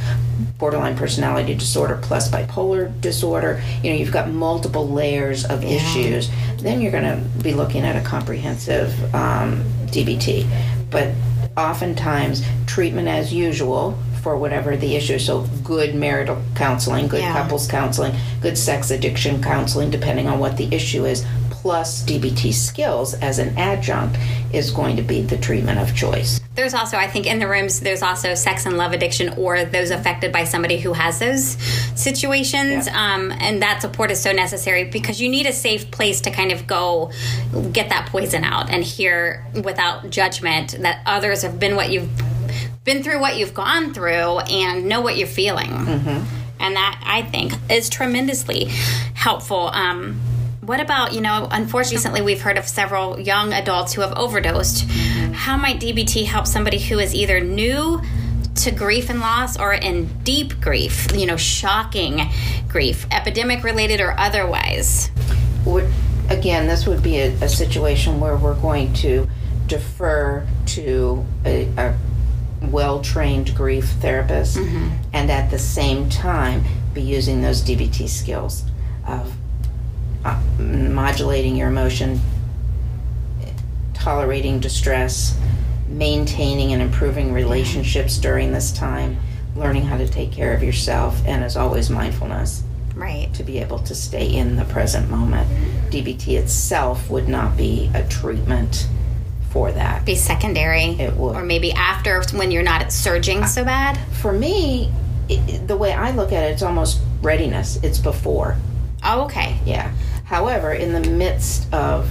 borderline 0.58 0.96
personality 0.96 1.54
disorder 1.54 2.00
plus 2.02 2.30
bipolar 2.30 2.90
disorder. 3.02 3.62
You 3.84 3.92
know, 3.92 3.98
you've 3.98 4.12
got 4.12 4.30
multiple 4.30 4.88
layers 4.88 5.46
of 5.46 5.64
issues. 5.64 6.30
Then 6.60 6.82
you're 6.82 6.92
going 6.92 7.04
to 7.04 7.18
be 7.44 7.54
looking 7.54 7.84
at 7.84 7.96
a 7.96 8.02
comprehensive 8.06 9.14
um, 9.14 9.64
DBT. 9.88 10.48
But 10.90 11.10
oftentimes, 11.58 12.44
treatment 12.68 13.08
as 13.08 13.34
usual 13.34 13.98
for 14.22 14.38
whatever 14.38 14.76
the 14.76 14.96
issue. 14.96 15.20
So, 15.20 15.48
good 15.64 15.94
marital 15.96 16.42
counseling, 16.56 17.08
good 17.08 17.22
Yeah. 17.22 17.34
couples 17.34 17.68
counseling, 17.68 18.14
good 18.42 18.58
sex 18.58 18.90
addiction 18.92 19.42
counseling, 19.44 19.92
depending 19.92 20.28
on 20.28 20.40
what 20.40 20.58
the 20.58 20.74
issue 20.74 21.06
is, 21.06 21.24
plus 21.66 22.04
DBT 22.04 22.54
skills 22.54 23.16
as 23.16 23.40
an 23.40 23.58
adjunct 23.58 24.20
is 24.54 24.70
going 24.70 24.96
to 24.96 25.02
be 25.02 25.24
the 25.24 25.36
treatment 25.36 25.80
of 25.80 25.96
choice. 25.96 26.40
There's 26.54 26.76
also, 26.76 26.96
I 26.96 27.08
think, 27.08 27.26
in 27.26 27.40
the 27.40 27.48
rooms, 27.48 27.80
there's 27.80 28.04
also 28.04 28.36
sex 28.36 28.68
and 28.68 28.78
love 28.78 28.92
addiction 28.92 29.30
or 29.30 29.66
those 29.66 29.90
affected 29.90 30.32
by 30.32 30.44
somebody 30.44 30.78
who 30.78 30.94
has 30.94 31.18
those 31.18 31.58
situations. 32.00 32.86
Yeah. 32.86 33.16
Um, 33.16 33.32
and 33.32 33.64
that 33.64 33.82
support 33.82 34.12
is 34.12 34.22
so 34.22 34.32
necessary 34.32 34.84
because 34.84 35.20
you 35.20 35.28
need 35.28 35.48
a 35.48 35.52
safe 35.52 35.90
place 35.90 36.22
to 36.22 36.30
kind 36.30 36.52
of 36.52 36.68
go 36.68 37.12
get 37.74 37.90
that 37.90 38.10
poison 38.12 38.44
out 38.44 38.70
and 38.70 38.84
hear 38.84 39.44
without 39.64 40.12
judgment 40.12 40.78
that 40.82 41.02
others 41.08 41.42
have 41.42 41.60
been 41.60 41.76
what 41.76 41.90
you've 41.90 42.12
been 42.84 43.02
through, 43.02 43.20
what 43.20 43.38
you've 43.38 43.56
gone 43.56 43.92
through, 43.92 44.38
and 44.38 44.88
know 44.88 45.02
what 45.02 45.18
you're 45.18 45.28
feeling. 45.28 45.72
And 46.60 46.76
that, 46.76 47.02
I 47.04 47.24
think, 47.24 47.54
is 47.72 47.90
tremendously 47.90 48.66
helpful. 49.16 49.70
Um, 49.74 50.22
what 50.66 50.80
about, 50.80 51.14
you 51.14 51.22
know, 51.22 51.48
unfortunately, 51.52 51.96
recently 51.96 52.22
we've 52.22 52.42
heard 52.42 52.58
of 52.58 52.68
several 52.68 53.20
young 53.20 53.54
adults 53.54 53.94
who 53.94 54.02
have 54.02 54.18
overdosed. 54.18 54.88
Mm-hmm. 54.88 55.34
How 55.34 55.58
might 55.58 55.80
DBT 55.80 56.26
help 56.26 56.48
somebody 56.48 56.80
who 56.80 57.00
is 57.00 57.14
either 57.14 57.40
new 57.40 58.02
to 58.56 58.72
grief 58.72 59.10
and 59.10 59.20
loss 59.20 59.60
or 59.60 59.74
in 59.74 60.08
deep 60.24 60.60
grief, 60.62 61.08
you 61.16 61.26
know, 61.26 61.38
shocking 61.38 62.22
grief, 62.68 63.06
epidemic 63.12 63.64
related 63.64 64.02
or 64.02 64.16
otherwise? 64.18 65.12
Would- 65.66 65.92
Again, 66.30 66.68
this 66.68 66.88
would 66.88 67.04
be 67.04 67.20
a, 67.20 67.28
a 67.36 67.50
situation 67.50 68.20
where 68.20 68.36
we're 68.36 68.60
going 68.60 68.94
to 68.94 69.28
defer 69.68 70.48
to 70.68 71.24
a, 71.46 71.68
a 71.78 71.96
well 72.64 73.02
trained 73.02 73.56
grief 73.56 73.86
therapist 74.02 74.58
mm-hmm. 74.58 74.90
and 75.14 75.30
at 75.30 75.52
the 75.52 75.60
same 75.60 76.10
time 76.10 76.64
be 76.94 77.02
using 77.02 77.42
those 77.42 77.62
DBT 77.62 78.10
skills 78.10 78.64
of 79.08 79.36
uh, 80.26 80.40
modulating 80.60 81.56
your 81.56 81.70
emotion, 81.70 82.20
tolerating 83.94 84.60
distress, 84.60 85.38
maintaining 85.88 86.74
and 86.74 86.82
improving 86.82 87.32
relationships 87.32 88.18
during 88.18 88.52
this 88.52 88.72
time, 88.72 89.18
learning 89.56 89.84
how 89.84 89.98
to 89.98 90.08
take 90.08 90.32
care 90.32 90.54
of 90.54 90.62
yourself, 90.64 91.22
and 91.26 91.44
as 91.44 91.56
always, 91.56 91.90
mindfulness 91.90 92.64
Right. 92.96 93.34
to 93.34 93.44
be 93.44 93.60
able 93.60 93.80
to 93.80 93.96
stay 93.96 94.26
in 94.36 94.56
the 94.56 94.66
present 94.66 95.10
moment. 95.10 95.48
DBT 95.92 96.38
itself 96.38 97.10
would 97.10 97.28
not 97.28 97.56
be 97.58 97.90
a 97.94 98.04
treatment 98.08 98.88
for 99.50 99.72
that. 99.72 100.06
Be 100.06 100.16
secondary. 100.16 100.86
It 101.00 101.16
would. 101.16 101.36
Or 101.36 101.44
maybe 101.44 101.72
after 101.74 102.22
when 102.34 102.52
you're 102.52 102.64
not 102.64 102.92
surging 102.92 103.46
so 103.46 103.64
bad. 103.64 103.98
For 104.22 104.34
me, 104.34 104.92
i 105.30 105.36
the 105.66 105.78
way 105.78 105.94
I 105.94 106.12
look 106.12 106.32
at 106.32 106.44
it, 106.44 106.52
it's 106.54 106.62
almost 106.64 107.00
readiness. 107.22 107.80
It's 107.82 107.98
before. 108.00 108.58
Oh, 109.04 109.24
okay. 109.26 109.58
Yeah. 109.66 109.92
However, 110.36 110.74
in 110.74 110.92
the 110.92 111.10
midst 111.10 111.74
of 111.74 112.10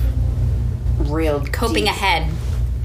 real 1.11 1.45
Coping 1.53 1.85
deep- 1.85 1.93
ahead. 1.93 2.27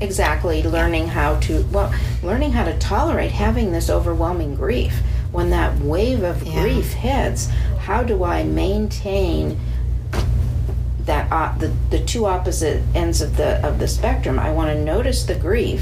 exactly 0.01 0.61
learning 0.63 1.07
how 1.07 1.35
to 1.39 1.65
well 1.71 1.93
learning 2.21 2.51
how 2.51 2.65
to 2.65 2.77
tolerate 2.77 3.31
having 3.31 3.71
this 3.71 3.89
overwhelming 3.89 4.53
grief 4.55 4.99
when 5.31 5.49
that 5.51 5.77
wave 5.79 6.23
of 6.23 6.43
Yeah. 6.43 6.61
grief 6.61 6.91
hits 6.91 7.47
how 7.79 8.03
do 8.03 8.23
i 8.25 8.43
maintain 8.43 9.57
that 11.05 11.31
uh, 11.31 11.57
the, 11.57 11.71
the 11.89 11.99
two 11.99 12.25
opposite 12.25 12.81
ends 12.93 13.21
of 13.21 13.37
the 13.37 13.65
of 13.65 13.79
the 13.79 13.87
spectrum 13.87 14.37
i 14.39 14.51
want 14.51 14.69
to 14.75 14.83
notice 14.83 15.23
the 15.23 15.35
grief 15.35 15.81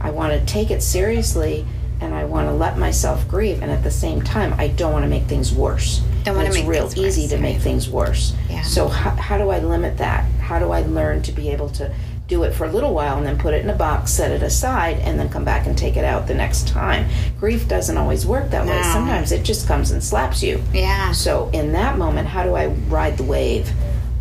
i 0.00 0.10
want 0.10 0.32
to 0.32 0.40
take 0.50 0.70
it 0.70 0.82
seriously 0.82 1.66
and 2.00 2.14
i 2.14 2.24
want 2.24 2.48
to 2.48 2.52
let 2.54 2.78
myself 2.78 3.28
grieve 3.28 3.60
and 3.62 3.70
at 3.70 3.82
the 3.82 3.90
same 3.90 4.22
time 4.22 4.54
i 4.58 4.66
don't 4.68 4.92
want 4.94 5.02
to 5.04 5.08
make 5.10 5.24
things 5.24 5.52
worse 5.52 6.00
Don't 6.24 6.36
wanna 6.36 6.48
it's 6.48 6.58
make 6.58 6.66
real 6.66 6.90
easy 6.96 7.22
worse, 7.22 7.30
to 7.30 7.38
make 7.38 7.54
right. 7.56 7.62
things 7.62 7.88
worse 7.88 8.32
Yeah. 8.50 8.62
so 8.62 8.88
how, 8.88 9.10
how 9.10 9.38
do 9.38 9.50
i 9.50 9.58
limit 9.58 9.98
that 9.98 10.24
how 10.40 10.58
do 10.58 10.70
i 10.72 10.80
learn 10.82 11.22
to 11.22 11.32
be 11.32 11.50
able 11.50 11.68
to 11.70 11.92
do 12.26 12.42
it 12.44 12.54
for 12.54 12.64
a 12.64 12.72
little 12.72 12.94
while 12.94 13.18
and 13.18 13.26
then 13.26 13.36
put 13.38 13.52
it 13.52 13.62
in 13.62 13.68
a 13.68 13.74
box 13.74 14.10
set 14.10 14.30
it 14.30 14.42
aside 14.42 14.98
and 15.00 15.18
then 15.20 15.28
come 15.28 15.44
back 15.44 15.66
and 15.66 15.76
take 15.76 15.96
it 15.98 16.04
out 16.04 16.26
the 16.26 16.34
next 16.34 16.66
time 16.68 17.06
grief 17.38 17.68
doesn't 17.68 17.98
always 17.98 18.24
work 18.24 18.50
that 18.50 18.66
way 18.66 18.74
No. 18.74 18.82
sometimes 18.92 19.30
it 19.32 19.42
just 19.44 19.68
comes 19.68 19.90
and 19.90 20.02
slaps 20.02 20.42
you 20.42 20.62
Yeah. 20.72 21.12
so 21.12 21.50
in 21.52 21.72
that 21.72 21.98
moment 21.98 22.26
how 22.28 22.42
do 22.42 22.54
i 22.54 22.66
ride 22.88 23.18
the 23.18 23.24
wave 23.24 23.70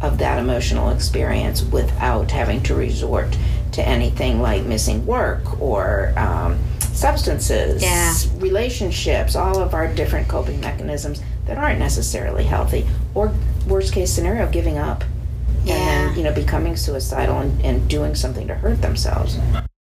of 0.02 0.18
that 0.18 0.38
emotional 0.38 0.90
experience 0.90 1.64
without 1.64 2.30
having 2.32 2.62
to 2.64 2.76
resort 2.76 3.38
to 3.72 3.82
anything 3.88 4.42
like 4.42 4.64
missing 4.66 5.06
work 5.06 5.62
or 5.62 6.14
um, 6.18 6.60
substances, 6.92 7.82
Yeah. 7.82 8.14
relationships, 8.38 9.36
all 9.36 9.60
of 9.60 9.74
our 9.74 9.88
different 9.88 10.28
coping 10.28 10.60
mechanisms 10.60 11.22
that 11.46 11.58
aren't 11.58 11.80
necessarily 11.80 12.44
healthy, 12.44 12.88
or 13.14 13.34
worst 13.68 13.94
case 13.94 14.12
scenario, 14.12 14.50
giving 14.50 14.78
up. 14.78 15.04
Yeah. 15.64 15.76
And 15.76 16.10
then, 16.10 16.18
you 16.18 16.24
know, 16.24 16.34
becoming 16.34 16.76
suicidal 16.76 17.40
and, 17.40 17.64
and 17.64 17.90
doing 17.90 18.16
something 18.16 18.48
to 18.48 18.56
hurt 18.56 18.82
themselves. 18.82 19.38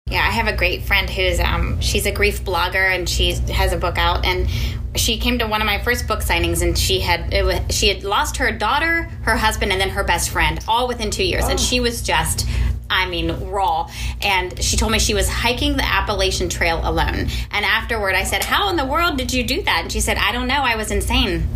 Yeah, 0.07 0.19
I 0.19 0.31
have 0.31 0.47
a 0.47 0.55
great 0.55 0.83
friend 0.83 1.09
who's 1.09 1.39
um 1.39 1.79
she's 1.81 2.05
a 2.05 2.11
grief 2.11 2.43
blogger 2.43 2.93
and 2.93 3.07
she 3.09 3.33
has 3.33 3.73
a 3.73 3.77
book 3.77 3.97
out 3.97 4.25
and 4.25 4.47
she 4.95 5.17
came 5.17 5.39
to 5.39 5.47
one 5.47 5.61
of 5.61 5.65
my 5.65 5.81
first 5.81 6.07
book 6.07 6.19
signings 6.19 6.61
and 6.61 6.77
she 6.77 6.99
had 6.99 7.33
it 7.33 7.43
was, 7.43 7.59
she 7.69 7.87
had 7.87 8.03
lost 8.03 8.37
her 8.37 8.51
daughter, 8.51 9.03
her 9.23 9.35
husband, 9.35 9.71
and 9.71 9.81
then 9.81 9.89
her 9.89 10.03
best 10.03 10.29
friend 10.29 10.63
all 10.67 10.87
within 10.87 11.09
two 11.09 11.23
years, 11.23 11.45
and 11.45 11.59
she 11.59 11.79
was 11.79 12.01
just. 12.01 12.47
I 12.89 13.07
mean, 13.09 13.49
raw. 13.49 13.89
And 14.21 14.61
she 14.63 14.77
told 14.77 14.91
me 14.91 14.99
she 14.99 15.13
was 15.13 15.27
hiking 15.27 15.77
the 15.77 15.85
Appalachian 15.85 16.49
Trail 16.49 16.79
alone. 16.83 17.27
And 17.51 17.65
afterward, 17.65 18.15
I 18.15 18.23
said, 18.23 18.43
How 18.43 18.69
in 18.69 18.75
the 18.75 18.85
world 18.85 19.17
did 19.17 19.33
you 19.33 19.43
do 19.43 19.61
that? 19.63 19.81
And 19.83 19.91
she 19.91 19.99
said, 19.99 20.17
I 20.17 20.31
don't 20.31 20.47
know. 20.47 20.61
I 20.61 20.75
was 20.75 20.91
insane. 20.91 21.47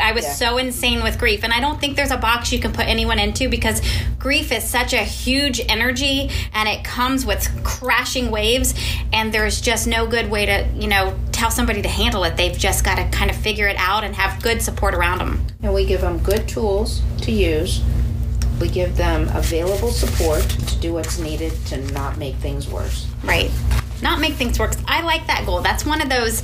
I 0.00 0.12
was 0.12 0.24
Yeah. 0.24 0.32
so 0.34 0.58
insane 0.58 1.02
with 1.02 1.18
grief. 1.18 1.42
And 1.42 1.52
I 1.52 1.58
don't 1.60 1.80
think 1.80 1.96
there's 1.96 2.12
a 2.12 2.16
box 2.16 2.52
you 2.52 2.60
can 2.60 2.72
put 2.72 2.86
anyone 2.86 3.18
into 3.18 3.48
because 3.48 3.82
grief 4.20 4.52
is 4.52 4.62
such 4.62 4.92
a 4.92 4.98
huge 5.02 5.60
energy 5.68 6.30
and 6.52 6.68
it 6.68 6.84
comes 6.84 7.26
with 7.26 7.48
crashing 7.64 8.30
waves. 8.30 8.74
And 9.12 9.32
there's 9.34 9.60
just 9.60 9.88
no 9.88 10.06
good 10.06 10.30
way 10.30 10.46
to, 10.46 10.68
you 10.76 10.86
know, 10.86 11.18
tell 11.32 11.50
somebody 11.50 11.82
to 11.82 11.88
handle 11.88 12.22
it. 12.24 12.36
They've 12.36 12.56
just 12.56 12.84
got 12.84 12.96
to 12.96 13.08
kind 13.16 13.30
of 13.30 13.36
figure 13.36 13.66
it 13.66 13.76
out 13.76 14.04
and 14.04 14.14
have 14.14 14.40
good 14.42 14.62
support 14.62 14.94
around 14.94 15.18
them. 15.18 15.44
And 15.62 15.74
we 15.74 15.84
give 15.86 16.02
them 16.02 16.18
good 16.18 16.46
tools 16.46 17.02
to 17.22 17.32
use. 17.32 17.82
We 18.60 18.68
give 18.68 18.96
them 18.96 19.28
available 19.34 19.90
support 19.90 20.42
to 20.42 20.78
do 20.80 20.92
what's 20.94 21.18
needed 21.18 21.52
to 21.66 21.78
not 21.92 22.16
make 22.18 22.36
things 22.36 22.68
worse. 22.68 23.06
Right. 23.22 23.50
Not 24.02 24.20
make 24.20 24.34
things 24.34 24.58
worse. 24.58 24.76
I 24.86 25.02
like 25.02 25.26
that 25.26 25.44
goal. 25.46 25.60
That's 25.60 25.84
one 25.84 26.00
of 26.00 26.08
those 26.08 26.42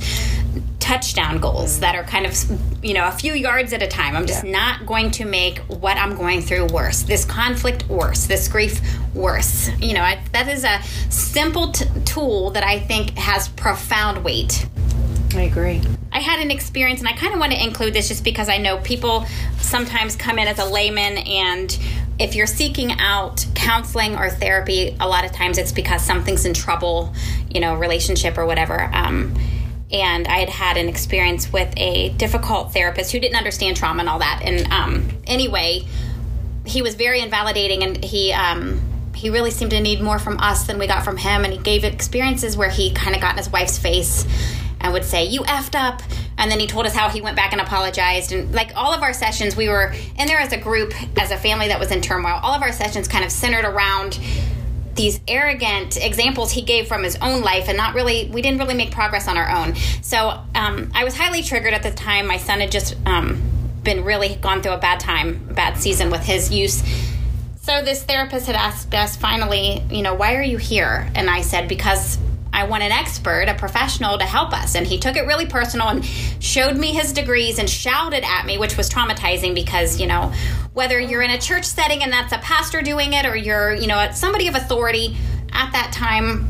touchdown 0.79 1.37
goals 1.39 1.79
that 1.79 1.95
are 1.95 2.03
kind 2.03 2.25
of, 2.25 2.35
you 2.83 2.93
know, 2.93 3.07
a 3.07 3.11
few 3.11 3.33
yards 3.33 3.71
at 3.71 3.81
a 3.81 3.87
time. 3.87 4.15
I'm 4.15 4.25
just 4.25 4.43
Yeah. 4.43 4.51
not 4.51 4.85
going 4.85 5.11
to 5.11 5.25
make 5.25 5.59
what 5.59 5.95
I'm 5.97 6.15
going 6.15 6.41
through 6.41 6.65
worse. 6.67 7.03
This 7.03 7.23
conflict 7.23 7.87
worse. 7.87 8.25
This 8.25 8.47
grief 8.47 8.81
worse. 9.13 9.69
You 9.79 9.93
know, 9.93 10.01
I, 10.01 10.19
that 10.33 10.47
is 10.47 10.63
a 10.63 10.81
simple 11.09 11.71
t- 11.71 11.85
tool 12.03 12.51
that 12.51 12.63
I 12.63 12.79
think 12.79 13.17
has 13.17 13.47
profound 13.49 14.23
weight. 14.23 14.65
I 15.35 15.41
agree. 15.41 15.81
I 16.11 16.19
had 16.19 16.39
an 16.39 16.51
experience, 16.51 16.99
and 16.99 17.07
I 17.07 17.13
kind 17.13 17.33
of 17.33 17.39
want 17.39 17.53
to 17.53 17.63
include 17.63 17.93
this 17.93 18.07
just 18.07 18.23
because 18.23 18.49
I 18.49 18.57
know 18.57 18.77
people 18.79 19.25
sometimes 19.59 20.15
come 20.15 20.39
in 20.39 20.47
as 20.47 20.59
a 20.59 20.65
layman, 20.65 21.17
and 21.19 21.77
if 22.19 22.35
you're 22.35 22.47
seeking 22.47 22.91
out 22.99 23.45
counseling 23.55 24.15
or 24.15 24.29
therapy, 24.29 24.95
a 24.99 25.07
lot 25.07 25.25
of 25.25 25.31
times 25.31 25.57
it's 25.57 25.71
because 25.71 26.03
something's 26.03 26.45
in 26.45 26.53
trouble, 26.53 27.13
you 27.49 27.59
know, 27.59 27.75
relationship 27.75 28.37
or 28.37 28.45
whatever. 28.45 28.89
Um, 28.93 29.33
and 29.91 30.27
I 30.27 30.37
had 30.37 30.49
had 30.49 30.77
an 30.77 30.87
experience 30.87 31.51
with 31.51 31.73
a 31.77 32.09
difficult 32.09 32.73
therapist 32.73 33.11
who 33.11 33.19
didn't 33.19 33.37
understand 33.37 33.75
trauma 33.75 34.01
and 34.01 34.09
all 34.09 34.19
that. 34.19 34.41
And 34.43 34.71
um, 34.71 35.09
anyway, 35.25 35.85
he 36.65 36.81
was 36.81 36.95
very 36.95 37.21
invalidating, 37.21 37.83
and 37.83 38.03
he 38.03 38.33
um, 38.33 38.81
he 39.15 39.29
really 39.29 39.51
seemed 39.51 39.71
to 39.71 39.81
need 39.81 40.01
more 40.01 40.19
from 40.19 40.39
us 40.39 40.67
than 40.67 40.77
we 40.77 40.87
got 40.87 41.03
from 41.03 41.17
him. 41.17 41.43
And 41.43 41.53
he 41.53 41.59
gave 41.59 41.83
experiences 41.83 42.55
where 42.55 42.69
he 42.69 42.91
kind 42.91 43.15
of 43.15 43.21
got 43.21 43.31
in 43.31 43.37
his 43.37 43.49
wife's 43.49 43.77
face 43.77 44.25
and 44.81 44.93
would 44.93 45.05
say, 45.05 45.25
"You 45.25 45.41
effed 45.41 45.75
up," 45.75 46.01
and 46.37 46.51
then 46.51 46.59
he 46.59 46.67
told 46.67 46.85
us 46.85 46.93
how 46.93 47.09
he 47.09 47.21
went 47.21 47.35
back 47.35 47.51
and 47.51 47.61
apologized. 47.61 48.31
And 48.31 48.53
like 48.53 48.71
all 48.75 48.93
of 48.93 49.01
our 49.01 49.13
sessions, 49.13 49.55
we 49.55 49.69
were 49.69 49.93
in 50.17 50.27
there 50.27 50.39
as 50.39 50.51
a 50.51 50.57
group, 50.57 50.93
as 51.19 51.31
a 51.31 51.37
family 51.37 51.67
that 51.69 51.79
was 51.79 51.91
in 51.91 52.01
turmoil. 52.01 52.39
All 52.43 52.53
of 52.53 52.61
our 52.61 52.71
sessions 52.71 53.07
kind 53.07 53.23
of 53.23 53.31
centered 53.31 53.65
around 53.65 54.19
these 54.95 55.21
arrogant 55.27 55.97
examples 55.97 56.51
he 56.51 56.61
gave 56.61 56.87
from 56.87 57.03
his 57.03 57.15
own 57.21 57.41
life 57.41 57.67
and 57.67 57.77
not 57.77 57.95
really 57.95 58.29
we 58.33 58.41
didn't 58.41 58.59
really 58.59 58.73
make 58.73 58.91
progress 58.91 59.27
on 59.27 59.37
our 59.37 59.49
own 59.49 59.75
so 60.01 60.39
um, 60.55 60.91
i 60.93 61.03
was 61.03 61.15
highly 61.15 61.41
triggered 61.41 61.73
at 61.73 61.83
the 61.83 61.91
time 61.91 62.27
my 62.27 62.37
son 62.37 62.59
had 62.59 62.71
just 62.71 62.95
um, 63.05 63.41
been 63.83 64.03
really 64.03 64.35
gone 64.35 64.61
through 64.61 64.73
a 64.73 64.77
bad 64.77 64.99
time 64.99 65.43
bad 65.53 65.77
season 65.77 66.09
with 66.09 66.23
his 66.23 66.51
use 66.51 66.83
so 67.61 67.81
this 67.83 68.03
therapist 68.03 68.47
had 68.47 68.55
asked 68.55 68.93
us 68.93 69.15
finally 69.15 69.81
you 69.89 70.01
know 70.01 70.13
why 70.13 70.35
are 70.35 70.43
you 70.43 70.57
here 70.57 71.09
and 71.15 71.29
i 71.29 71.41
said 71.41 71.67
because 71.67 72.17
I 72.53 72.65
want 72.65 72.83
an 72.83 72.91
expert, 72.91 73.43
a 73.47 73.53
professional 73.53 74.17
to 74.17 74.25
help 74.25 74.53
us. 74.53 74.75
And 74.75 74.85
he 74.85 74.99
took 74.99 75.15
it 75.15 75.25
really 75.25 75.45
personal 75.45 75.87
and 75.87 76.05
showed 76.05 76.77
me 76.77 76.93
his 76.93 77.13
degrees 77.13 77.59
and 77.59 77.69
shouted 77.69 78.23
at 78.23 78.45
me, 78.45 78.57
which 78.57 78.77
was 78.77 78.89
traumatizing 78.89 79.55
because, 79.55 79.99
you 79.99 80.07
know, 80.07 80.33
whether 80.73 80.99
you're 80.99 81.21
in 81.21 81.31
a 81.31 81.39
church 81.39 81.65
setting 81.65 82.03
and 82.03 82.11
that's 82.11 82.33
a 82.33 82.37
pastor 82.39 82.81
doing 82.81 83.13
it 83.13 83.25
or 83.25 83.35
you're, 83.35 83.73
you 83.73 83.87
know, 83.87 84.09
somebody 84.11 84.47
of 84.47 84.55
authority 84.55 85.15
at 85.53 85.71
that 85.71 85.91
time, 85.93 86.47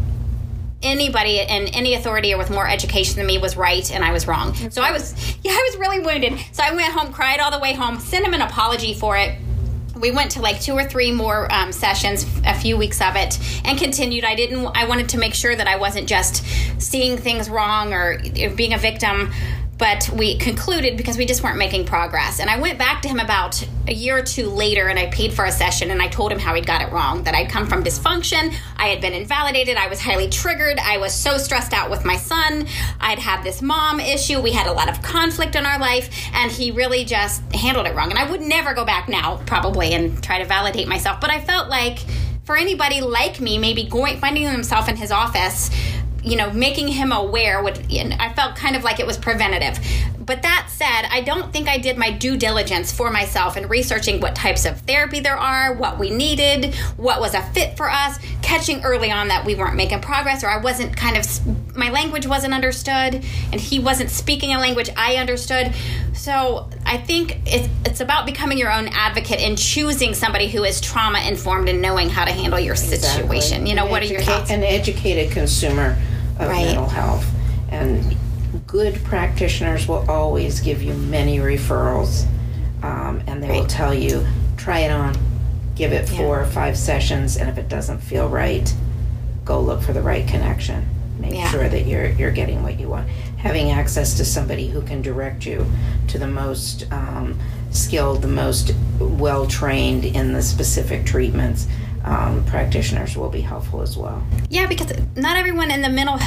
anybody 0.81 1.39
in 1.39 1.67
any 1.67 1.93
authority 1.93 2.33
or 2.33 2.37
with 2.37 2.49
more 2.49 2.67
education 2.67 3.17
than 3.17 3.27
me 3.27 3.37
was 3.37 3.55
right 3.55 3.91
and 3.91 4.03
I 4.03 4.11
was 4.11 4.27
wrong. 4.27 4.55
So 4.71 4.81
I 4.81 4.91
was, 4.91 5.13
yeah, 5.43 5.51
I 5.51 5.69
was 5.69 5.79
really 5.79 5.99
wounded. 5.99 6.39
So 6.51 6.63
I 6.63 6.73
went 6.73 6.93
home, 6.93 7.13
cried 7.13 7.39
all 7.39 7.51
the 7.51 7.59
way 7.59 7.73
home, 7.73 7.99
sent 7.99 8.25
him 8.25 8.33
an 8.33 8.41
apology 8.41 8.95
for 8.95 9.17
it 9.17 9.37
we 10.01 10.11
went 10.11 10.31
to 10.31 10.41
like 10.41 10.59
two 10.59 10.73
or 10.73 10.83
three 10.83 11.11
more 11.11 11.51
um, 11.53 11.71
sessions 11.71 12.25
a 12.45 12.53
few 12.53 12.75
weeks 12.75 12.99
of 13.01 13.15
it 13.15 13.39
and 13.63 13.77
continued. 13.77 14.25
I 14.25 14.35
didn't 14.35 14.65
i 14.75 14.85
wanted 14.85 15.09
to 15.09 15.17
make 15.17 15.33
sure 15.33 15.55
that 15.55 15.67
i 15.67 15.75
wasn't 15.75 16.07
just 16.07 16.43
seeing 16.81 17.17
things 17.17 17.49
wrong 17.49 17.93
or 17.93 18.19
being 18.55 18.73
a 18.73 18.77
victim 18.77 19.31
but 19.81 20.07
we 20.13 20.37
concluded 20.37 20.95
because 20.95 21.17
we 21.17 21.25
just 21.25 21.41
weren't 21.41 21.57
making 21.57 21.83
progress. 21.85 22.39
And 22.39 22.51
i 22.51 22.59
went 22.59 22.77
back 22.77 23.01
to 23.01 23.07
him 23.07 23.19
about 23.19 23.67
a 23.87 23.93
year 23.93 24.19
or 24.19 24.21
two 24.21 24.47
later 24.47 24.89
and 24.89 24.99
i 24.99 25.07
paid 25.07 25.33
for 25.33 25.43
a 25.45 25.51
session 25.51 25.89
and 25.89 25.99
i 25.99 26.07
told 26.07 26.31
him 26.31 26.37
how 26.37 26.53
he'd 26.53 26.67
got 26.67 26.83
it 26.83 26.91
wrong 26.91 27.23
that 27.23 27.33
i'd 27.33 27.49
come 27.49 27.65
from 27.65 27.83
dysfunction. 27.83 28.53
I 28.77 28.89
had 28.89 29.01
been 29.01 29.13
invalidated. 29.13 29.77
I 29.77 29.87
was 29.87 29.99
highly 29.99 30.29
triggered. 30.29 30.77
I 30.77 30.97
was 30.97 31.13
so 31.13 31.37
stressed 31.37 31.73
out 31.73 31.89
with 31.89 32.05
my 32.05 32.15
son. 32.15 32.67
I'd 32.99 33.17
had 33.17 33.43
this 33.43 33.61
mom 33.63 33.99
issue. 33.99 34.39
We 34.39 34.51
had 34.51 34.67
a 34.67 34.71
lot 34.71 34.87
of 34.87 35.01
conflict 35.01 35.55
in 35.55 35.65
our 35.65 35.79
life 35.79 36.07
and 36.33 36.51
he 36.51 36.69
really 36.69 37.03
just 37.03 37.41
handled 37.53 37.87
it 37.87 37.95
wrong. 37.95 38.11
And 38.11 38.19
i 38.19 38.29
would 38.29 38.41
never 38.41 38.75
go 38.75 38.85
back 38.85 39.09
now 39.09 39.41
probably 39.47 39.93
and 39.95 40.23
try 40.23 40.37
to 40.37 40.45
validate 40.45 40.87
myself 40.87 41.19
but 41.19 41.31
i 41.31 41.41
felt 41.41 41.69
like 41.69 41.97
for 42.43 42.55
anybody 42.55 43.01
like 43.01 43.41
me 43.41 43.57
maybe 43.57 43.83
going 43.83 44.19
finding 44.19 44.43
himself 44.43 44.87
in 44.87 44.95
his 44.95 45.11
office 45.11 45.71
you 46.23 46.35
know, 46.35 46.51
making 46.51 46.87
him 46.87 47.11
aware 47.11 47.63
would, 47.63 47.91
and 47.91 48.13
I 48.13 48.33
felt 48.33 48.55
kind 48.55 48.75
of 48.75 48.83
like 48.83 48.99
it 48.99 49.07
was 49.07 49.17
preventative. 49.17 49.79
But 50.25 50.43
that 50.43 50.69
said, 50.69 51.07
I 51.09 51.21
don't 51.21 51.51
think 51.51 51.67
I 51.67 51.77
did 51.77 51.97
my 51.97 52.11
due 52.11 52.37
diligence 52.37 52.91
for 52.91 53.11
myself 53.11 53.57
in 53.57 53.67
researching 53.67 54.21
what 54.21 54.35
types 54.35 54.65
of 54.65 54.79
therapy 54.81 55.19
there 55.19 55.37
are, 55.37 55.73
what 55.73 55.97
we 55.97 56.09
needed, 56.09 56.75
what 56.95 57.19
was 57.19 57.33
a 57.33 57.41
fit 57.53 57.75
for 57.75 57.89
us, 57.89 58.19
catching 58.41 58.83
early 58.83 59.11
on 59.11 59.29
that 59.29 59.45
we 59.45 59.55
weren't 59.55 59.75
making 59.75 60.01
progress 60.01 60.43
or 60.43 60.47
I 60.47 60.57
wasn't 60.57 60.95
kind 60.95 61.17
of, 61.17 61.75
my 61.75 61.89
language 61.89 62.27
wasn't 62.27 62.53
understood 62.53 63.25
and 63.51 63.59
he 63.59 63.79
wasn't 63.79 64.09
speaking 64.09 64.53
a 64.53 64.59
language 64.59 64.89
I 64.95 65.15
understood. 65.15 65.73
So 66.13 66.69
I 66.91 66.97
think 66.97 67.37
it's, 67.45 67.69
it's 67.85 68.01
about 68.01 68.25
becoming 68.25 68.57
your 68.57 68.69
own 68.69 68.89
advocate 68.89 69.39
and 69.39 69.57
choosing 69.57 70.13
somebody 70.13 70.49
who 70.49 70.65
is 70.65 70.81
trauma 70.81 71.21
informed 71.21 71.69
and 71.69 71.81
knowing 71.81 72.09
how 72.09 72.25
to 72.25 72.33
handle 72.33 72.59
your 72.59 72.73
Exactly. 72.73 72.97
situation. 72.97 73.65
You 73.65 73.75
know, 73.75 73.85
what 73.85 74.01
are 74.03 74.07
your 74.07 74.19
thoughts? 74.21 74.51
An 74.51 74.61
educated 74.61 75.31
consumer 75.31 75.97
of 76.37 76.49
Right. 76.49 76.65
mental 76.65 76.89
health. 76.89 77.25
And 77.69 78.17
good 78.67 79.01
practitioners 79.05 79.87
will 79.87 80.03
always 80.11 80.59
give 80.59 80.83
you 80.83 80.93
many 80.93 81.37
referrals. 81.39 82.25
Um, 82.83 83.21
and 83.25 83.41
they 83.41 83.51
will 83.51 83.67
tell 83.67 83.93
you, 83.93 84.27
try 84.57 84.79
it 84.79 84.91
on, 84.91 85.15
give 85.77 85.93
it 85.93 86.11
Yeah. 86.11 86.17
four 86.17 86.41
or 86.41 86.45
five 86.45 86.77
sessions, 86.77 87.37
and 87.37 87.49
if 87.49 87.57
it 87.57 87.69
doesn't 87.69 87.99
feel 88.03 88.27
right, 88.27 88.69
go 89.45 89.61
look 89.61 89.81
for 89.81 89.93
the 89.93 90.01
right 90.01 90.27
connection. 90.27 90.83
Make 91.21 91.35
Yeah. 91.35 91.51
sure 91.51 91.69
that 91.69 91.85
you're 91.87 92.07
you're 92.09 92.31
getting 92.31 92.63
what 92.63 92.79
you 92.81 92.89
want. 92.89 93.07
Having 93.41 93.71
access 93.71 94.15
to 94.17 94.25
somebody 94.25 94.67
who 94.67 94.81
can 94.81 95.01
direct 95.01 95.45
you 95.45 95.65
to 96.07 96.17
the 96.17 96.27
most 96.27 96.91
um, 96.91 97.39
skilled, 97.71 98.21
the 98.21 98.27
most 98.27 98.73
well 98.99 99.47
trained 99.47 100.05
in 100.05 100.33
the 100.33 100.41
specific 100.41 101.05
treatments. 101.05 101.67
Um, 102.03 102.43
practitioners 102.45 103.15
will 103.15 103.29
be 103.29 103.41
helpful 103.41 103.81
as 103.81 103.95
well. 103.97 104.23
Yeah, 104.49 104.67
because 104.67 104.91
not 105.15 105.37
everyone 105.37 105.69
in 105.71 105.81
the 105.81 105.89
mental 105.89 106.17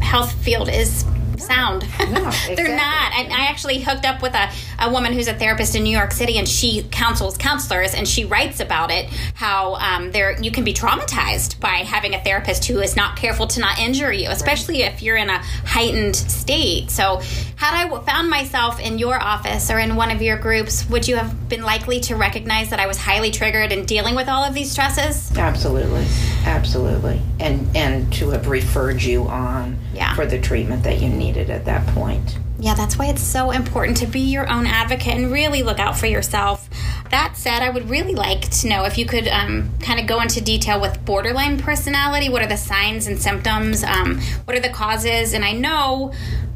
health 0.00 0.32
field 0.42 0.68
is 0.68 1.04
sound. 1.40 1.82
No, 2.10 2.30
They're 2.54 2.76
not. 2.76 3.12
I, 3.12 3.28
I 3.30 3.46
actually 3.48 3.80
hooked 3.80 4.04
up 4.06 4.22
with 4.22 4.34
a, 4.34 4.50
a 4.78 4.90
woman 4.90 5.12
who's 5.12 5.28
a 5.28 5.34
therapist 5.34 5.74
in 5.74 5.82
New 5.82 5.96
York 5.96 6.12
City, 6.12 6.38
and 6.38 6.48
she 6.48 6.82
counsels 6.90 7.36
counselors, 7.36 7.94
and 7.94 8.06
she 8.06 8.24
writes 8.24 8.60
about 8.60 8.90
it 8.90 9.06
how 9.34 9.74
um, 9.76 10.10
there 10.12 10.40
you 10.40 10.50
can 10.50 10.64
be 10.64 10.72
traumatized 10.74 11.58
by 11.60 11.78
having 11.78 12.14
a 12.14 12.22
therapist 12.22 12.64
who 12.66 12.80
is 12.80 12.96
not 12.96 13.16
careful 13.16 13.46
to 13.48 13.60
not 13.60 13.78
injure 13.78 14.12
you, 14.12 14.28
especially 14.30 14.82
if 14.82 15.02
you're 15.02 15.16
in 15.16 15.30
a 15.30 15.38
heightened 15.64 16.16
state. 16.16 16.90
So, 16.90 17.20
had 17.56 17.74
I 17.74 18.00
found 18.04 18.30
myself 18.30 18.80
in 18.80 18.98
your 18.98 19.20
office 19.20 19.70
or 19.70 19.78
in 19.78 19.96
one 19.96 20.10
of 20.10 20.22
your 20.22 20.38
groups, 20.38 20.88
would 20.88 21.06
you 21.06 21.16
have 21.16 21.48
been 21.48 21.62
likely 21.62 22.00
to 22.00 22.16
recognize 22.16 22.70
that 22.70 22.80
I 22.80 22.86
was 22.86 22.96
highly 22.96 23.30
triggered 23.30 23.72
and 23.72 23.86
dealing 23.86 24.14
with 24.14 24.28
all 24.28 24.42
of 24.44 24.54
these 24.54 24.70
stresses? 24.70 25.36
Absolutely, 25.36 26.06
absolutely, 26.44 27.20
and 27.38 27.68
and 27.76 28.12
to 28.14 28.30
have 28.30 28.48
referred 28.48 29.02
you 29.02 29.24
on 29.28 29.78
Yeah. 29.94 30.14
for 30.14 30.26
the 30.26 30.40
treatment 30.40 30.84
that 30.84 31.00
you 31.00 31.08
needed 31.30 31.50
at 31.50 31.64
that 31.64 31.86
point. 31.94 32.38
Yeah, 32.58 32.74
that's 32.74 32.98
why 32.98 33.06
it's 33.06 33.22
so 33.22 33.52
important 33.52 33.96
to 33.98 34.06
be 34.06 34.20
your 34.20 34.50
own 34.50 34.66
advocate 34.66 35.14
and 35.14 35.32
really 35.32 35.62
look 35.62 35.78
out 35.78 35.96
for 35.96 36.06
yourself. 36.06 36.68
that 37.10 37.36
said, 37.36 37.62
I 37.62 37.70
would 37.70 37.88
really 37.88 38.14
like 38.14 38.50
to 38.50 38.68
know 38.68 38.84
if 38.84 38.98
you 38.98 39.06
could 39.06 39.26
um, 39.28 39.70
kind 39.80 39.98
of 39.98 40.06
go 40.06 40.20
into 40.20 40.40
detail 40.40 40.80
with 40.80 41.02
borderline 41.04 41.58
personality. 41.58 42.28
What 42.28 42.42
are 42.42 42.48
the 42.48 42.56
signs 42.56 43.06
and 43.06 43.18
symptoms? 43.18 43.82
Um, 43.82 44.20
what 44.44 44.56
are 44.56 44.60
the 44.60 44.68
causes? 44.68 45.32
And 45.32 45.44
I 45.44 45.52
know 45.52 46.12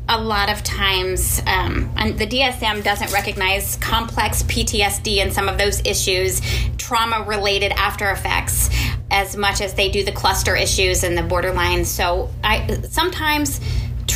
a 0.08 0.20
lot 0.20 0.50
of 0.50 0.62
times 0.62 1.40
um, 1.46 1.90
the 2.16 2.26
DSM 2.26 2.84
doesn't 2.84 3.12
recognize 3.12 3.76
complex 3.76 4.42
PTSD 4.42 5.22
and 5.22 5.32
some 5.32 5.48
of 5.48 5.56
those 5.56 5.80
issues, 5.86 6.42
trauma 6.76 7.24
related 7.26 7.72
after 7.72 8.10
effects, 8.10 8.68
as 9.10 9.36
much 9.36 9.62
as 9.62 9.72
they 9.74 9.88
do 9.88 10.04
the 10.04 10.12
cluster 10.12 10.54
issues 10.54 11.04
and 11.04 11.16
the 11.16 11.22
borderline. 11.22 11.86
So 11.86 12.30
I 12.42 12.82
sometimes 12.82 13.60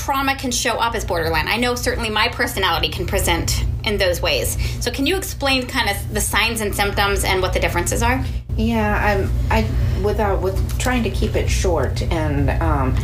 trauma 0.09 0.35
can 0.35 0.51
show 0.51 0.79
up 0.79 0.95
as 0.95 1.05
borderline. 1.05 1.47
I 1.49 1.59
know 1.59 1.75
certainly 1.75 2.09
my 2.09 2.29
personality 2.29 2.89
can 2.89 3.07
present 3.07 3.63
in 3.85 3.99
those 3.99 4.23
ways. 4.23 4.57
So 4.83 4.91
can 4.91 5.05
you 5.05 5.19
explain 5.19 5.67
kind 5.67 5.91
of 5.91 6.15
the 6.15 6.21
signs 6.23 6.63
and 6.63 6.75
symptoms 6.75 7.25
and 7.25 7.43
what 7.43 7.53
the 7.53 7.61
differences 7.61 8.03
are? 8.03 8.25
Yeah, 8.57 8.97
I'm 9.05 9.31
I 9.51 9.69
without 10.03 10.41
with 10.41 10.79
trying 10.79 11.03
to 11.03 11.11
keep 11.11 11.37
it 11.37 11.47
short 11.47 12.01
and 12.05 12.49
um, 12.63 12.97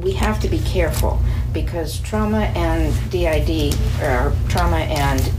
we 0.00 0.12
have 0.12 0.40
to 0.40 0.48
be 0.48 0.60
careful 0.60 1.20
because 1.52 2.00
trauma 2.00 2.44
and 2.56 2.90
DID 3.10 3.74
or 4.00 4.34
trauma 4.48 4.78
and 4.78 5.30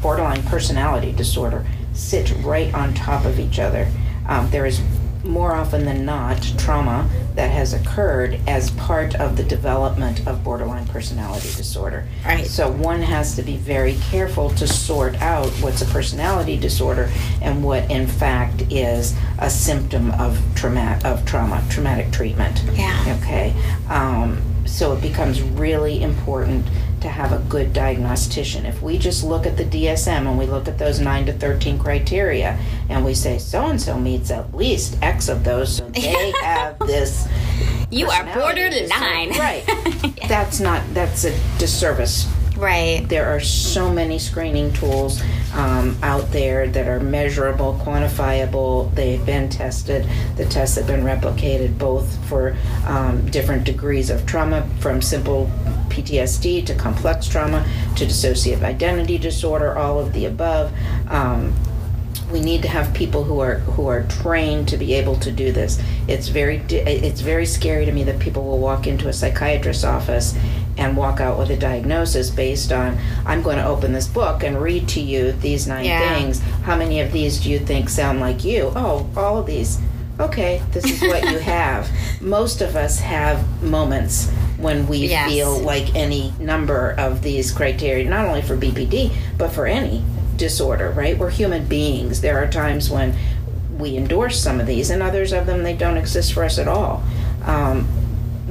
borderline 0.00 0.44
personality 0.44 1.10
disorder 1.10 1.66
sit 1.94 2.32
right 2.44 2.72
on 2.74 2.94
top 2.94 3.24
of 3.24 3.40
each 3.40 3.58
other. 3.58 3.90
Um, 4.28 4.48
there 4.50 4.66
is 4.66 4.80
more 5.24 5.54
often 5.54 5.84
than 5.84 6.04
not 6.04 6.42
trauma 6.58 7.08
that 7.34 7.50
has 7.50 7.72
occurred 7.72 8.38
as 8.46 8.70
part 8.72 9.14
of 9.16 9.36
the 9.36 9.42
development 9.42 10.26
of 10.26 10.44
borderline 10.44 10.86
personality 10.86 11.48
disorder. 11.56 12.06
Right. 12.24 12.46
So 12.46 12.70
one 12.70 13.00
has 13.00 13.36
to 13.36 13.42
be 13.42 13.56
very 13.56 13.94
careful 14.10 14.50
to 14.50 14.66
sort 14.66 15.14
out 15.22 15.48
what's 15.62 15.82
a 15.82 15.86
personality 15.86 16.56
disorder 16.56 17.10
and 17.40 17.64
what 17.64 17.90
in 17.90 18.06
fact 18.06 18.62
is 18.70 19.16
a 19.38 19.48
symptom 19.48 20.10
of 20.12 20.40
trauma 20.54 21.00
of 21.04 21.24
trauma 21.24 21.64
traumatic 21.70 22.12
treatment. 22.12 22.62
Yeah. 22.74 23.18
Okay. 23.22 23.54
Um, 23.88 24.42
so 24.72 24.94
it 24.94 25.02
becomes 25.02 25.42
really 25.42 26.02
important 26.02 26.66
to 27.02 27.08
have 27.08 27.32
a 27.32 27.38
good 27.48 27.72
diagnostician. 27.72 28.64
If 28.64 28.80
we 28.80 28.96
just 28.96 29.22
look 29.22 29.44
at 29.44 29.56
the 29.56 29.64
DSM 29.64 30.26
and 30.26 30.38
we 30.38 30.46
look 30.46 30.66
at 30.66 30.78
those 30.78 30.98
9 30.98 31.26
to 31.26 31.32
13 31.32 31.78
criteria 31.78 32.58
and 32.88 33.04
we 33.04 33.12
say 33.12 33.38
so 33.38 33.66
and 33.66 33.80
so 33.80 33.98
meets 33.98 34.30
at 34.30 34.54
least 34.54 34.96
X 35.02 35.28
of 35.28 35.44
those, 35.44 35.76
so 35.76 35.88
they 35.90 36.32
have 36.42 36.78
this. 36.80 37.28
You 37.90 38.08
are 38.08 38.24
borderline. 38.34 39.30
Right. 39.30 39.64
That's 40.28 40.60
not, 40.60 40.82
that's 40.94 41.24
a 41.24 41.38
disservice 41.58 42.26
Right. 42.62 43.04
there 43.08 43.26
are 43.26 43.40
so 43.40 43.92
many 43.92 44.20
screening 44.20 44.72
tools 44.72 45.20
um, 45.52 45.98
out 46.00 46.30
there 46.30 46.68
that 46.68 46.86
are 46.86 47.00
measurable, 47.00 47.80
quantifiable. 47.82 48.94
They've 48.94 49.24
been 49.26 49.48
tested. 49.48 50.08
The 50.36 50.44
tests 50.46 50.76
have 50.76 50.86
been 50.86 51.02
replicated 51.02 51.76
both 51.76 52.24
for 52.28 52.56
um, 52.86 53.28
different 53.30 53.64
degrees 53.64 54.10
of 54.10 54.24
trauma, 54.26 54.68
from 54.78 55.02
simple 55.02 55.50
PTSD 55.88 56.64
to 56.66 56.74
complex 56.76 57.26
trauma 57.26 57.66
to 57.96 58.06
dissociative 58.06 58.62
identity 58.62 59.18
disorder, 59.18 59.76
all 59.76 59.98
of 59.98 60.12
the 60.12 60.26
above. 60.26 60.72
Um, 61.08 61.52
we 62.32 62.40
need 62.40 62.62
to 62.62 62.68
have 62.68 62.94
people 62.94 63.24
who 63.24 63.40
are 63.40 63.56
who 63.58 63.86
are 63.86 64.04
trained 64.04 64.66
to 64.68 64.76
be 64.78 64.94
able 64.94 65.16
to 65.16 65.30
do 65.30 65.52
this. 65.52 65.80
It's 66.08 66.28
very 66.28 66.58
it's 66.70 67.20
very 67.20 67.44
scary 67.44 67.84
to 67.84 67.92
me 67.92 68.04
that 68.04 68.18
people 68.18 68.44
will 68.44 68.58
walk 68.58 68.86
into 68.86 69.08
a 69.08 69.12
psychiatrist's 69.12 69.84
office 69.84 70.34
and 70.78 70.96
walk 70.96 71.20
out 71.20 71.38
with 71.38 71.50
a 71.50 71.56
diagnosis 71.56 72.30
based 72.30 72.72
on 72.72 72.96
I'm 73.26 73.42
going 73.42 73.58
to 73.58 73.66
open 73.66 73.92
this 73.92 74.08
book 74.08 74.42
and 74.42 74.60
read 74.60 74.88
to 74.88 75.00
you 75.00 75.32
these 75.32 75.66
nine 75.66 75.84
Yeah. 75.84 76.14
things. 76.14 76.40
How 76.64 76.76
many 76.76 77.00
of 77.00 77.12
these 77.12 77.40
do 77.40 77.50
you 77.50 77.58
think 77.58 77.88
sound 77.88 78.20
like 78.20 78.44
you? 78.44 78.72
Oh, 78.74 79.08
all 79.16 79.38
of 79.38 79.46
these. 79.46 79.78
Okay, 80.20 80.62
this 80.72 80.84
is 80.84 81.00
what 81.02 81.30
you 81.30 81.38
have. 81.40 81.88
Most 82.20 82.60
of 82.60 82.76
us 82.76 83.00
have 83.00 83.62
moments 83.62 84.30
when 84.58 84.86
we 84.86 84.98
Yes. 85.08 85.28
feel 85.30 85.58
like 85.58 85.94
any 85.94 86.32
number 86.38 86.94
of 86.98 87.22
these 87.22 87.50
criteria, 87.50 88.08
not 88.08 88.24
only 88.26 88.42
for 88.42 88.56
BPD, 88.56 89.10
but 89.36 89.50
for 89.52 89.66
any 89.66 90.02
disorder, 90.36 90.90
right? 90.90 91.18
We're 91.18 91.30
human 91.30 91.66
beings. 91.66 92.20
There 92.20 92.38
are 92.42 92.46
times 92.46 92.88
when 92.90 93.14
we 93.78 93.96
endorse 93.96 94.40
some 94.40 94.60
of 94.60 94.66
these, 94.66 94.90
and 94.90 95.02
others 95.02 95.32
of 95.32 95.46
them, 95.46 95.64
they 95.64 95.74
don't 95.74 95.96
exist 95.96 96.32
for 96.32 96.44
us 96.44 96.58
at 96.58 96.68
all. 96.68 97.02
Um, 97.44 97.88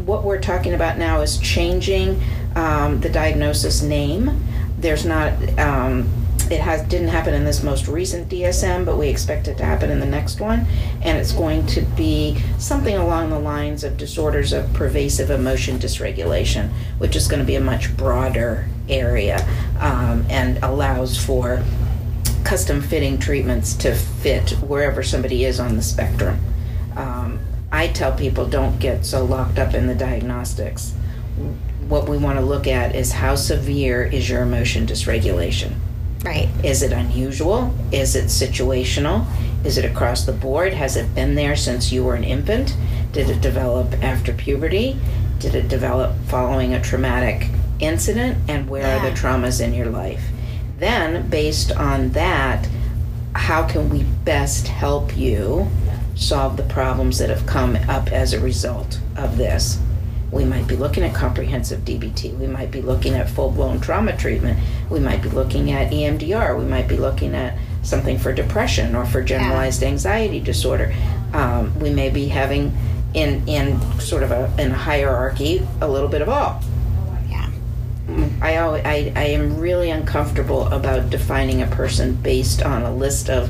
what 0.05 0.23
we're 0.23 0.39
talking 0.39 0.73
about 0.73 0.97
now 0.97 1.21
is 1.21 1.37
changing 1.37 2.21
um, 2.55 2.99
the 3.01 3.09
diagnosis 3.09 3.81
name. 3.81 4.43
There's 4.77 5.05
not. 5.05 5.33
Um, 5.59 6.09
it 6.49 6.59
has 6.59 6.85
didn't 6.89 7.07
happen 7.07 7.33
in 7.33 7.45
this 7.45 7.63
most 7.63 7.87
recent 7.87 8.27
DSM, 8.27 8.85
but 8.85 8.97
we 8.97 9.07
expect 9.07 9.47
it 9.47 9.57
to 9.57 9.65
happen 9.65 9.89
in 9.89 10.01
the 10.01 10.05
next 10.05 10.41
one, 10.41 10.65
and 11.01 11.17
it's 11.17 11.31
going 11.31 11.65
to 11.67 11.81
be 11.81 12.41
something 12.57 12.97
along 12.97 13.29
the 13.29 13.39
lines 13.39 13.85
of 13.85 13.95
disorders 13.95 14.51
of 14.51 14.71
pervasive 14.73 15.29
emotion 15.29 15.79
dysregulation, 15.79 16.69
which 16.97 17.15
is 17.15 17.27
going 17.27 17.39
to 17.39 17.45
be 17.45 17.55
a 17.55 17.61
much 17.61 17.95
broader 17.95 18.67
area 18.89 19.47
um, 19.79 20.25
and 20.29 20.57
allows 20.61 21.17
for 21.17 21.63
custom 22.43 22.81
fitting 22.81 23.17
treatments 23.17 23.73
to 23.75 23.95
fit 23.95 24.49
wherever 24.61 25.01
somebody 25.03 25.45
is 25.45 25.59
on 25.59 25.77
the 25.77 25.81
spectrum. 25.81 26.37
Um, 26.97 27.39
I 27.71 27.87
tell 27.87 28.11
people 28.11 28.45
don't 28.45 28.79
get 28.79 29.05
so 29.05 29.23
locked 29.23 29.57
up 29.57 29.73
in 29.73 29.87
the 29.87 29.95
diagnostics. 29.95 30.93
What 31.87 32.07
we 32.07 32.17
want 32.17 32.37
to 32.37 32.45
look 32.45 32.67
at 32.67 32.95
is 32.95 33.13
how 33.13 33.35
severe 33.35 34.03
is 34.03 34.29
your 34.29 34.41
emotion 34.41 34.85
dysregulation? 34.85 35.75
Right. 36.23 36.49
Is 36.63 36.83
it 36.83 36.91
unusual? 36.91 37.73
Is 37.91 38.15
it 38.15 38.25
situational? 38.25 39.25
Is 39.65 39.77
it 39.77 39.85
across 39.85 40.25
the 40.25 40.31
board? 40.31 40.73
Has 40.73 40.95
it 40.95 41.15
been 41.15 41.35
there 41.35 41.55
since 41.55 41.91
you 41.91 42.03
were 42.03 42.15
an 42.15 42.23
infant? 42.23 42.75
Did 43.11 43.29
it 43.29 43.41
develop 43.41 43.93
after 44.03 44.33
puberty? 44.33 44.97
Did 45.39 45.55
it 45.55 45.67
develop 45.67 46.15
following 46.27 46.73
a 46.73 46.81
traumatic 46.81 47.49
incident? 47.79 48.37
And 48.47 48.69
where 48.69 48.85
are 48.85 49.09
the 49.09 49.15
traumas 49.15 49.59
in 49.59 49.73
your 49.73 49.87
life? 49.87 50.23
Then, 50.77 51.29
based 51.29 51.71
on 51.71 52.09
that, 52.11 52.67
how 53.33 53.67
can 53.67 53.89
we 53.89 54.03
best 54.03 54.67
help 54.67 55.15
you 55.15 55.67
solve 56.21 56.55
the 56.57 56.63
problems 56.63 57.17
that 57.17 57.29
have 57.29 57.45
come 57.45 57.75
up 57.89 58.11
as 58.11 58.33
a 58.33 58.39
result 58.39 58.99
of 59.17 59.37
this? 59.37 59.79
We 60.31 60.45
might 60.45 60.65
be 60.67 60.77
looking 60.77 61.03
at 61.03 61.13
comprehensive 61.13 61.81
DBT. 61.81 62.37
We 62.37 62.47
might 62.47 62.71
be 62.71 62.81
looking 62.81 63.15
at 63.15 63.29
full 63.29 63.51
blown 63.51 63.81
trauma 63.81 64.15
treatment. 64.15 64.59
We 64.89 64.99
might 64.99 65.21
be 65.21 65.29
looking 65.29 65.71
at 65.71 65.91
EMDR. 65.91 66.57
We 66.57 66.63
might 66.63 66.87
be 66.87 66.95
looking 66.95 67.35
at 67.35 67.57
something 67.83 68.17
for 68.17 68.31
depression 68.31 68.95
or 68.95 69.05
for 69.05 69.21
generalized 69.21 69.83
anxiety 69.83 70.39
disorder. 70.39 70.93
Um, 71.33 71.77
we 71.79 71.89
may 71.89 72.09
be 72.09 72.27
having 72.29 72.71
in 73.13 73.45
in 73.45 73.81
sort 73.99 74.23
of 74.23 74.31
a 74.31 74.53
in 74.57 74.71
a 74.71 74.75
hierarchy 74.75 75.67
a 75.81 75.87
little 75.89 76.07
bit 76.07 76.21
of 76.21 76.29
all. 76.29 76.61
Yeah. 77.29 77.49
I, 78.41 78.53
al- 78.55 78.75
I 78.75 79.11
I 79.15 79.23
am 79.25 79.59
really 79.59 79.89
uncomfortable 79.89 80.67
about 80.67 81.09
defining 81.09 81.61
a 81.61 81.67
person 81.67 82.15
based 82.15 82.61
on 82.63 82.83
a 82.83 82.93
list 82.93 83.29
of 83.29 83.49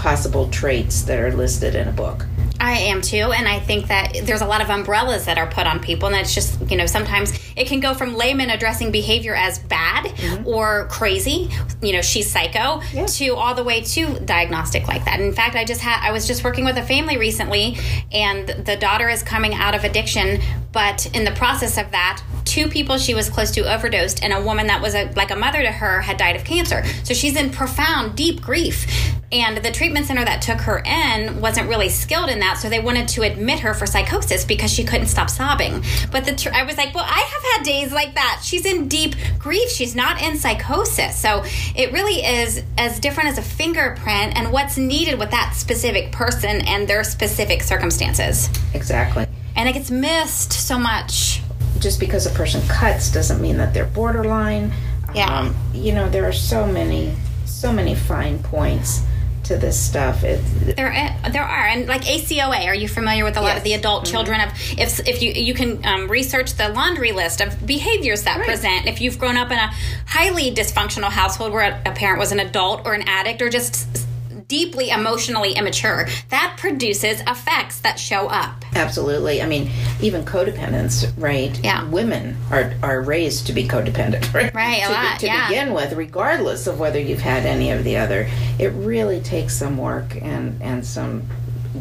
possible 0.00 0.48
traits 0.48 1.02
that 1.02 1.18
are 1.18 1.30
listed 1.32 1.74
in 1.74 1.86
a 1.86 1.92
book. 1.92 2.24
I 2.58 2.72
am 2.72 3.00
too, 3.00 3.32
and 3.32 3.48
I 3.48 3.58
think 3.58 3.88
that 3.88 4.12
there's 4.24 4.42
a 4.42 4.46
lot 4.46 4.60
of 4.60 4.68
umbrellas 4.68 5.24
that 5.26 5.38
are 5.38 5.46
put 5.46 5.66
on 5.66 5.80
people, 5.80 6.08
and 6.08 6.16
it's 6.16 6.34
just 6.34 6.58
you 6.70 6.76
know 6.76 6.86
sometimes 6.86 7.38
it 7.56 7.66
can 7.66 7.80
go 7.80 7.94
from 7.94 8.14
layman 8.14 8.50
addressing 8.50 8.90
behavior 8.90 9.34
as 9.34 9.58
bad 9.58 10.06
mm-hmm. 10.06 10.46
or 10.46 10.86
crazy, 10.88 11.50
you 11.82 11.92
know 11.92 12.02
she's 12.02 12.30
psycho, 12.30 12.82
Yeah. 12.92 13.06
to 13.06 13.34
all 13.34 13.54
the 13.54 13.64
way 13.64 13.80
to 13.82 14.20
diagnostic 14.20 14.88
like 14.88 15.04
that. 15.06 15.20
In 15.20 15.32
fact, 15.32 15.54
I 15.56 15.64
just 15.64 15.80
had 15.80 16.06
I 16.06 16.12
was 16.12 16.26
just 16.26 16.44
working 16.44 16.64
with 16.64 16.76
a 16.76 16.82
family 16.82 17.16
recently, 17.16 17.78
and 18.12 18.48
the 18.48 18.76
daughter 18.76 19.08
is 19.08 19.22
coming 19.22 19.54
out 19.54 19.74
of 19.74 19.84
addiction, 19.84 20.40
but 20.72 21.06
in 21.14 21.24
the 21.24 21.32
process 21.32 21.78
of 21.78 21.90
that, 21.92 22.22
two 22.50 22.66
people 22.68 22.98
she 22.98 23.14
was 23.14 23.30
close 23.30 23.52
to 23.52 23.72
overdosed, 23.72 24.24
and 24.24 24.32
a 24.32 24.42
woman 24.42 24.66
that 24.66 24.82
was 24.82 24.94
a, 24.96 25.10
like 25.14 25.30
a 25.30 25.36
mother 25.36 25.62
to 25.62 25.70
her 25.70 26.00
had 26.00 26.16
died 26.16 26.34
of 26.34 26.42
cancer. 26.44 26.84
So 27.04 27.14
she's 27.14 27.36
in 27.36 27.50
profound, 27.50 28.16
deep 28.16 28.42
grief. 28.42 28.86
And 29.32 29.58
the 29.58 29.70
treatment 29.70 30.06
center 30.06 30.24
that 30.24 30.42
took 30.42 30.58
her 30.62 30.82
in 30.84 31.40
wasn't 31.40 31.68
really 31.68 31.88
skilled 31.88 32.28
in 32.28 32.40
that, 32.40 32.58
so 32.58 32.68
they 32.68 32.80
wanted 32.80 33.06
to 33.08 33.22
admit 33.22 33.60
her 33.60 33.72
for 33.72 33.86
psychosis 33.86 34.44
because 34.44 34.72
she 34.72 34.82
couldn't 34.82 35.06
stop 35.06 35.30
sobbing. 35.30 35.84
But 36.10 36.24
the 36.24 36.34
tr- 36.34 36.52
I 36.52 36.64
was 36.64 36.76
like, 36.76 36.92
well, 36.92 37.06
I 37.06 37.20
have 37.20 37.42
had 37.54 37.64
days 37.64 37.92
like 37.92 38.16
that. 38.16 38.40
She's 38.42 38.66
in 38.66 38.88
deep 38.88 39.14
grief. 39.38 39.70
She's 39.70 39.94
not 39.94 40.20
in 40.20 40.36
psychosis. 40.36 41.16
So 41.16 41.44
it 41.76 41.92
really 41.92 42.24
is 42.24 42.64
as 42.76 42.98
different 42.98 43.28
as 43.28 43.38
a 43.38 43.42
fingerprint 43.42 44.36
and 44.36 44.50
what's 44.50 44.76
needed 44.76 45.20
with 45.20 45.30
that 45.30 45.54
specific 45.54 46.10
person 46.10 46.62
and 46.62 46.88
their 46.88 47.04
specific 47.04 47.62
circumstances. 47.62 48.50
Exactly. 48.74 49.26
And 49.54 49.68
it 49.68 49.74
gets 49.74 49.92
missed 49.92 50.52
so 50.52 50.76
much. 50.76 51.42
Just 51.80 51.98
because 51.98 52.26
a 52.26 52.30
person 52.30 52.60
cuts 52.68 53.10
doesn't 53.10 53.40
mean 53.40 53.56
that 53.56 53.72
they're 53.74 53.86
borderline. 53.86 54.72
Yeah. 55.14 55.40
Um, 55.40 55.56
you 55.72 55.92
know, 55.92 56.08
there 56.08 56.24
are 56.28 56.32
so 56.32 56.66
many, 56.66 57.14
so 57.46 57.72
many 57.72 57.94
fine 57.94 58.38
points 58.42 59.02
to 59.44 59.56
this 59.56 59.80
stuff. 59.80 60.22
It, 60.22 60.40
There, 60.76 60.92
uh, 60.92 61.30
there 61.30 61.42
are, 61.42 61.66
and 61.66 61.88
like 61.88 62.02
ACOA. 62.02 62.66
Are 62.66 62.74
you 62.74 62.86
familiar 62.86 63.24
with 63.24 63.36
a 63.36 63.40
lot 63.40 63.48
Yes. 63.48 63.58
of 63.58 63.64
the 63.64 63.72
adult 63.74 64.04
Mm-hmm. 64.04 64.12
children 64.12 64.40
of? 64.42 64.50
If 64.78 65.00
if 65.08 65.22
you 65.22 65.32
you 65.32 65.54
can 65.54 65.84
um, 65.84 66.08
research 66.08 66.54
the 66.54 66.68
laundry 66.68 67.10
list 67.12 67.40
of 67.40 67.66
behaviors 67.66 68.22
that 68.24 68.36
Right. 68.38 68.46
present. 68.46 68.86
If 68.86 69.00
you've 69.00 69.18
grown 69.18 69.36
up 69.36 69.50
in 69.50 69.58
a 69.58 69.70
highly 70.06 70.54
dysfunctional 70.54 71.10
household 71.10 71.52
where 71.52 71.80
a, 71.84 71.90
parent 71.92 72.18
was 72.20 72.30
an 72.30 72.38
adult 72.40 72.82
or 72.86 72.92
an 72.94 73.02
addict 73.08 73.40
or 73.42 73.48
just 73.48 74.06
deeply 74.50 74.90
emotionally 74.90 75.52
immature, 75.52 76.08
that 76.28 76.56
produces 76.58 77.20
effects 77.20 77.78
that 77.80 77.98
show 78.00 78.26
up. 78.26 78.64
Absolutely. 78.74 79.40
I 79.40 79.46
mean, 79.46 79.70
even 80.02 80.24
codependence, 80.24 81.10
right? 81.16 81.58
Yeah. 81.62 81.88
Women 81.88 82.36
are, 82.50 82.74
are 82.82 83.00
raised 83.00 83.46
to 83.46 83.52
be 83.52 83.66
codependent, 83.66 84.34
right? 84.34 84.52
Right, 84.52 84.82
a 84.82 84.86
to, 84.86 84.92
lot, 84.92 85.20
To 85.20 85.26
yeah. 85.26 85.48
begin 85.48 85.72
with, 85.72 85.92
regardless 85.92 86.66
of 86.66 86.80
whether 86.80 86.98
you've 86.98 87.20
had 87.20 87.46
any 87.46 87.70
of 87.70 87.84
the 87.84 87.96
other, 87.96 88.28
it 88.58 88.72
really 88.72 89.20
takes 89.20 89.56
some 89.56 89.78
work 89.78 90.20
and, 90.20 90.60
and 90.60 90.84
some 90.84 91.22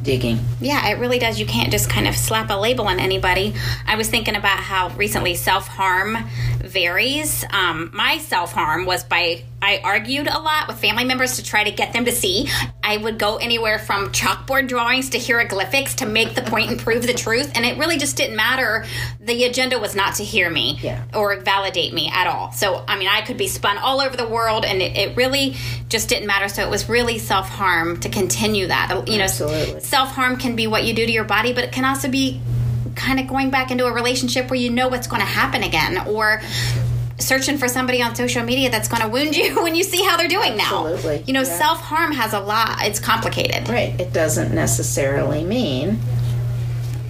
digging. 0.03 0.39
Yeah, 0.61 0.89
it 0.89 0.99
really 0.99 1.17
does. 1.17 1.39
You 1.39 1.47
can't 1.47 1.71
just 1.71 1.89
kind 1.89 2.07
of 2.07 2.15
slap 2.15 2.51
a 2.51 2.53
label 2.53 2.87
on 2.87 2.99
anybody. 2.99 3.55
I 3.87 3.95
was 3.95 4.09
thinking 4.09 4.35
about 4.35 4.59
how 4.59 4.89
recently 4.89 5.33
self 5.33 5.67
harm 5.67 6.17
varies. 6.59 7.43
Um, 7.49 7.89
my 7.93 8.19
self 8.19 8.53
harm 8.53 8.85
was 8.85 9.03
by 9.03 9.41
I 9.69 9.81
argued 9.83 10.25
a 10.27 10.39
lot 10.39 10.67
with 10.67 10.79
family 10.79 11.03
members 11.05 11.35
to 11.35 11.43
try 11.43 11.63
to 11.63 11.69
get 11.71 11.93
them 11.93 12.05
to 12.05 12.11
see. 12.11 12.49
I 12.83 12.97
would 12.97 13.19
go 13.19 13.37
anywhere 13.37 13.77
from 13.77 14.11
chalkboard 14.11 14.67
drawings 14.67 15.11
to 15.11 15.19
hieroglyphics 15.19 15.93
to 15.95 16.07
make 16.07 16.33
the 16.33 16.41
point 16.41 16.71
and 16.71 16.79
prove 16.79 17.05
the 17.05 17.13
truth, 17.13 17.51
and 17.53 17.63
it 17.63 17.77
really 17.77 17.97
just 17.97 18.17
didn't 18.17 18.35
matter. 18.35 18.85
The 19.19 19.43
agenda 19.43 19.77
was 19.77 19.95
not 19.95 20.15
to 20.15 20.23
hear 20.23 20.49
me 20.49 20.79
Yeah. 20.81 21.03
or 21.13 21.39
validate 21.41 21.93
me 21.93 22.09
at 22.11 22.25
all. 22.25 22.51
So, 22.51 22.83
I 22.87 22.97
mean, 22.97 23.07
I 23.09 23.21
could 23.21 23.37
be 23.37 23.47
spun 23.47 23.77
all 23.77 24.01
over 24.01 24.17
the 24.17 24.27
world, 24.27 24.65
and 24.65 24.81
it, 24.81 24.97
it 24.97 25.15
really 25.15 25.55
just 25.87 26.09
didn't 26.09 26.25
matter. 26.25 26.47
So, 26.49 26.63
it 26.63 26.69
was 26.71 26.89
really 26.89 27.19
self 27.19 27.47
harm 27.47 27.99
to 27.99 28.09
continue 28.09 28.65
that. 28.67 29.07
You 29.07 29.19
know, 29.19 29.27
self 29.27 30.09
harm 30.09 30.37
can 30.37 30.55
be 30.55 30.65
what 30.65 30.83
you 30.83 30.95
do 30.95 31.05
to 31.05 31.11
your 31.11 31.25
body, 31.25 31.53
but 31.53 31.63
it 31.63 31.71
can 31.71 31.85
also 31.85 32.09
be 32.09 32.41
kind 32.95 33.19
of 33.19 33.27
going 33.27 33.51
back 33.51 33.69
into 33.69 33.85
a 33.85 33.93
relationship 33.93 34.49
where 34.49 34.59
you 34.59 34.71
know 34.71 34.87
what's 34.87 35.05
going 35.07 35.21
to 35.21 35.27
happen 35.27 35.61
again, 35.61 36.07
or 36.07 36.41
searching 37.19 37.57
for 37.57 37.67
somebody 37.67 38.01
on 38.01 38.15
social 38.15 38.43
media 38.43 38.69
that's 38.69 38.87
going 38.87 39.01
to 39.01 39.07
wound 39.09 39.35
you 39.35 39.55
when 39.63 39.75
you 39.75 39.83
see 39.83 40.03
how 40.03 40.17
they're 40.17 40.27
doing 40.27 40.55
now. 40.57 40.87
Absolutely. 40.87 41.23
You 41.27 41.33
know, 41.33 41.41
Yeah. 41.41 41.57
self 41.57 41.79
harm 41.81 42.11
has 42.13 42.33
a 42.33 42.39
lot. 42.39 42.79
It's 42.85 42.99
complicated. 42.99 43.69
Right. 43.69 43.99
It 43.99 44.13
doesn't 44.13 44.53
necessarily 44.53 45.43
mean 45.43 45.99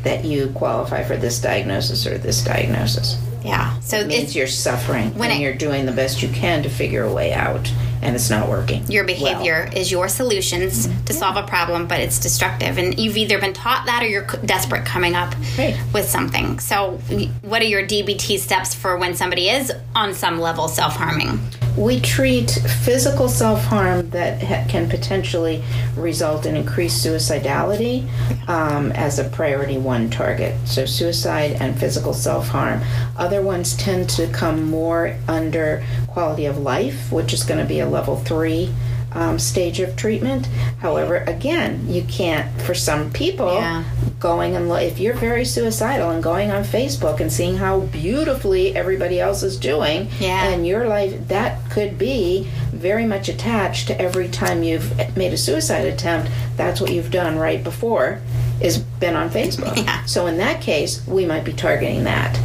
that 0.04 0.24
you 0.26 0.48
qualify 0.56 1.04
for 1.04 1.18
this 1.18 1.40
diagnosis 1.40 2.08
or 2.08 2.18
this 2.18 2.44
diagnosis. 2.44 3.18
Yeah. 3.44 3.80
So 3.82 4.00
It 4.00 4.08
means 4.08 4.24
it's 4.24 4.36
you're 4.36 4.48
suffering 4.48 5.18
When 5.18 5.30
and 5.32 5.40
it- 5.40 5.44
you're 5.44 5.54
doing 5.56 5.86
the 5.86 5.92
best 5.92 6.22
you 6.22 6.30
can 6.30 6.64
to 6.64 6.70
figure 6.70 7.04
a 7.04 7.14
way 7.14 7.34
out, 7.34 7.72
and 8.02 8.16
it's 8.16 8.30
not 8.30 8.48
working. 8.50 8.86
your 8.90 9.04
well. 9.06 9.16
behavior 9.16 9.70
is 9.76 9.92
your 9.92 10.08
solutions 10.08 10.88
to 11.06 11.14
solve 11.14 11.36
a 11.38 11.44
problem, 11.44 11.88
but 11.88 12.00
it's 12.00 12.20
destructive. 12.20 12.78
And 12.78 12.98
you've 13.00 13.18
either 13.18 13.40
been 13.40 13.54
taught 13.54 13.86
that 13.86 14.04
or 14.04 14.08
you're 14.08 14.26
desperate 14.46 14.86
coming 14.86 15.16
up 15.16 15.34
Right. 15.58 15.78
with 15.94 16.08
something. 16.10 16.60
So, 16.60 17.00
what 17.42 17.62
are 17.62 17.66
your 17.66 17.84
DBT 17.86 18.38
steps 18.40 18.74
for 18.74 18.98
when 18.98 19.16
somebody 19.16 19.50
is 19.50 19.72
on 19.96 20.14
some 20.14 20.40
level 20.40 20.68
self 20.68 20.96
harming? 20.96 21.40
We 21.80 22.02
treat 22.02 22.52
physical 22.52 23.30
self 23.30 23.64
harm 23.64 24.10
that 24.10 24.44
ha- 24.44 24.66
can 24.68 24.90
potentially 24.90 25.64
result 25.96 26.46
in 26.46 26.58
increased 26.58 27.06
suicidality 27.06 28.06
um, 28.50 28.92
as 28.92 29.18
a 29.18 29.24
priority 29.24 29.78
one 29.78 30.10
target. 30.10 30.58
So, 30.68 30.86
suicide 30.86 31.54
and 31.62 31.80
physical 31.80 32.14
self 32.14 32.50
harm. 32.50 32.82
Other 33.16 33.42
ones 33.42 33.78
tend 33.78 34.10
to 34.10 34.28
come 34.28 34.70
more 34.70 35.16
under 35.30 35.86
quality 36.08 36.44
of 36.44 36.58
life, 36.58 37.14
which 37.14 37.32
is 37.32 37.44
going 37.44 37.62
to 37.62 37.66
be 37.66 37.80
a 37.80 37.88
level 37.88 38.18
three. 38.18 38.74
Um, 39.12 39.40
stage 39.40 39.80
of 39.80 39.96
treatment. 39.96 40.48
However, 40.82 41.24
again, 41.26 41.88
you 41.90 42.04
can't, 42.04 42.48
for 42.62 42.76
some 42.76 43.10
people, 43.12 43.56
Yeah. 43.56 43.84
going 44.20 44.56
and 44.56 44.70
lo- 44.70 44.76
if 44.76 45.00
you're 45.00 45.16
very 45.16 45.46
suicidal 45.46 46.12
and 46.12 46.22
going 46.22 46.52
on 46.52 46.64
Facebook 46.64 47.20
and 47.20 47.32
seeing 47.32 47.58
how 47.58 47.80
beautifully 47.80 48.76
everybody 48.76 49.20
else 49.20 49.42
is 49.42 49.58
doing, 49.58 50.10
Yeah. 50.20 50.50
and 50.50 50.68
your 50.68 50.88
life 50.88 51.14
that 51.30 51.58
could 51.72 51.98
be 51.98 52.48
very 52.72 53.06
much 53.06 53.30
attached 53.30 53.88
to 53.88 54.00
every 54.00 54.28
time 54.28 54.62
you've 54.62 54.92
made 55.18 55.34
a 55.34 55.38
suicide 55.38 55.86
attempt. 55.88 56.30
That's 56.56 56.80
what 56.80 56.92
you've 56.92 57.10
done 57.10 57.40
right 57.40 57.64
before 57.64 58.20
is 58.62 58.78
been 58.78 59.16
on 59.16 59.32
Facebook. 59.32 59.76
Yeah. 59.84 60.06
So 60.06 60.28
in 60.28 60.38
that 60.38 60.62
case, 60.62 61.02
we 61.08 61.26
might 61.26 61.46
be 61.46 61.54
targeting 61.54 62.04
that. 62.04 62.38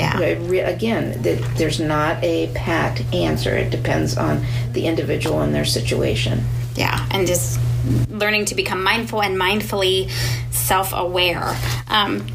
Yeah. 0.00 0.66
Again, 0.66 1.22
th- 1.22 1.40
there's 1.56 1.80
not 1.80 2.22
a 2.24 2.50
pat 2.54 3.00
answer. 3.14 3.56
It 3.56 3.70
depends 3.70 4.16
on 4.16 4.44
the 4.72 4.86
individual 4.86 5.40
and 5.40 5.54
their 5.54 5.64
situation. 5.64 6.42
Yeah, 6.74 7.06
and 7.10 7.26
just 7.26 7.60
learning 8.08 8.46
to 8.46 8.54
become 8.54 8.82
mindful 8.82 9.22
and 9.22 9.36
mindfully 9.36 10.10
self 10.50 10.92
aware. 10.92 11.56
Um, 11.88 12.26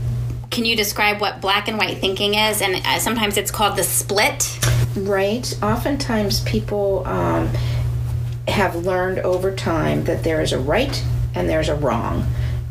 can 0.52 0.66
you 0.66 0.76
describe 0.76 1.20
what 1.20 1.42
black 1.42 1.68
and 1.68 1.78
white 1.78 1.98
thinking 1.98 2.36
is? 2.36 2.62
And 2.62 2.76
uh, 2.86 3.00
sometimes 3.00 3.38
it's 3.38 3.52
called 3.52 3.78
the 3.78 3.84
split. 3.84 4.60
Right. 4.96 5.58
Oftentimes, 5.62 6.42
people 6.42 7.06
um, 7.06 7.50
have 8.48 8.76
learned 8.76 9.20
over 9.20 9.54
time 9.54 10.06
that 10.06 10.24
there 10.24 10.42
is 10.42 10.54
a 10.54 10.60
right 10.60 11.04
and 11.34 11.50
there's 11.50 11.70
a 11.70 11.76
wrong. 11.76 12.26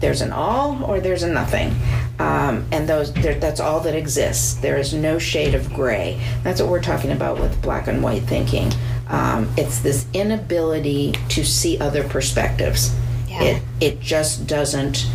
There's 0.05 0.20
an 0.20 0.32
all 0.32 0.84
or 0.84 1.00
there's 1.00 1.22
a 1.22 1.28
nothing, 1.28 1.74
um, 2.18 2.66
and 2.70 2.86
those 2.86 3.12
that's 3.14 3.59
all 3.59 3.80
that 3.80 3.94
exists. 3.94 4.55
There 4.55 4.76
is 4.76 4.92
no 4.92 5.18
shade 5.18 5.55
of 5.55 5.72
gray. 5.72 6.20
That's 6.42 6.61
what 6.61 6.70
we're 6.70 6.82
talking 6.82 7.11
about 7.11 7.40
with 7.40 7.62
black 7.62 7.86
and 7.86 8.02
white 8.02 8.24
thinking. 8.24 8.70
Um, 9.09 9.50
it's 9.57 9.80
this 9.80 10.07
inability 10.12 11.12
to 11.30 11.44
see 11.44 11.78
other 11.78 12.07
perspectives. 12.07 12.94
Yeah. 13.28 13.42
It 13.42 13.62
it 13.80 14.00
just 14.00 14.46
doesn't 14.46 15.09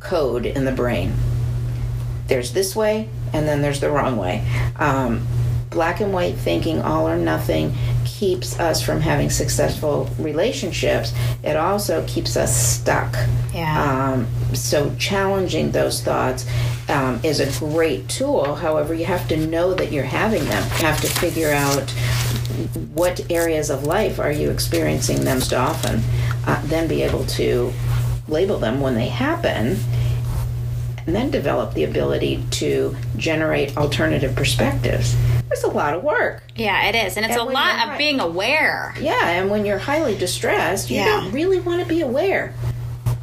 code 0.00 0.44
in 0.44 0.66
the 0.66 0.72
brain 0.72 1.14
there's 2.26 2.52
this 2.52 2.74
way 2.74 3.08
and 3.32 3.46
then 3.46 3.62
there's 3.62 3.80
the 3.80 3.90
wrong 3.90 4.16
way. 4.16 4.46
Um, 4.76 5.26
black 5.70 6.00
and 6.00 6.12
white 6.12 6.36
thinking, 6.36 6.80
all 6.80 7.08
or 7.08 7.16
nothing, 7.16 7.74
keeps 8.24 8.58
us 8.58 8.80
from 8.80 9.02
having 9.02 9.28
successful 9.28 10.08
relationships. 10.18 11.12
It 11.42 11.56
also 11.56 12.02
keeps 12.08 12.38
us 12.38 12.56
stuck. 12.56 13.14
Yeah. 13.52 14.14
Um, 14.14 14.26
so 14.54 14.94
challenging 14.98 15.72
those 15.72 16.00
thoughts 16.00 16.46
um, 16.88 17.20
is 17.22 17.40
a 17.40 17.58
great 17.58 18.08
tool. 18.08 18.54
However, 18.54 18.94
you 18.94 19.04
have 19.04 19.28
to 19.28 19.36
know 19.36 19.74
that 19.74 19.92
you're 19.92 20.04
having 20.04 20.42
them. 20.46 20.62
You 20.62 20.86
have 20.86 21.02
to 21.02 21.06
figure 21.06 21.50
out 21.50 21.90
what 22.94 23.30
areas 23.30 23.68
of 23.68 23.84
life 23.84 24.18
are 24.18 24.32
you 24.32 24.50
experiencing 24.50 25.22
them 25.22 25.42
so 25.42 25.58
often. 25.58 26.00
Uh, 26.46 26.62
then 26.64 26.88
be 26.88 27.02
able 27.02 27.26
to 27.26 27.74
label 28.26 28.56
them 28.56 28.80
when 28.80 28.94
they 28.94 29.08
happen 29.08 29.76
and 31.06 31.14
then 31.14 31.30
develop 31.30 31.74
the 31.74 31.84
ability 31.84 32.42
to 32.52 32.96
generate 33.16 33.76
alternative 33.76 34.34
perspectives. 34.34 35.14
There's 35.48 35.64
a 35.64 35.68
lot 35.68 35.94
of 35.94 36.02
work. 36.02 36.42
Yeah, 36.56 36.88
it 36.88 36.94
is. 36.94 37.16
And 37.16 37.24
it's 37.26 37.36
And 37.36 37.48
a 37.48 37.52
lot 37.52 37.88
of 37.88 37.98
being 37.98 38.20
aware. 38.20 38.94
Yeah, 39.00 39.28
and 39.28 39.50
when 39.50 39.64
you're 39.64 39.78
highly 39.78 40.16
distressed, 40.16 40.90
you 40.90 40.96
Yeah. 40.96 41.06
don't 41.06 41.32
really 41.32 41.60
want 41.60 41.80
to 41.82 41.86
be 41.86 42.00
aware, 42.00 42.54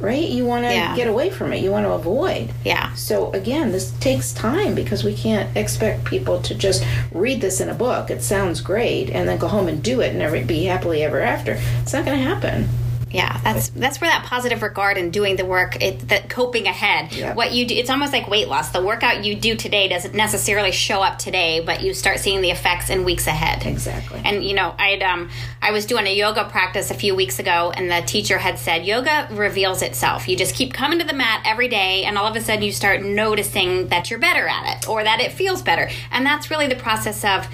right? 0.00 0.22
You 0.28 0.44
want 0.46 0.64
to 0.64 0.72
Yeah. 0.72 0.94
get 0.96 1.08
away 1.08 1.30
from 1.30 1.52
it, 1.52 1.62
you 1.62 1.70
want 1.70 1.84
to 1.86 1.92
avoid. 1.92 2.50
Yeah. 2.64 2.94
So, 2.94 3.32
again, 3.32 3.72
this 3.72 3.90
takes 4.00 4.32
time 4.32 4.74
because 4.74 5.02
we 5.04 5.14
can't 5.14 5.54
expect 5.56 6.04
people 6.04 6.40
to 6.42 6.54
just 6.54 6.84
read 7.12 7.40
this 7.40 7.60
in 7.60 7.68
a 7.68 7.74
book. 7.74 8.10
It 8.10 8.22
sounds 8.22 8.60
great, 8.60 9.10
and 9.10 9.28
then 9.28 9.38
go 9.38 9.48
home 9.48 9.68
and 9.68 9.82
do 9.82 10.00
it 10.00 10.10
and 10.10 10.18
never 10.20 10.40
be 10.40 10.64
happily 10.64 11.02
ever 11.02 11.20
after. 11.20 11.58
It's 11.82 11.92
not 11.92 12.04
going 12.04 12.18
to 12.18 12.24
happen. 12.24 12.68
Yeah, 13.12 13.38
that's 13.44 13.68
that's 13.68 14.00
where 14.00 14.10
that 14.10 14.24
positive 14.24 14.62
regard 14.62 14.96
and 14.96 15.12
doing 15.12 15.36
the 15.36 15.44
work, 15.44 15.82
it, 15.82 16.08
that 16.08 16.30
coping 16.30 16.66
ahead. 16.66 17.12
Yeah. 17.12 17.34
What 17.34 17.52
you 17.52 17.66
do, 17.66 17.74
it's 17.74 17.90
almost 17.90 18.12
like 18.12 18.28
weight 18.28 18.48
loss. 18.48 18.70
The 18.70 18.82
workout 18.82 19.24
you 19.24 19.34
do 19.34 19.54
today 19.54 19.88
doesn't 19.88 20.14
necessarily 20.14 20.72
show 20.72 21.02
up 21.02 21.18
today, 21.18 21.60
but 21.60 21.82
you 21.82 21.92
start 21.94 22.20
seeing 22.20 22.40
the 22.40 22.50
effects 22.50 22.90
in 22.90 23.04
weeks 23.04 23.26
ahead. 23.26 23.66
Exactly. 23.66 24.22
And 24.24 24.44
you 24.44 24.54
know, 24.54 24.74
I'd 24.78 25.02
um, 25.02 25.30
I 25.60 25.72
was 25.72 25.86
doing 25.86 26.06
a 26.06 26.14
yoga 26.14 26.44
practice 26.44 26.90
a 26.90 26.94
few 26.94 27.14
weeks 27.14 27.38
ago, 27.38 27.72
and 27.74 27.90
the 27.90 28.00
teacher 28.06 28.38
had 28.38 28.58
said 28.58 28.86
yoga 28.86 29.28
reveals 29.30 29.82
itself. 29.82 30.28
You 30.28 30.36
just 30.36 30.54
keep 30.54 30.72
coming 30.72 30.98
to 30.98 31.04
the 31.04 31.12
mat 31.12 31.42
every 31.44 31.68
day, 31.68 32.04
and 32.04 32.16
all 32.16 32.26
of 32.26 32.36
a 32.36 32.40
sudden 32.40 32.62
you 32.62 32.72
start 32.72 33.02
noticing 33.02 33.88
that 33.88 34.10
you're 34.10 34.18
better 34.18 34.48
at 34.48 34.76
it, 34.76 34.88
or 34.88 35.04
that 35.04 35.20
it 35.20 35.32
feels 35.32 35.62
better. 35.62 35.90
And 36.10 36.24
that's 36.24 36.50
really 36.50 36.66
the 36.66 36.76
process 36.76 37.24
of 37.24 37.46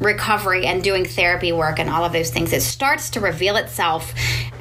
recovery 0.00 0.66
and 0.66 0.82
doing 0.82 1.04
therapy 1.04 1.52
work 1.52 1.78
and 1.78 1.88
all 1.88 2.04
of 2.04 2.12
those 2.12 2.30
things. 2.30 2.52
It 2.52 2.62
starts 2.62 3.10
to 3.10 3.20
reveal 3.20 3.56
itself 3.56 4.12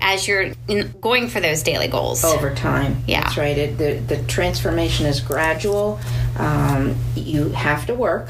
as 0.02 0.28
you're 0.28 0.52
in, 0.68 0.94
going 1.02 1.28
for 1.28 1.40
those 1.40 1.64
daily 1.64 1.88
goals. 1.88 2.24
over 2.24 2.54
time. 2.54 2.98
Yeah. 3.08 3.22
that's 3.24 3.38
right. 3.38 3.58
It, 3.58 3.78
the 3.78 3.94
the 4.16 4.24
transformation 4.26 5.06
is 5.06 5.20
gradual. 5.20 6.00
Um, 6.38 6.96
you 7.16 7.50
have 7.50 7.86
to 7.88 7.94
work. 7.96 8.30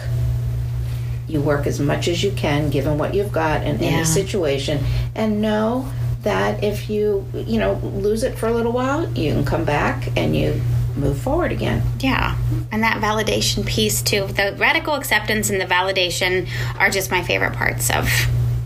You 1.27 1.41
work 1.41 1.65
as 1.67 1.79
much 1.79 2.07
as 2.07 2.23
you 2.23 2.31
can, 2.31 2.69
given 2.69 2.97
what 2.97 3.13
you've 3.13 3.31
got 3.31 3.63
in 3.63 3.79
Yeah. 3.79 3.87
any 3.89 4.05
situation, 4.05 4.83
and 5.15 5.41
know 5.41 5.87
that 6.21 6.63
if 6.63 6.89
you 6.89 7.25
you 7.33 7.59
know 7.59 7.73
lose 7.83 8.23
it 8.23 8.37
for 8.37 8.47
a 8.47 8.53
little 8.53 8.71
while, 8.71 9.11
you 9.13 9.33
can 9.33 9.43
come 9.45 9.65
back 9.65 10.09
and 10.15 10.35
you 10.35 10.61
move 10.95 11.17
forward 11.19 11.51
again. 11.51 11.81
Yeah, 11.99 12.37
and 12.71 12.83
that 12.83 13.01
validation 13.01 13.65
piece 13.65 14.01
too. 14.01 14.27
The 14.27 14.55
radical 14.57 14.93
acceptance 14.95 15.49
and 15.49 15.59
the 15.59 15.65
validation 15.65 16.47
are 16.79 16.89
just 16.89 17.09
my 17.11 17.23
favorite 17.23 17.53
parts 17.53 17.89
of 17.89 18.05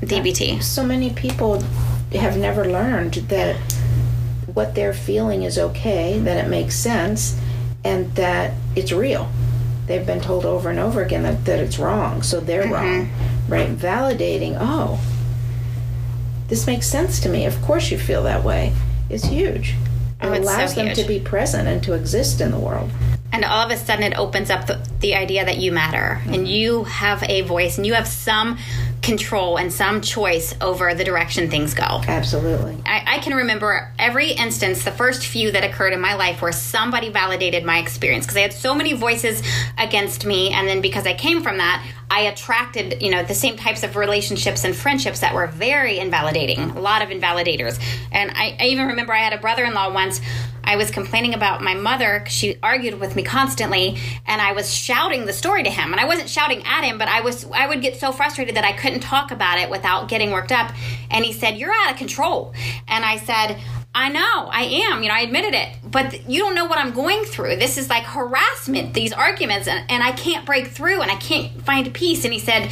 DBT. 0.02 0.62
So 0.62 0.84
many 0.86 1.12
people 1.12 1.62
have 2.14 2.38
never 2.38 2.66
learned 2.66 3.14
that 3.30 3.56
what 4.54 4.76
they're 4.76 4.94
feeling 4.94 5.44
is 5.44 5.58
okay, 5.58 6.20
that 6.20 6.46
it 6.46 6.50
makes 6.50 6.76
sense, 6.76 7.40
and 7.84 8.14
that 8.16 8.54
it's 8.76 8.92
real. 8.92 9.30
They've 9.86 10.06
been 10.06 10.20
told 10.22 10.46
over 10.46 10.70
and 10.70 10.80
over 10.80 11.02
again 11.02 11.24
that, 11.24 11.46
that 11.46 11.60
it's 11.60 11.80
wrong, 11.80 12.22
so 12.24 12.40
they're 12.40 12.64
Mm-hmm. 12.64 12.74
wrong. 12.74 13.10
Right? 13.48 13.70
Validating, 13.70 14.58
oh, 14.60 15.00
this 16.50 16.68
makes 16.68 16.88
sense 16.88 17.20
to 17.22 17.30
me. 17.30 17.46
Of 17.46 17.62
course 17.62 17.92
you 17.92 17.98
feel 17.98 18.24
that 18.24 18.44
way. 18.44 18.74
Is 19.10 19.24
huge. 19.24 19.76
It 20.22 20.26
Oh, 20.26 20.34
it's 20.34 20.47
so 20.47 20.53
allows 20.53 20.76
them 20.76 20.93
to 20.95 21.03
be 21.03 21.20
present 21.20 21.68
and 21.68 21.84
to 21.84 21.93
exist 21.93 22.41
in 22.41 22.51
the 22.51 22.59
world. 22.59 22.89
And 23.32 23.43
all 23.45 23.65
of 23.65 23.72
a 23.72 23.78
sudden, 23.78 24.03
it 24.03 24.18
opens 24.18 24.49
up 24.49 24.68
the, 24.68 24.86
the 24.99 25.15
idea 25.15 25.45
that 25.45 25.57
you 25.57 25.72
matter. 25.72 26.22
And 26.26 26.36
mm-hmm. 26.36 26.45
you 26.45 26.84
have 26.86 27.24
a 27.24 27.41
voice 27.41 27.78
and 27.78 27.86
you 27.86 27.93
have 27.93 28.07
some 28.07 28.57
control 29.02 29.58
and 29.58 29.72
some 29.72 30.02
choice 30.02 30.54
over 30.62 30.93
the 30.93 31.04
direction 31.04 31.50
things 31.50 31.74
go. 31.74 31.84
Absolutely. 31.84 32.78
I, 32.86 33.04
I 33.16 33.18
can 33.20 33.34
remember 33.34 33.91
every 33.98 34.32
instance, 34.32 34.84
the 34.84 34.91
first 34.91 35.26
few 35.26 35.52
that 35.52 35.64
occurred 35.64 35.93
in 35.93 36.02
my 36.02 36.16
life, 36.16 36.41
where 36.41 36.52
somebody 36.52 37.10
validated 37.10 37.64
my 37.64 37.80
experience 37.80 38.26
because 38.26 38.38
I 38.38 38.41
had 38.41 38.54
so 38.54 38.76
many 38.76 38.93
voices 38.93 39.41
against 39.78 40.26
me, 40.26 40.52
and 40.52 40.68
then 40.68 40.82
because 40.82 41.06
I 41.06 41.14
came 41.14 41.41
from 41.41 41.58
that, 41.58 41.86
I 42.10 42.22
attracted 42.22 43.02
you 43.02 43.12
know 43.12 43.24
the 43.24 43.36
same 43.36 43.58
types 43.58 43.84
of 43.84 43.95
relationships 43.95 44.64
and 44.64 44.76
friendships 44.76 45.20
that 45.20 45.34
were 45.34 45.48
very 45.48 46.00
invalidating, 46.00 46.60
a 46.60 46.80
lot 46.80 47.02
of 47.02 47.10
invalidators. 47.10 47.82
And 48.12 48.32
I, 48.32 48.58
I 48.60 48.66
even 48.68 48.88
remember 48.88 49.14
I 49.14 49.20
had 49.20 49.34
a 49.34 49.39
brother-in-law 49.39 49.93
once. 49.93 50.22
I 50.68 50.76
was 50.76 50.91
complaining 50.91 51.34
about 51.34 51.63
my 51.63 51.74
mother. 51.74 52.26
She 52.28 52.57
argued 52.61 52.99
with 52.99 53.15
me 53.15 53.24
constantly, 53.24 53.97
and 54.26 54.41
I 54.41 54.51
was 54.51 54.74
shouting 54.74 55.26
the 55.26 55.32
story 55.32 55.63
to 55.63 55.70
him. 55.70 55.93
And 55.93 55.99
I 55.99 56.05
wasn't 56.05 56.30
shouting 56.30 56.63
at 56.65 56.84
him, 56.84 56.97
but 56.97 57.07
I 57.07 57.22
was. 57.22 57.45
I 57.51 57.68
would 57.68 57.82
get 57.82 57.95
so 57.95 58.11
frustrated 58.11 58.55
that 58.57 58.65
I 58.65 58.74
couldn't 58.74 58.99
talk 58.99 59.32
about 59.32 59.59
it 59.59 59.70
without 59.70 60.09
getting 60.09 60.32
worked 60.32 60.51
up. 60.51 60.72
And 61.09 61.24
he 61.24 61.32
said, 61.32 61.57
"You're 61.57 61.74
out 61.74 61.91
of 61.91 61.97
control." 61.97 62.53
And 62.88 63.05
I 63.05 63.15
said, 63.15 63.57
"I 63.95 64.09
know, 64.09 64.49
I 64.51 64.63
am. 64.89 65.03
You 65.03 65.09
know, 65.09 65.15
I 65.15 65.22
admitted 65.22 65.53
it, 65.53 65.70
but 65.84 66.30
you 66.30 66.39
don't 66.41 66.53
know 66.53 66.65
what 66.65 66.78
I'm 66.78 66.91
going 66.91 67.24
through. 67.24 67.55
This 67.55 67.78
is 67.78 67.89
like 67.89 68.03
harassment. 68.03 68.93
These 68.93 69.13
arguments, 69.13 69.70
and, 69.70 69.89
and 69.89 70.03
I 70.03 70.11
can't 70.11 70.45
break 70.45 70.68
through, 70.68 71.01
and 71.01 71.09
I 71.09 71.15
can't 71.15 71.63
find 71.63 71.93
peace." 71.93 72.26
And 72.26 72.34
he 72.34 72.39
said, 72.39 72.70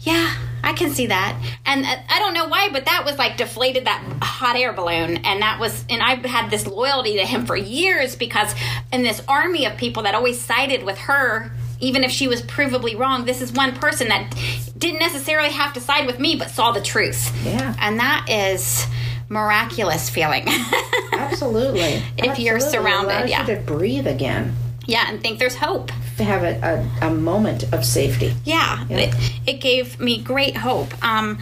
"Yeah." 0.00 0.34
I 0.68 0.74
can 0.74 0.90
see 0.90 1.06
that. 1.06 1.34
And 1.64 1.86
uh, 1.86 1.96
I 2.10 2.18
don't 2.18 2.34
know 2.34 2.46
why, 2.46 2.68
but 2.70 2.84
that 2.84 3.02
was 3.06 3.16
like 3.16 3.38
deflated 3.38 3.86
that 3.86 4.04
hot 4.20 4.54
air 4.54 4.74
balloon. 4.74 5.16
And 5.24 5.40
that 5.40 5.58
was, 5.58 5.82
and 5.88 6.02
I've 6.02 6.22
had 6.26 6.50
this 6.50 6.66
loyalty 6.66 7.16
to 7.16 7.24
him 7.24 7.46
for 7.46 7.56
years 7.56 8.16
because 8.16 8.54
in 8.92 9.02
this 9.02 9.22
army 9.26 9.64
of 9.64 9.78
people 9.78 10.02
that 10.02 10.14
always 10.14 10.38
sided 10.38 10.82
with 10.82 10.98
her, 10.98 11.50
even 11.80 12.04
if 12.04 12.10
she 12.10 12.28
was 12.28 12.42
provably 12.42 12.98
wrong, 12.98 13.24
this 13.24 13.40
is 13.40 13.50
one 13.50 13.76
person 13.76 14.08
that 14.08 14.34
didn't 14.76 15.00
necessarily 15.00 15.48
have 15.48 15.72
to 15.72 15.80
side 15.80 16.06
with 16.06 16.18
me, 16.18 16.36
but 16.36 16.50
saw 16.50 16.70
the 16.70 16.82
truth. 16.82 17.34
Yeah. 17.46 17.74
And 17.80 17.98
that 17.98 18.26
is 18.28 18.86
miraculous 19.30 20.10
feeling. 20.10 20.44
Absolutely. 21.14 22.02
If 22.18 22.38
you're 22.38 22.60
surrounded, 22.60 23.30
yeah. 23.30 23.46
you 23.46 23.54
to 23.54 23.60
breathe 23.62 24.06
again. 24.06 24.54
Yeah, 24.88 25.04
and 25.06 25.20
think 25.20 25.38
there's 25.38 25.54
hope. 25.54 25.92
To 26.16 26.24
have 26.24 26.42
a, 26.42 26.88
a, 27.02 27.08
a 27.08 27.10
moment 27.14 27.70
of 27.74 27.84
safety. 27.84 28.32
Yeah, 28.44 28.86
It, 28.88 29.14
it 29.46 29.60
gave 29.60 30.00
me 30.00 30.20
great 30.20 30.56
hope. 30.56 30.92
Um, 31.04 31.38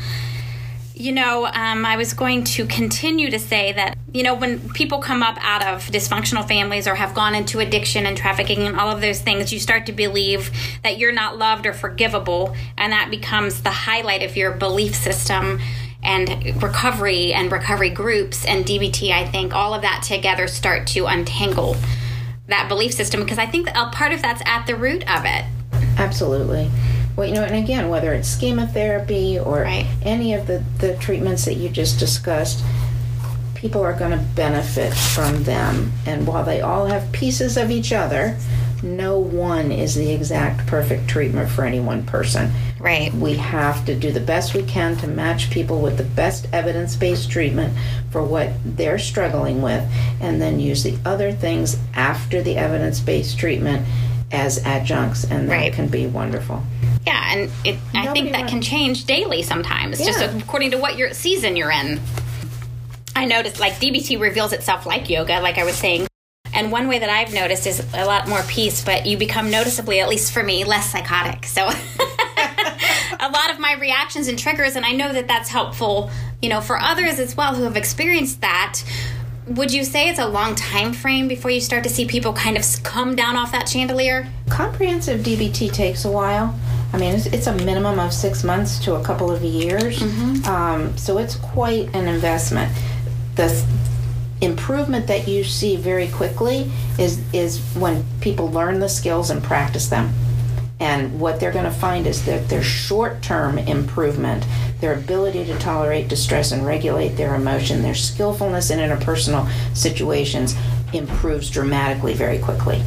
you 0.95 1.13
know, 1.13 1.47
um, 1.47 1.87
I 1.87 1.97
was 1.97 2.13
going 2.13 2.43
to 2.43 2.67
continue 2.67 3.31
to 3.31 3.39
say 3.39 3.71
that, 3.73 3.97
you 4.13 4.25
know, 4.25 4.35
when 4.35 4.69
people 4.71 4.99
come 4.99 5.23
up 5.23 5.37
out 5.41 5.65
of 5.65 5.85
dysfunctional 5.85 6.47
families 6.49 6.89
or 6.89 6.97
have 6.97 7.15
gone 7.15 7.37
into 7.37 7.61
addiction 7.61 8.05
and 8.05 8.17
trafficking 8.17 8.63
and 8.63 8.77
all 8.81 8.91
of 8.91 9.01
those 9.01 9.21
things, 9.21 9.53
you 9.53 9.61
start 9.61 9.87
to 9.87 9.93
believe 9.93 10.51
that 10.83 10.99
you're 10.99 11.13
not 11.13 11.39
loved 11.39 11.67
or 11.67 11.73
forgivable, 11.73 12.57
and 12.77 12.93
that 12.93 13.11
becomes 13.13 13.63
the 13.63 13.71
highlight 13.71 14.25
of 14.25 14.37
your 14.37 14.51
belief 14.51 14.97
system. 14.97 15.61
And 16.03 16.63
recovery 16.63 17.33
and 17.33 17.51
recovery 17.51 17.91
groups 17.91 18.45
and 18.45 18.65
DBT, 18.65 19.11
I 19.11 19.27
think 19.27 19.55
all 19.55 19.75
of 19.75 19.83
that 19.83 20.03
together 20.05 20.47
start 20.47 20.87
to 20.89 21.07
untangle 21.07 21.77
that 22.49 22.69
belief 22.69 22.93
system 22.93 23.21
because 23.23 23.39
I 23.39 23.47
think 23.47 23.69
a 23.75 23.91
part 23.91 24.13
of 24.13 24.23
that's 24.23 24.43
at 24.47 24.67
the 24.67 24.77
root 24.77 25.03
of 25.11 25.25
it. 25.25 25.45
Absolutely. 25.99 26.71
Well, 27.17 27.27
you 27.27 27.35
know, 27.35 27.45
and 27.45 27.57
again, 27.57 27.89
whether 27.89 28.13
it's 28.13 28.29
schema 28.29 28.67
therapy 28.67 29.39
or 29.39 29.63
Right. 29.63 29.87
any 30.03 30.35
of 30.35 30.47
the, 30.47 30.63
the 30.79 30.97
treatments 30.97 31.47
that 31.47 31.55
you 31.55 31.69
just 31.71 31.99
discussed, 31.99 32.63
people 33.55 33.83
are 33.83 33.95
going 33.95 34.11
to 34.11 34.25
benefit 34.35 34.93
from 34.95 35.45
them. 35.45 35.93
And 36.05 36.27
while 36.27 36.45
they 36.45 36.61
all 36.61 36.87
have 36.87 37.11
pieces 37.13 37.57
of 37.57 37.71
each 37.71 37.93
other, 37.93 38.37
no 38.83 39.19
one 39.19 39.73
is 39.73 39.95
the 39.95 40.13
exact 40.13 40.67
perfect 40.67 41.09
treatment 41.09 41.49
for 41.49 41.65
any 41.65 41.81
one 41.81 42.05
person. 42.05 42.53
Right. 42.87 43.12
We 43.12 43.34
have 43.34 43.84
to 43.87 43.97
do 43.97 44.12
the 44.12 44.20
best 44.20 44.55
we 44.55 44.62
can 44.62 44.97
to 44.99 45.09
match 45.09 45.51
people 45.51 45.80
with 45.80 45.97
the 45.99 46.05
best 46.05 46.47
evidence 46.53 46.95
based 46.95 47.28
treatment 47.28 47.76
for 48.12 48.22
what 48.22 48.51
they're 48.64 49.01
struggling 49.01 49.61
with, 49.61 49.82
and 50.20 50.41
then 50.41 50.61
use 50.61 50.84
the 50.84 50.97
other 51.05 51.32
things 51.32 51.78
after 51.95 52.41
the 52.43 52.57
evidence 52.57 53.01
based 53.01 53.41
treatment 53.41 53.84
as 54.30 54.64
adjuncts, 54.64 55.24
and 55.24 55.49
that 55.49 55.53
Right. 55.53 55.72
can 55.72 55.89
be 55.89 56.07
wonderful. 56.07 56.62
Yeah, 57.05 57.32
and 57.32 57.51
it, 57.64 57.76
I 57.93 58.12
think 58.12 58.30
that 58.30 58.47
can 58.47 58.62
change 58.62 59.05
daily 59.05 59.43
sometimes, 59.43 59.99
just 59.99 60.22
according 60.22 60.70
to 60.70 60.78
what 60.78 60.97
your 60.97 61.12
season 61.12 61.57
you're 61.57 61.72
in. 61.72 62.01
I 63.16 63.24
noticed 63.24 63.59
like 63.59 63.80
DBT 63.80 64.20
reveals 64.20 64.53
itself 64.53 64.87
like 64.87 65.11
yoga, 65.11 65.41
like 65.41 65.59
I 65.59 65.64
was 65.64 65.74
saying. 65.74 66.07
And 66.55 66.70
one 66.70 66.87
way 66.87 67.01
that 67.01 67.11
I've 67.11 67.34
noticed 67.34 67.66
is 67.66 67.84
a 67.95 68.05
lot 68.05 68.28
more 68.28 68.43
peace, 68.47 68.84
but 68.84 69.07
you 69.07 69.16
become 69.18 69.51
noticeably, 69.51 69.99
at 69.99 70.09
least 70.09 70.32
for 70.32 70.45
me, 70.45 70.62
less 70.62 70.93
psychotic. 70.93 71.47
So 71.47 71.68
a 73.21 73.31
lot 73.31 73.51
of 73.51 73.59
my 73.59 73.75
reactions 73.75 74.29
and 74.29 74.39
triggers, 74.39 74.77
and 74.77 74.85
I 74.85 74.93
know 74.93 75.12
that 75.12 75.29
that's 75.29 75.49
helpful, 75.49 76.11
you 76.43 76.49
know, 76.49 76.61
for 76.61 76.79
others 76.79 77.19
as 77.19 77.37
well 77.37 77.55
who 77.55 77.64
have 77.64 77.77
experienced 77.77 78.41
that. 78.41 78.83
Would 79.47 79.73
you 79.73 79.85
say 79.85 80.09
it's 80.09 80.19
a 80.19 80.27
long 80.27 80.57
time 80.57 80.93
frame 80.93 81.29
before 81.29 81.53
you 81.53 81.61
start 81.61 81.85
to 81.85 81.91
see 81.91 82.07
people 82.07 82.33
kind 82.33 82.57
of 82.57 82.64
come 82.83 83.14
down 83.14 83.37
off 83.37 83.53
that 83.53 83.69
chandelier? 83.69 84.29
Comprehensive 84.49 85.21
DBT 85.21 85.73
takes 85.73 86.05
a 86.05 86.11
while. 86.11 86.59
I 86.93 86.99
mean, 86.99 87.14
it's, 87.14 87.27
it's 87.27 87.47
a 87.47 87.55
minimum 87.55 87.99
of 88.01 88.12
six 88.12 88.43
months 88.43 88.79
to 88.85 88.95
a 88.95 89.05
couple 89.05 89.31
of 89.31 89.43
years. 89.43 90.03
Um, 90.49 90.97
so 90.97 91.19
it's 91.19 91.37
quite 91.37 91.95
an 91.95 92.09
investment. 92.09 92.73
The 93.37 93.64
improvement 94.41 95.07
that 95.07 95.29
you 95.29 95.45
see 95.45 95.77
very 95.77 96.09
quickly 96.09 96.71
is 96.99 97.21
is 97.33 97.59
when 97.75 98.05
people 98.21 98.51
learn 98.51 98.81
the 98.81 98.89
skills 98.89 99.31
and 99.31 99.43
practice 99.43 99.89
them. 99.89 100.12
And 100.79 101.18
what 101.18 101.41
they're 101.41 101.53
going 101.53 101.64
to 101.64 101.70
find 101.70 102.07
is 102.07 102.24
that 102.27 102.49
their 102.49 102.62
short 102.62 103.22
term 103.22 103.59
improvement, 103.59 104.45
their 104.81 104.95
ability 104.95 105.45
to 105.47 105.59
tolerate 105.59 106.09
distress 106.09 106.53
and 106.53 106.66
regulate 106.66 107.16
their 107.16 107.35
emotion, 107.35 107.83
their 107.83 107.95
skillfulness 107.95 108.70
in 108.70 108.79
interpersonal 108.79 109.49
situations 109.74 110.55
improves 110.93 111.51
dramatically 111.51 112.12
very 112.12 112.39
quickly. 112.39 112.83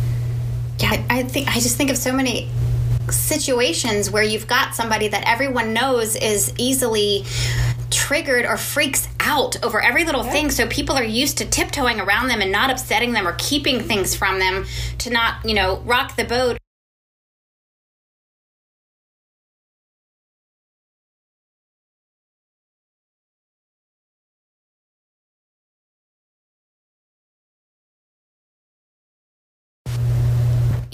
Yeah, 0.77 0.91
I 0.91 1.05
I 1.09 1.23
think 1.23 1.47
I 1.47 1.55
just 1.55 1.77
think 1.77 1.89
of 1.89 1.97
so 1.97 2.13
many 2.13 2.49
situations 3.09 4.11
where 4.11 4.21
you've 4.21 4.47
got 4.47 4.75
somebody 4.75 5.07
that 5.07 5.23
everyone 5.25 5.73
knows 5.73 6.15
is 6.15 6.53
easily 6.57 7.25
triggered 7.89 8.45
or 8.45 8.55
freaks 8.55 9.07
out 9.19 9.63
over 9.63 9.81
every 9.81 10.05
little 10.05 10.23
thing. 10.23 10.51
So 10.51 10.67
people 10.67 10.95
are 10.95 11.03
used 11.03 11.39
to 11.39 11.45
tiptoeing 11.45 11.99
around 11.99 12.27
them 12.27 12.41
and 12.41 12.51
not 12.51 12.69
upsetting 12.69 13.13
them 13.13 13.27
or 13.27 13.35
keeping 13.39 13.79
things 13.79 14.15
from 14.15 14.37
them 14.37 14.65
to 14.99 15.09
not 15.09 15.43
you 15.43 15.55
know 15.55 15.81
rock 15.85 16.15
the 16.15 16.23
boat 16.23 16.59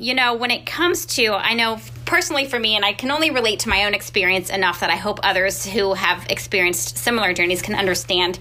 you 0.06 0.14
know, 0.14 0.36
when 0.36 0.52
it 0.52 0.68
comes 0.68 1.08
to, 1.08 1.34
I 1.34 1.56
know 1.56 1.80
personally 2.06 2.46
for 2.46 2.60
me, 2.60 2.76
and 2.76 2.86
I 2.86 2.94
can 2.94 3.10
only 3.10 3.32
relate 3.32 3.62
to 3.62 3.70
my 3.70 3.86
own 3.86 3.96
experience 3.96 4.52
enough 4.52 4.82
that 4.82 4.92
I 4.92 4.98
hope 4.98 5.20
others 5.24 5.66
who 5.66 5.96
have 5.96 6.28
experienced 6.30 7.00
similar 7.00 7.34
journeys 7.34 7.64
can 7.64 7.74
understand 7.74 8.38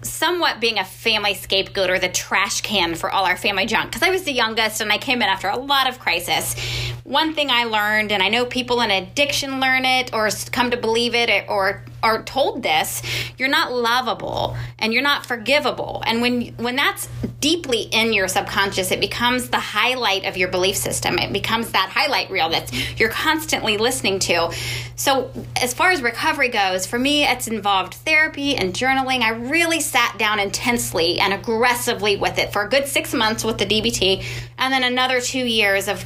somewhat 0.00 0.58
being 0.58 0.78
a 0.78 0.84
family 0.84 1.34
scapegoat 1.34 1.90
or 1.90 1.98
the 1.98 2.08
trash 2.08 2.62
can 2.62 2.94
for 2.94 3.10
all 3.10 3.26
our 3.26 3.36
family 3.36 3.66
junk 3.66 3.90
because 3.90 4.02
I 4.02 4.08
was 4.08 4.22
the 4.22 4.32
youngest 4.32 4.80
and 4.80 4.90
I 4.90 4.96
came 4.96 5.20
in 5.20 5.28
after 5.28 5.48
a 5.48 5.58
lot 5.58 5.86
of 5.86 5.98
crisis. 5.98 6.58
One 7.04 7.34
thing 7.34 7.50
I 7.50 7.64
learned, 7.64 8.10
and 8.10 8.22
I 8.22 8.30
know 8.30 8.46
people 8.46 8.80
in 8.80 8.90
addiction 8.90 9.60
learn 9.60 9.84
it 9.84 10.14
or 10.14 10.30
come 10.50 10.70
to 10.70 10.78
believe 10.78 11.14
it 11.14 11.44
or 11.46 11.84
are 12.02 12.22
told 12.22 12.62
this, 12.62 13.02
you're 13.38 13.48
not 13.48 13.72
lovable 13.72 14.56
and 14.78 14.92
you're 14.92 15.02
not 15.02 15.26
forgivable. 15.26 16.02
And 16.06 16.22
when 16.22 16.48
when 16.56 16.76
that's 16.76 17.08
deeply 17.40 17.82
in 17.82 18.12
your 18.12 18.28
subconscious, 18.28 18.90
it 18.90 19.00
becomes 19.00 19.48
the 19.48 19.58
highlight 19.58 20.24
of 20.24 20.36
your 20.36 20.48
belief 20.48 20.76
system. 20.76 21.18
It 21.18 21.32
becomes 21.32 21.72
that 21.72 21.90
highlight 21.90 22.30
reel 22.30 22.50
that 22.50 22.72
you're 22.98 23.10
constantly 23.10 23.78
listening 23.78 24.18
to. 24.20 24.52
So, 24.96 25.30
as 25.60 25.72
far 25.72 25.90
as 25.90 26.02
recovery 26.02 26.48
goes, 26.48 26.86
for 26.86 26.98
me, 26.98 27.24
it's 27.24 27.48
involved 27.48 27.94
therapy 27.94 28.56
and 28.56 28.74
journaling. 28.74 29.22
I 29.22 29.30
really 29.30 29.80
sat 29.80 30.18
down 30.18 30.38
intensely 30.38 31.18
and 31.18 31.32
aggressively 31.32 32.16
with 32.16 32.38
it 32.38 32.52
for 32.52 32.62
a 32.62 32.68
good 32.68 32.86
six 32.86 33.14
months 33.14 33.44
with 33.44 33.58
the 33.58 33.66
DBT, 33.66 34.24
and 34.58 34.72
then 34.72 34.84
another 34.84 35.20
two 35.20 35.44
years 35.44 35.88
of 35.88 36.04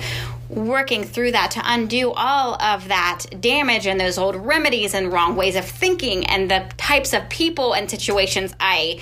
working 0.49 1.05
through 1.05 1.33
that 1.33 1.51
to 1.53 1.61
undo 1.65 2.13
all 2.13 2.61
of 2.63 2.89
that 2.89 3.27
damage 3.41 3.87
and 3.87 4.01
those 4.01 4.19
old 4.19 4.37
remedies 4.37 4.95
and 4.95 5.13
wrong 5.13 5.37
ways 5.37 5.57
of 5.57 5.65
thinking 5.65 6.27
and 6.27 6.51
the 6.51 6.67
types 6.77 7.13
of 7.13 7.29
people 7.29 7.75
and 7.75 7.91
situations 7.91 8.55
I 8.61 9.01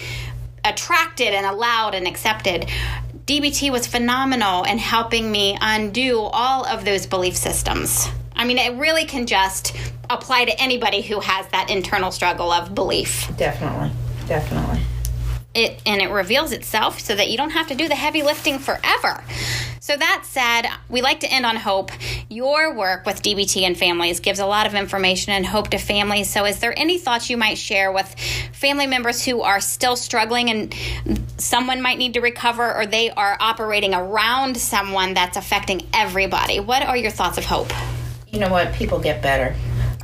attracted 0.64 1.28
and 1.28 1.46
allowed 1.46 1.94
and 1.94 2.06
accepted. 2.06 2.66
DBT 3.26 3.70
was 3.70 3.86
phenomenal 3.86 4.64
in 4.64 4.78
helping 4.78 5.30
me 5.30 5.56
undo 5.60 6.20
all 6.20 6.66
of 6.66 6.84
those 6.84 7.06
belief 7.06 7.36
systems. 7.36 8.08
I 8.34 8.44
mean, 8.44 8.58
it 8.58 8.78
really 8.78 9.04
can 9.04 9.26
just 9.26 9.76
apply 10.10 10.46
to 10.46 10.60
anybody 10.60 11.02
who 11.02 11.20
has 11.20 11.46
that 11.48 11.70
internal 11.70 12.10
struggle 12.10 12.50
of 12.50 12.74
belief. 12.74 13.30
Definitely. 13.36 13.90
Definitely. 14.26 14.80
It 15.54 15.82
and 15.84 16.00
it 16.00 16.10
reveals 16.10 16.52
itself 16.52 17.00
so 17.00 17.14
that 17.14 17.30
you 17.30 17.36
don't 17.36 17.50
have 17.50 17.68
to 17.68 17.74
do 17.74 17.88
the 17.88 17.94
heavy 17.94 18.22
lifting 18.22 18.58
forever. 18.58 19.22
So 19.80 19.96
that 19.96 20.22
said, 20.24 20.68
we 20.88 21.02
like 21.02 21.20
to 21.20 21.26
end 21.26 21.44
on 21.44 21.56
hope. 21.56 21.90
Your 22.28 22.72
work 22.72 23.04
with 23.04 23.20
DBT 23.20 23.62
and 23.62 23.76
families 23.76 24.20
gives 24.20 24.38
a 24.38 24.46
lot 24.46 24.66
of 24.66 24.74
information 24.74 25.32
and 25.32 25.44
hope 25.44 25.70
to 25.70 25.78
families. 25.78 26.30
So 26.30 26.44
is 26.44 26.60
there 26.60 26.72
any 26.78 26.98
thoughts 26.98 27.28
you 27.28 27.36
might 27.36 27.58
share 27.58 27.90
with 27.90 28.14
family 28.52 28.86
members 28.86 29.24
who 29.24 29.42
are 29.42 29.60
still 29.60 29.96
struggling 29.96 30.50
and 30.50 30.72
someone 31.36 31.82
might 31.82 31.98
need 31.98 32.14
to 32.14 32.20
recover 32.20 32.72
or 32.72 32.86
they 32.86 33.10
are 33.10 33.36
operating 33.40 33.92
around 33.92 34.56
someone 34.56 35.14
that's 35.14 35.36
affecting 35.36 35.88
everybody? 35.92 36.60
What 36.60 36.84
are 36.84 36.96
your 36.96 37.10
thoughts 37.10 37.36
of 37.36 37.44
hope? 37.44 37.72
You 38.28 38.38
know 38.38 38.50
what? 38.50 38.72
People 38.74 39.00
get 39.00 39.20
better. 39.20 39.54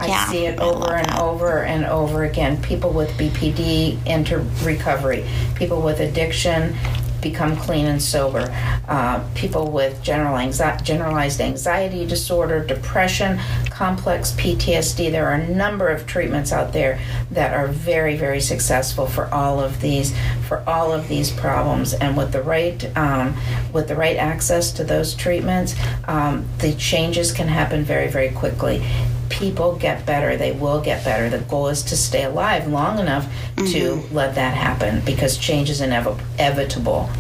I 0.01 0.07
Yeah, 0.07 0.27
see 0.31 0.47
it 0.47 0.61
over 0.61 0.95
and 0.95 1.07
that. 1.09 1.21
over 1.21 1.63
and 1.65 1.85
over 1.87 2.25
again. 2.25 2.61
People 2.63 2.91
with 2.91 3.11
BPD 3.19 3.99
enter 4.07 4.45
recovery. 4.63 5.25
People 5.55 5.83
with 5.83 6.01
addiction 6.01 6.77
become 7.21 7.57
clean 7.57 7.87
and 7.87 8.01
sober. 8.01 8.49
Uh, 8.87 9.21
people 9.35 9.73
with 9.73 10.01
general 10.05 10.37
anxi- 10.37 10.81
generalized 10.85 11.41
anxiety 11.41 12.07
disorder, 12.07 12.65
depression, 12.65 13.41
complex 13.71 14.31
PTSD. 14.39 15.11
There 15.11 15.27
are 15.27 15.35
a 15.35 15.49
number 15.49 15.89
of 15.89 16.07
treatments 16.07 16.53
out 16.53 16.73
there 16.73 17.01
that 17.33 17.53
are 17.55 17.67
very, 17.67 18.17
very 18.17 18.41
successful 18.41 19.07
for 19.09 19.27
all 19.35 19.59
of 19.59 19.81
these 19.81 20.15
for 20.47 20.63
all 20.65 20.93
of 20.93 21.09
these 21.09 21.33
problems. 21.33 21.93
And 21.93 22.17
with 22.17 22.31
the 22.33 22.43
right 22.43 22.97
um, 22.97 23.37
with 23.73 23.89
the 23.89 23.97
right 23.97 24.17
access 24.17 24.71
to 24.73 24.85
those 24.85 25.13
treatments, 25.15 25.75
um, 26.07 26.45
the 26.59 26.73
changes 26.75 27.33
can 27.33 27.49
happen 27.49 27.83
very, 27.83 28.07
very 28.07 28.31
quickly 28.31 28.87
people 29.31 29.77
get 29.77 30.05
better. 30.07 30.37
They 30.37 30.53
will 30.53 30.81
get 30.81 31.05
better. 31.05 31.29
The 31.29 31.45
goal 31.45 31.69
is 31.69 31.83
to 31.85 31.97
stay 31.97 32.25
alive 32.25 32.67
long 32.67 32.99
enough 32.99 33.27
to 33.57 33.63
mm-hmm. 33.63 34.15
let 34.15 34.35
that 34.35 34.57
happen 34.57 35.03
because 35.05 35.37
change 35.39 35.71
is 35.71 35.81
inevitable. 35.81 37.11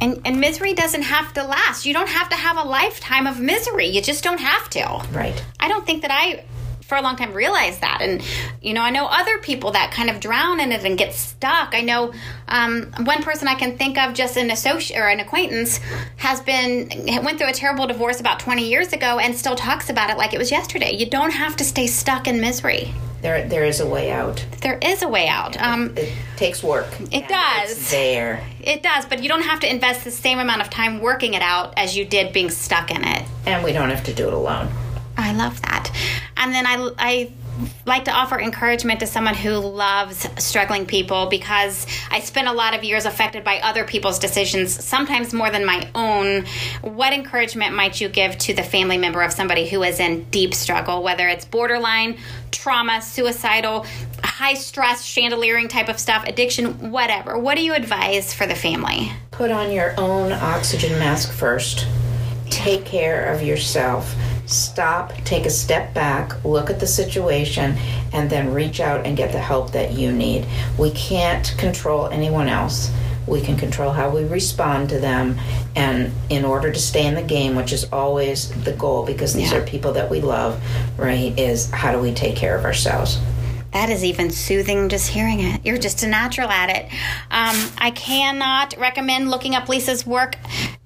And, 0.00 0.20
and 0.24 0.40
misery 0.40 0.74
doesn't 0.74 1.02
have 1.02 1.32
to 1.34 1.44
last. 1.44 1.86
You 1.86 1.94
don't 1.94 2.08
have 2.08 2.28
to 2.28 2.36
have 2.36 2.58
a 2.58 2.68
lifetime 2.68 3.26
of 3.26 3.40
misery. 3.40 3.86
You 3.86 4.02
just 4.02 4.22
don't 4.24 4.40
have 4.40 4.68
to. 4.70 5.02
Right. 5.12 5.42
I 5.60 5.68
don't 5.68 5.86
think 5.86 6.02
that 6.02 6.10
I, 6.10 6.44
for 6.94 7.00
a 7.00 7.02
long 7.02 7.16
time, 7.16 7.32
realized 7.32 7.80
that. 7.80 7.98
And, 8.00 8.22
you 8.62 8.72
know, 8.72 8.80
I 8.82 8.90
know 8.90 9.06
other 9.06 9.38
people 9.38 9.72
that 9.72 9.90
kind 9.90 10.08
of 10.08 10.20
drown 10.20 10.60
in 10.60 10.70
it 10.70 10.84
and 10.84 10.96
get 10.96 11.12
stuck. 11.12 11.74
I 11.74 11.80
know 11.80 12.12
um, 12.46 12.92
one 13.00 13.22
person 13.24 13.48
I 13.48 13.56
can 13.56 13.76
think 13.76 13.98
of, 13.98 14.14
just 14.14 14.36
an 14.36 14.50
associate 14.52 14.96
or 14.96 15.08
an 15.08 15.18
acquaintance, 15.18 15.78
has 16.18 16.40
been, 16.40 16.88
went 17.24 17.38
through 17.38 17.48
a 17.48 17.52
terrible 17.52 17.88
divorce 17.88 18.20
about 18.20 18.38
20 18.38 18.68
years 18.68 18.92
ago 18.92 19.18
and 19.18 19.34
still 19.34 19.56
talks 19.56 19.90
about 19.90 20.08
it 20.10 20.16
like 20.16 20.34
it 20.34 20.38
was 20.38 20.52
yesterday. 20.52 20.92
You 20.94 21.06
don't 21.06 21.32
have 21.32 21.56
to 21.56 21.64
stay 21.64 21.88
stuck 21.88 22.28
in 22.28 22.40
misery. 22.40 22.94
There, 23.22 23.48
there 23.48 23.64
is 23.64 23.80
a 23.80 23.86
way 23.86 24.12
out. 24.12 24.44
There 24.60 24.78
is 24.80 25.02
a 25.02 25.08
way 25.08 25.26
out. 25.26 25.60
Um, 25.60 25.94
It 25.96 26.12
takes 26.36 26.62
work. 26.62 26.86
It 27.10 27.26
does. 27.26 27.72
It's 27.72 27.90
there. 27.90 28.46
it 28.62 28.82
does, 28.84 29.06
but 29.06 29.20
you 29.22 29.28
don't 29.28 29.42
have 29.42 29.60
to 29.60 29.68
invest 29.68 30.04
the 30.04 30.10
same 30.12 30.38
amount 30.38 30.60
of 30.60 30.70
time 30.70 31.00
working 31.00 31.34
it 31.34 31.42
out 31.42 31.72
as 31.76 31.96
you 31.96 32.04
did 32.04 32.32
being 32.32 32.50
stuck 32.50 32.90
in 32.92 33.02
it. 33.02 33.26
And 33.46 33.64
we 33.64 33.72
don't 33.72 33.90
have 33.90 34.04
to 34.04 34.14
do 34.14 34.28
it 34.28 34.34
alone. 34.34 34.68
I 35.16 35.32
love 35.32 35.60
that. 35.62 35.90
And 36.36 36.52
then 36.52 36.66
I, 36.66 36.90
I 36.98 37.32
like 37.86 38.06
to 38.06 38.10
offer 38.10 38.38
encouragement 38.38 39.00
to 39.00 39.06
someone 39.06 39.34
who 39.34 39.52
loves 39.52 40.28
struggling 40.42 40.86
people 40.86 41.26
because 41.26 41.86
I 42.10 42.20
spent 42.20 42.48
a 42.48 42.52
lot 42.52 42.74
of 42.74 42.82
years 42.82 43.06
affected 43.06 43.44
by 43.44 43.60
other 43.60 43.84
people's 43.84 44.18
decisions, 44.18 44.72
sometimes 44.84 45.32
more 45.32 45.50
than 45.50 45.64
my 45.64 45.88
own. 45.94 46.46
What 46.82 47.12
encouragement 47.12 47.74
might 47.74 48.00
you 48.00 48.08
give 48.08 48.36
to 48.38 48.54
the 48.54 48.62
family 48.62 48.98
member 48.98 49.22
of 49.22 49.32
somebody 49.32 49.68
who 49.68 49.82
is 49.82 50.00
in 50.00 50.24
deep 50.30 50.54
struggle, 50.54 51.02
whether 51.02 51.28
it's 51.28 51.44
borderline, 51.44 52.18
trauma, 52.50 53.00
suicidal, 53.00 53.86
high 54.22 54.54
stress, 54.54 55.04
chandeliering 55.04 55.68
type 55.68 55.88
of 55.88 55.98
stuff, 55.98 56.24
addiction, 56.26 56.90
whatever? 56.90 57.38
What 57.38 57.56
do 57.56 57.62
you 57.62 57.74
advise 57.74 58.34
for 58.34 58.46
the 58.46 58.54
family? 58.54 59.12
Put 59.30 59.50
on 59.50 59.70
your 59.70 59.94
own 59.98 60.32
oxygen 60.32 60.98
mask 60.98 61.32
first. 61.32 61.86
Take 62.50 62.84
care 62.84 63.32
of 63.32 63.42
yourself. 63.42 64.14
Stop, 64.46 65.12
take 65.24 65.46
a 65.46 65.50
step 65.50 65.94
back, 65.94 66.44
look 66.44 66.68
at 66.68 66.78
the 66.80 66.86
situation, 66.86 67.76
and 68.12 68.28
then 68.28 68.52
reach 68.52 68.78
out 68.80 69.06
and 69.06 69.16
get 69.16 69.32
the 69.32 69.38
help 69.38 69.72
that 69.72 69.92
you 69.92 70.12
need. 70.12 70.46
We 70.78 70.90
can't 70.90 71.54
control 71.56 72.08
anyone 72.08 72.48
else. 72.48 72.90
We 73.26 73.40
can 73.40 73.56
control 73.56 73.90
how 73.92 74.10
we 74.10 74.24
respond 74.24 74.90
to 74.90 74.98
them, 74.98 75.38
and 75.74 76.12
in 76.28 76.44
order 76.44 76.70
to 76.70 76.78
stay 76.78 77.06
in 77.06 77.14
the 77.14 77.22
game, 77.22 77.56
which 77.56 77.72
is 77.72 77.86
always 77.90 78.50
the 78.64 78.72
goal, 78.72 79.06
because 79.06 79.32
these 79.32 79.50
Yeah. 79.50 79.58
are 79.58 79.62
people 79.62 79.92
that 79.94 80.10
we 80.10 80.20
love, 80.20 80.60
right? 80.98 81.32
Is 81.38 81.70
how 81.70 81.92
do 81.92 81.98
we 81.98 82.12
take 82.12 82.36
care 82.36 82.54
of 82.54 82.66
ourselves? 82.66 83.18
That 83.74 83.90
is 83.90 84.04
even 84.04 84.30
soothing 84.30 84.88
just 84.88 85.08
hearing 85.08 85.40
it. 85.40 85.66
You're 85.66 85.78
just 85.78 86.04
a 86.04 86.06
natural 86.06 86.48
at 86.48 86.70
it. 86.70 86.84
Um, 87.30 87.72
I 87.76 87.90
cannot 87.90 88.76
recommend 88.78 89.32
looking 89.32 89.56
up 89.56 89.68
Lisa's 89.68 90.06
work 90.06 90.36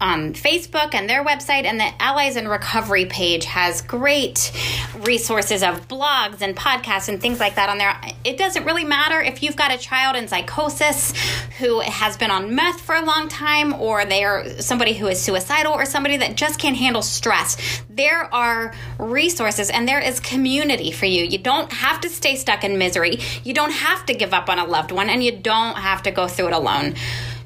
on 0.00 0.34
Facebook 0.34 0.94
and 0.94 1.08
their 1.08 1.24
website, 1.24 1.64
and 1.64 1.80
the 1.80 1.90
Allies 2.00 2.36
in 2.36 2.48
Recovery 2.48 3.06
page 3.06 3.44
has 3.46 3.82
great 3.82 4.52
resources 5.00 5.62
of 5.62 5.88
blogs 5.88 6.40
and 6.40 6.56
podcasts 6.56 7.08
and 7.08 7.20
things 7.20 7.40
like 7.40 7.56
that 7.56 7.68
on 7.68 7.78
there. 7.78 7.98
It 8.24 8.38
doesn't 8.38 8.64
really 8.64 8.84
matter 8.84 9.20
if 9.20 9.42
you've 9.42 9.56
got 9.56 9.72
a 9.72 9.78
child 9.78 10.16
in 10.16 10.28
psychosis 10.28 11.12
who 11.58 11.80
has 11.80 12.16
been 12.16 12.30
on 12.30 12.54
meth 12.54 12.80
for 12.80 12.94
a 12.94 13.04
long 13.04 13.28
time, 13.28 13.74
or 13.74 14.04
they 14.04 14.24
are 14.24 14.60
somebody 14.60 14.94
who 14.94 15.06
is 15.06 15.20
suicidal, 15.20 15.72
or 15.72 15.84
somebody 15.84 16.16
that 16.18 16.36
just 16.36 16.58
can't 16.58 16.76
handle 16.76 17.02
stress. 17.02 17.56
There 17.90 18.32
are 18.32 18.74
resources 18.98 19.70
and 19.70 19.88
there 19.88 20.00
is 20.00 20.20
community 20.20 20.92
for 20.92 21.06
you. 21.06 21.24
You 21.24 21.38
don't 21.38 21.72
have 21.72 22.00
to 22.02 22.08
stay 22.08 22.36
stuck 22.36 22.62
in 22.62 22.78
misery. 22.78 23.18
You 23.42 23.54
don't 23.54 23.72
have 23.72 24.06
to 24.06 24.14
give 24.14 24.32
up 24.32 24.48
on 24.48 24.58
a 24.58 24.64
loved 24.64 24.92
one, 24.92 25.10
and 25.10 25.24
you 25.24 25.36
don't 25.36 25.76
have 25.76 26.02
to 26.04 26.10
go 26.10 26.28
through 26.28 26.48
it 26.48 26.52
alone. 26.52 26.94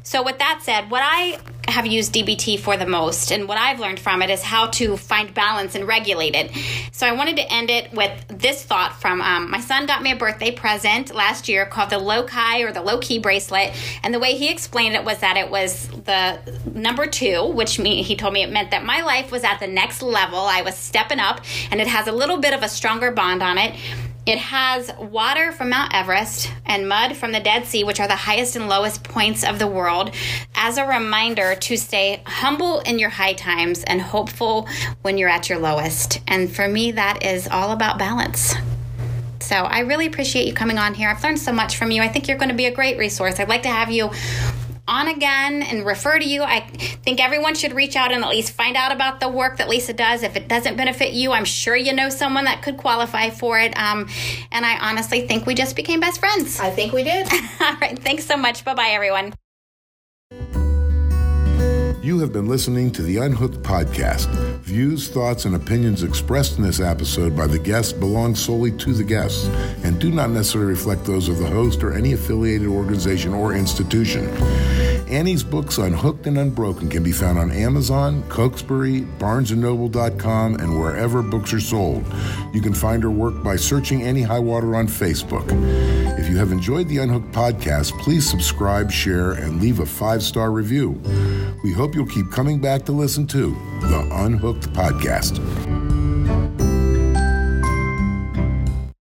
So, 0.03 0.22
with 0.22 0.38
that 0.38 0.61
said, 0.62 0.90
what 0.90 1.03
I 1.05 1.38
have 1.68 1.86
used 1.86 2.12
DBT 2.12 2.59
for 2.59 2.76
the 2.76 2.86
most 2.86 3.30
and 3.30 3.46
what 3.46 3.57
I've 3.57 3.78
learned 3.78 4.00
from 4.00 4.20
it 4.20 4.30
is 4.30 4.42
how 4.42 4.66
to 4.66 4.96
find 4.96 5.32
balance 5.32 5.74
and 5.74 5.86
regulate 5.86 6.34
it. 6.34 6.50
So, 6.92 7.07
I 7.07 7.12
wanted 7.12 7.36
to 7.36 7.53
end 7.53 7.70
it 7.70 7.92
with 7.92 8.12
this 8.28 8.64
thought 8.64 9.00
from 9.00 9.20
um, 9.20 9.50
my 9.50 9.61
son 9.61 9.86
got 9.86 10.03
me 10.03 10.12
a 10.12 10.16
birthday 10.16 10.50
present 10.50 11.14
last 11.14 11.48
year 11.48 11.66
called 11.66 11.90
the 11.90 11.98
Lokai 11.98 12.66
or 12.68 12.72
the 12.72 12.82
low 12.82 12.98
key 12.98 13.18
bracelet. 13.18 13.72
And 14.03 14.12
the 14.12 14.18
way 14.18 14.36
he 14.36 14.50
explained 14.50 14.96
it 14.96 15.05
was 15.05 15.18
that 15.20 15.36
it 15.36 15.50
was 15.50 15.88
the 15.88 16.40
number 16.74 17.07
two, 17.07 17.46
which 17.53 17.78
me, 17.78 18.03
he 18.03 18.16
told 18.16 18.32
me 18.32 18.42
it 18.42 18.50
meant 18.50 18.72
that 18.72 18.84
my 18.84 19.03
life 19.03 19.30
was 19.30 19.44
at 19.44 19.59
the 19.59 19.68
next 19.68 20.03
level. 20.03 20.38
I 20.38 20.62
was 20.62 20.76
stepping 20.76 21.20
up 21.20 21.40
and 21.70 21.80
it 21.80 21.86
has 21.86 22.09
a 22.09 22.12
little 22.12 22.38
bit 22.38 22.55
of 22.55 22.62
a 22.62 22.68
stronger 22.68 23.12
bond 23.12 23.42
on 23.42 23.58
it. 23.58 23.76
It 24.24 24.38
has 24.38 24.88
water 24.99 25.50
from 25.50 25.70
Mount 25.70 25.92
Everest 25.92 26.49
and 26.64 26.88
mud 26.88 27.16
from 27.16 27.32
the 27.32 27.40
Dead 27.40 27.64
Sea, 27.64 27.82
which 27.82 27.99
are 27.99 28.07
the 28.07 28.14
highest 28.14 28.54
and 28.54 28.68
lowest 28.68 29.03
points 29.03 29.42
of 29.42 29.58
the 29.58 29.66
world, 29.66 30.14
as 30.54 30.78
a 30.78 30.86
reminder 30.86 31.57
to 31.57 31.76
stay 31.76 32.22
humble 32.24 32.78
in 32.80 33.00
your 33.00 33.11
high 33.11 33.32
times 33.32 33.82
and 33.82 34.00
hopeful 34.00 34.68
when 35.00 35.18
you're 35.18 35.28
at 35.28 35.49
your 35.49 35.58
lowest. 35.58 36.20
And 36.28 36.54
for 36.54 36.68
me, 36.68 36.92
that 36.92 37.24
is 37.24 37.49
all 37.49 37.72
about 37.72 37.99
balance. 37.99 38.54
So 39.40 39.57
I 39.57 39.80
really 39.80 40.07
appreciate 40.07 40.46
you 40.46 40.54
coming 40.54 40.78
on 40.78 40.94
here. 40.94 41.08
I've 41.08 41.22
learned 41.24 41.40
so 41.40 41.53
much 41.53 41.76
from 41.76 41.90
you. 41.90 42.00
I 42.00 42.07
think 42.07 42.28
you're 42.28 42.38
going 42.38 42.50
to 42.50 42.54
be 42.54 42.66
a 42.66 42.72
great 42.72 42.99
resource. 42.99 43.40
I'd 43.40 43.49
like 43.49 43.64
to 43.64 43.70
have 43.70 43.90
you 43.90 44.12
on 44.93 45.09
again 45.09 45.63
and 45.63 45.87
refer 45.87 46.19
to 46.19 46.25
you. 46.25 46.43
I 46.43 46.61
think 46.61 47.19
everyone 47.19 47.55
should 47.55 47.73
reach 47.73 47.97
out 47.97 48.13
and 48.13 48.23
at 48.23 48.29
least 48.29 48.53
find 48.53 48.77
out 48.77 48.93
about 48.93 49.21
the 49.21 49.29
work 49.29 49.57
that 49.57 49.69
Lisa 49.69 49.95
does. 49.95 50.23
If 50.23 50.37
it 50.37 50.49
doesn't 50.49 50.77
benefit 50.77 51.14
you, 51.14 51.33
I'm 51.33 51.47
sure 51.47 51.75
you 51.75 51.95
know 51.95 52.11
someone 52.11 52.45
that 52.45 52.63
could 52.63 52.77
qualify 52.77 53.31
for 53.31 53.59
it. 53.59 53.77
Um, 53.79 54.09
and 54.53 54.67
I 54.67 54.79
honestly 54.79 55.27
think 55.27 55.47
we 55.47 55.55
just 55.55 55.75
became 55.77 56.01
best 56.01 56.21
friends. 56.21 56.61
I 56.61 56.71
think 56.71 56.93
we 56.93 57.05
did. 57.05 57.27
All 57.61 57.77
right. 57.81 57.99
Thanks 57.99 58.27
so 58.27 58.37
much. 58.37 58.64
Bye 58.64 58.75
bye, 58.75 58.91
everyone. 58.91 59.33
You 62.03 62.18
have 62.18 62.33
been 62.33 62.49
listening 62.49 62.91
to 62.92 63.03
the 63.03 63.18
Unhooked 63.18 63.62
podcast. 63.62 64.29
Views, 64.62 65.08
thoughts, 65.08 65.45
and 65.45 65.54
opinions 65.54 66.03
expressed 66.03 66.58
in 66.58 66.64
this 66.64 66.80
episode 66.80 67.37
by 67.37 67.46
the 67.46 67.61
guests 67.61 67.92
belong 67.92 68.34
solely 68.34 68.72
to 68.72 68.92
the 68.92 69.04
guests 69.04 69.46
and 69.84 70.00
do 70.00 70.11
not 70.11 70.30
necessarily 70.30 70.70
reflect 70.70 71.04
those 71.04 71.29
of 71.29 71.38
the 71.38 71.46
host 71.46 71.84
or 71.84 71.92
any 71.92 72.12
affiliated 72.12 72.66
organization 72.66 73.33
or 73.33 73.54
institution. 73.54 74.26
Annie's 75.13 75.45
books 75.45 75.76
Unhooked 75.76 76.26
and 76.26 76.39
Unbroken 76.39 76.89
can 76.89 77.03
be 77.03 77.13
found 77.13 77.39
on 77.39 77.51
Amazon, 77.51 78.22
Cokesbury, 78.30 79.03
BarnesandNoble.com, 79.18 80.55
and 80.55 80.80
wherever 80.80 81.22
books 81.22 81.53
are 81.53 81.61
sold. 81.61 82.03
You 82.55 82.63
can 82.63 82.72
find 82.72 83.03
her 83.03 83.11
work 83.11 83.43
by 83.45 83.57
searching 83.57 84.03
Annie 84.03 84.22
Highwater 84.22 84.75
on 84.75 84.87
Facebook. 84.87 85.47
If 86.18 86.30
you 86.30 86.39
have 86.39 86.51
enjoyed 86.51 86.89
the 86.89 86.99
Unhooked 86.99 87.30
podcast, 87.33 87.93
please 88.01 88.29
subscribe, 88.29 88.91
share, 88.91 89.33
and 89.33 89.61
leave 89.61 89.80
a 89.80 89.87
five 89.87 90.22
star 90.22 90.51
review. 90.51 90.99
We 91.63 91.75
hope 91.75 91.95
you'll 91.95 92.07
keep 92.07 92.30
coming 92.30 92.59
back 92.59 92.87
to 92.87 92.93
listen 92.93 93.26
to 93.29 93.51
the 93.83 94.09
Unhooked 94.13 94.72
podcast. 94.72 95.82